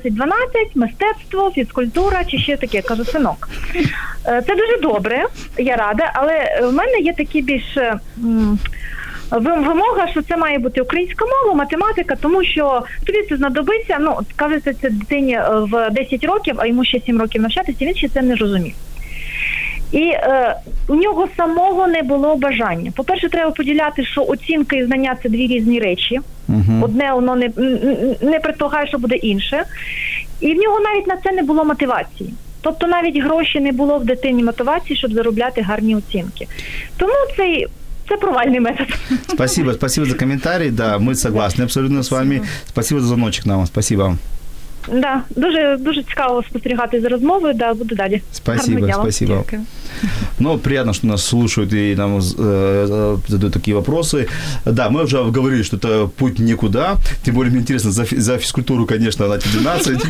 мистецтво, 0.75 1.51
фізкультура 1.55 2.23
чи 2.23 2.37
ще 2.37 2.57
таке. 2.57 2.81
Кажу, 2.81 3.05
синок. 3.05 3.49
Е, 4.27 4.41
Це 4.47 4.55
дуже 4.55 4.77
добре, 4.81 5.25
я 5.57 5.75
рада, 5.75 6.11
але 6.13 6.59
в 6.63 6.73
мене 6.73 6.99
є 6.99 7.13
такі 7.13 7.41
більш 7.41 7.77
е, 7.77 7.99
вимога, 9.41 10.07
що 10.11 10.21
це 10.21 10.37
має 10.37 10.59
бути 10.59 10.81
українська 10.81 11.25
мова, 11.25 11.55
математика, 11.57 12.15
тому 12.21 12.43
що 12.43 12.83
тобі 13.05 13.21
це 13.29 13.37
знадобиться. 13.37 13.97
Ну, 13.99 14.17
кажеться, 14.35 14.73
це 14.81 14.89
дитині 14.89 15.33
е, 15.33 15.49
в 15.49 15.89
10 15.91 16.23
років, 16.23 16.55
а 16.57 16.65
йому 16.67 16.85
ще 16.85 16.99
7 16.99 17.19
років 17.21 17.41
навчатися, 17.41 17.85
він 17.85 17.95
ще 17.95 18.07
це 18.07 18.21
не 18.21 18.35
розумів. 18.35 18.73
І 19.91 20.01
е, 20.01 20.55
у 20.87 20.95
нього 20.95 21.27
самого 21.37 21.87
не 21.87 22.01
було 22.01 22.35
бажання. 22.35 22.91
По-перше, 22.95 23.29
треба 23.29 23.51
поділяти, 23.51 24.05
що 24.05 24.23
оцінка 24.23 24.75
і 24.75 24.85
знання 24.85 25.15
це 25.23 25.29
дві 25.29 25.47
різні 25.47 25.79
речі. 25.79 26.19
Мгм. 26.47 26.83
Одне 26.83 27.13
воно 27.13 27.35
не, 27.35 27.49
не 28.21 28.39
предполагає, 28.39 28.87
що 28.87 28.97
буде 28.97 29.15
інше. 29.15 29.63
І 30.39 30.53
в 30.53 30.57
нього 30.57 30.79
навіть 30.79 31.07
на 31.07 31.17
це 31.17 31.31
не 31.31 31.43
було 31.43 31.65
мотивації. 31.65 32.33
Тобто 32.61 32.87
навіть 32.87 33.17
гроші 33.17 33.59
не 33.59 33.71
було 33.71 33.97
в 33.97 34.05
дитині 34.05 34.43
мотивації, 34.43 34.97
щоб 34.97 35.13
заробляти 35.13 35.61
гарні 35.61 35.95
оцінки. 35.95 36.47
Тому 36.97 37.13
цей 37.37 37.67
це 38.09 38.17
провальний 38.17 38.59
метод. 38.59 38.87
Спасибо, 39.27 39.73
спасибо 39.73 40.05
за 40.07 40.17
комментарий. 40.17 40.71
Да, 40.71 40.97
мы 40.99 41.15
согласны 41.15 41.63
абсолютно 41.63 41.99
с 41.99 42.11
вами. 42.11 42.41
Спасибо 42.65 43.01
за 43.01 43.07
звоночек 43.07 43.45
нам. 43.45 43.65
Спасибо. 43.65 44.17
Да, 44.92 45.22
дуже 45.36 45.76
дуже 45.80 46.02
цікаво 46.02 46.42
спостерігати 46.50 47.00
за 47.00 47.08
розмовою. 47.08 47.54
Да, 47.54 47.74
буду 47.74 47.94
далі. 47.94 48.22
Спасибо, 48.32 48.62
Гарного 48.66 48.86
дня 48.86 48.96
вам. 48.96 49.04
спасибо. 49.04 49.44
Ну, 50.38 50.58
приятно, 50.58 50.92
что 50.94 51.06
нас 51.06 51.24
слушают 51.26 51.72
и 51.72 51.94
нам 51.96 52.18
э, 52.18 52.22
э, 52.38 53.16
задают 53.28 53.52
такие 53.52 53.76
вопросы. 53.76 54.26
Да, 54.64 54.88
мы 54.90 55.04
уже 55.04 55.22
говорили, 55.22 55.62
что 55.62 55.76
это 55.76 56.06
путь 56.08 56.38
никуда. 56.38 56.96
Тем 57.24 57.34
более, 57.34 57.50
мне 57.50 57.60
интересно, 57.60 57.90
за, 57.92 58.02
фи- 58.04 58.20
за 58.20 58.38
физкультуру, 58.38 58.86
конечно, 58.86 59.28
на 59.28 59.36
12. 59.36 60.02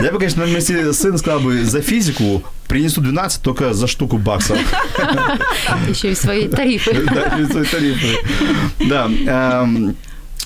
Я 0.00 0.12
бы, 0.12 0.18
конечно, 0.18 0.46
на 0.46 0.50
месте 0.50 0.92
сына 0.92 1.18
сказал 1.18 1.40
бы, 1.40 1.64
за 1.64 1.80
физику 1.82 2.42
принесу 2.68 3.00
12 3.00 3.42
только 3.42 3.74
за 3.74 3.86
штуку 3.86 4.16
баксов. 4.18 4.58
Еще 5.90 6.10
и 6.10 6.14
свои 6.14 6.48
тарифы. 6.48 6.92
Да, 7.14 7.38
и 7.38 7.52
свои 7.52 7.64
тарифы. 7.64 8.16
Да. 8.88 9.10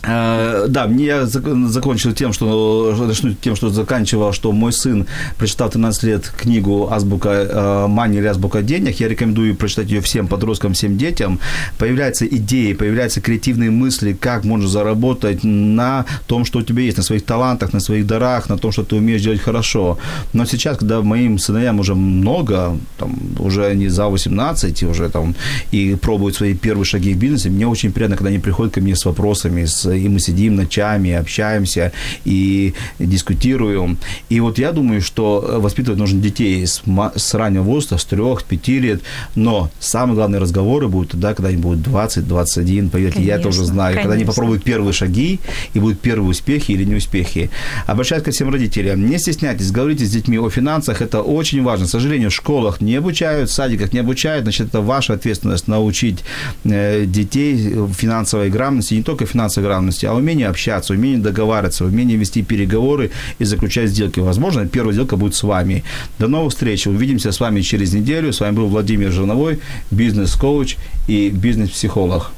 Э, 0.08 0.66
Да, 0.68 0.88
мне 0.88 1.06
я 1.06 1.22
зак- 1.24 1.68
закончил 1.68 2.14
тем, 2.14 2.34
что 2.34 2.95
начну 3.08 3.34
тем, 3.34 3.56
что 3.56 3.70
заканчивал, 3.70 4.34
что 4.34 4.51
мой 4.51 4.72
сын 4.72 5.06
прочитал 5.38 5.70
13 5.70 6.03
лет 6.03 6.34
книгу 6.41 6.89
«Азбука 6.91 7.30
э, 7.30 7.88
мани» 7.88 8.18
или 8.18 8.28
«Азбука 8.28 8.62
денег». 8.62 8.99
Я 8.99 9.08
рекомендую 9.08 9.56
прочитать 9.56 9.91
ее 9.91 10.01
всем 10.01 10.28
подросткам, 10.28 10.74
всем 10.74 10.97
детям. 10.97 11.39
Появляются 11.78 12.26
идеи, 12.26 12.74
появляются 12.74 13.22
креативные 13.22 13.72
мысли, 13.72 14.14
как 14.14 14.43
можно 14.45 14.68
заработать 14.68 15.43
на 15.43 16.06
том, 16.28 16.45
что 16.45 16.60
у 16.60 16.62
тебя 16.62 16.84
есть, 16.84 16.97
на 16.97 17.03
своих 17.03 17.24
талантах, 17.26 17.74
на 17.74 17.80
своих 17.80 18.06
дарах, 18.06 18.49
на 18.49 18.58
том, 18.58 18.72
что 18.72 18.84
ты 18.84 18.95
умеешь 18.95 19.22
делать 19.22 19.41
хорошо. 19.41 19.97
Но 20.34 20.45
сейчас, 20.45 20.78
когда 20.78 21.01
моим 21.01 21.38
сыновьям 21.39 21.80
уже 21.80 21.95
много, 21.95 22.78
там, 22.97 23.16
уже 23.39 23.66
они 23.66 23.89
за 23.89 24.06
18, 24.08 24.84
и 24.84 24.86
уже 24.88 25.10
там, 25.10 25.36
и 25.74 25.95
пробуют 25.95 26.36
свои 26.36 26.53
первые 26.53 26.86
шаги 26.86 27.14
в 27.14 27.18
бизнесе, 27.18 27.49
мне 27.49 27.68
очень 27.68 27.91
приятно, 27.91 28.18
когда 28.18 28.30
они 28.30 28.39
приходят 28.39 28.74
ко 28.74 28.82
мне 28.82 28.95
с 28.95 29.06
вопросами, 29.06 29.66
с, 29.66 29.95
и 29.98 30.08
мы 30.08 30.20
сидим 30.20 30.56
ночами, 30.56 31.12
общаемся 31.14 31.91
и 32.26 32.74
дискутируем. 33.00 33.98
И 34.30 34.39
вот 34.39 34.58
я 34.58 34.72
думаю, 34.72 35.02
что 35.02 35.60
воспитывать 35.60 36.00
нужно 36.00 36.22
детей 36.22 36.66
с, 36.66 36.84
с 37.16 37.34
раннего 37.34 37.64
возраста, 37.64 37.98
с 37.98 38.06
3-5 38.06 38.80
лет, 38.80 39.02
но 39.36 39.70
самые 39.80 40.16
главные 40.16 40.39
разговоры 40.39 40.88
будут 40.88 41.12
тогда, 41.12 41.34
когда 41.34 41.52
им 41.52 41.62
будет 41.62 41.86
20-21, 41.86 42.89
поверьте, 42.89 43.22
я 43.22 43.36
это 43.36 43.50
уже 43.50 43.60
Конечно, 43.60 43.74
знаю, 43.74 43.96
когда 43.96 44.14
они 44.14 44.24
конечно. 44.24 44.34
попробуют 44.34 44.64
первые 44.64 44.93
шаги 44.93 45.39
и 45.74 45.80
будут 45.80 46.00
первые 46.00 46.30
успехи 46.30 46.72
или 46.72 46.84
неуспехи. 46.84 47.50
Обращаюсь 47.88 48.24
ко 48.24 48.32
всем 48.32 48.50
родителям, 48.50 49.06
не 49.06 49.18
стесняйтесь, 49.18 49.72
говорите 49.72 50.06
с 50.06 50.12
детьми 50.12 50.38
о 50.38 50.50
финансах, 50.50 51.02
это 51.02 51.22
очень 51.22 51.64
важно. 51.64 51.86
К 51.86 51.89
сожалению, 51.89 52.30
в 52.30 52.34
школах 52.34 52.82
не 52.82 52.96
обучают, 52.96 53.50
в 53.50 53.54
садиках 53.54 53.93
не 53.93 54.00
обучают, 54.00 54.43
значит, 54.43 54.68
это 54.68 54.82
ваша 54.82 55.14
ответственность 55.14 55.68
научить 55.68 56.24
э, 56.64 57.06
детей 57.06 57.76
финансовой 57.98 58.50
грамотности, 58.50 58.96
не 58.96 59.04
только 59.04 59.26
финансовой 59.26 59.70
грамотности, 59.70 59.85
а 60.05 60.14
умению 60.14 60.51
общаться, 60.51 60.95
умению 60.95 61.20
договариваться, 61.20 61.85
умению 61.85 62.18
вести 62.18 62.43
переговоры 62.43 63.11
и 63.41 63.45
заключать 63.45 63.91
сделки. 63.91 64.20
Возможно, 64.20 64.66
первая 64.66 64.93
сделка 64.93 65.16
будет 65.16 65.35
с 65.35 65.43
вами. 65.43 65.83
До 66.18 66.28
новых 66.28 66.51
встреч. 66.51 66.87
Увидимся 66.87 67.33
с 67.33 67.41
вами 67.41 67.62
через 67.62 67.95
неделю. 67.95 68.33
С 68.33 68.41
вами 68.41 68.57
был 68.57 68.66
Владимир 68.66 69.11
Жирновой, 69.11 69.59
бизнес-коуч 69.91 70.76
и 71.09 71.31
бизнес-психолог. 71.31 72.33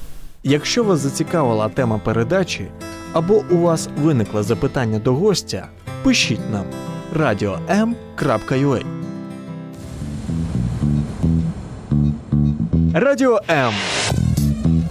Якщо 0.45 0.85
вас 0.85 1.01
зацікавила 1.01 1.69
тема 1.69 1.99
передачі 1.99 2.67
або 3.13 3.45
у 3.51 3.57
вас 3.57 3.89
виникло 4.03 4.43
запитання 4.43 4.99
до 4.99 5.13
гостя, 5.15 5.67
пишіть 6.03 6.51
нам 6.53 6.65
radio.m.ua 7.17 8.83
Радіо 12.95 13.41
М. 13.51 13.73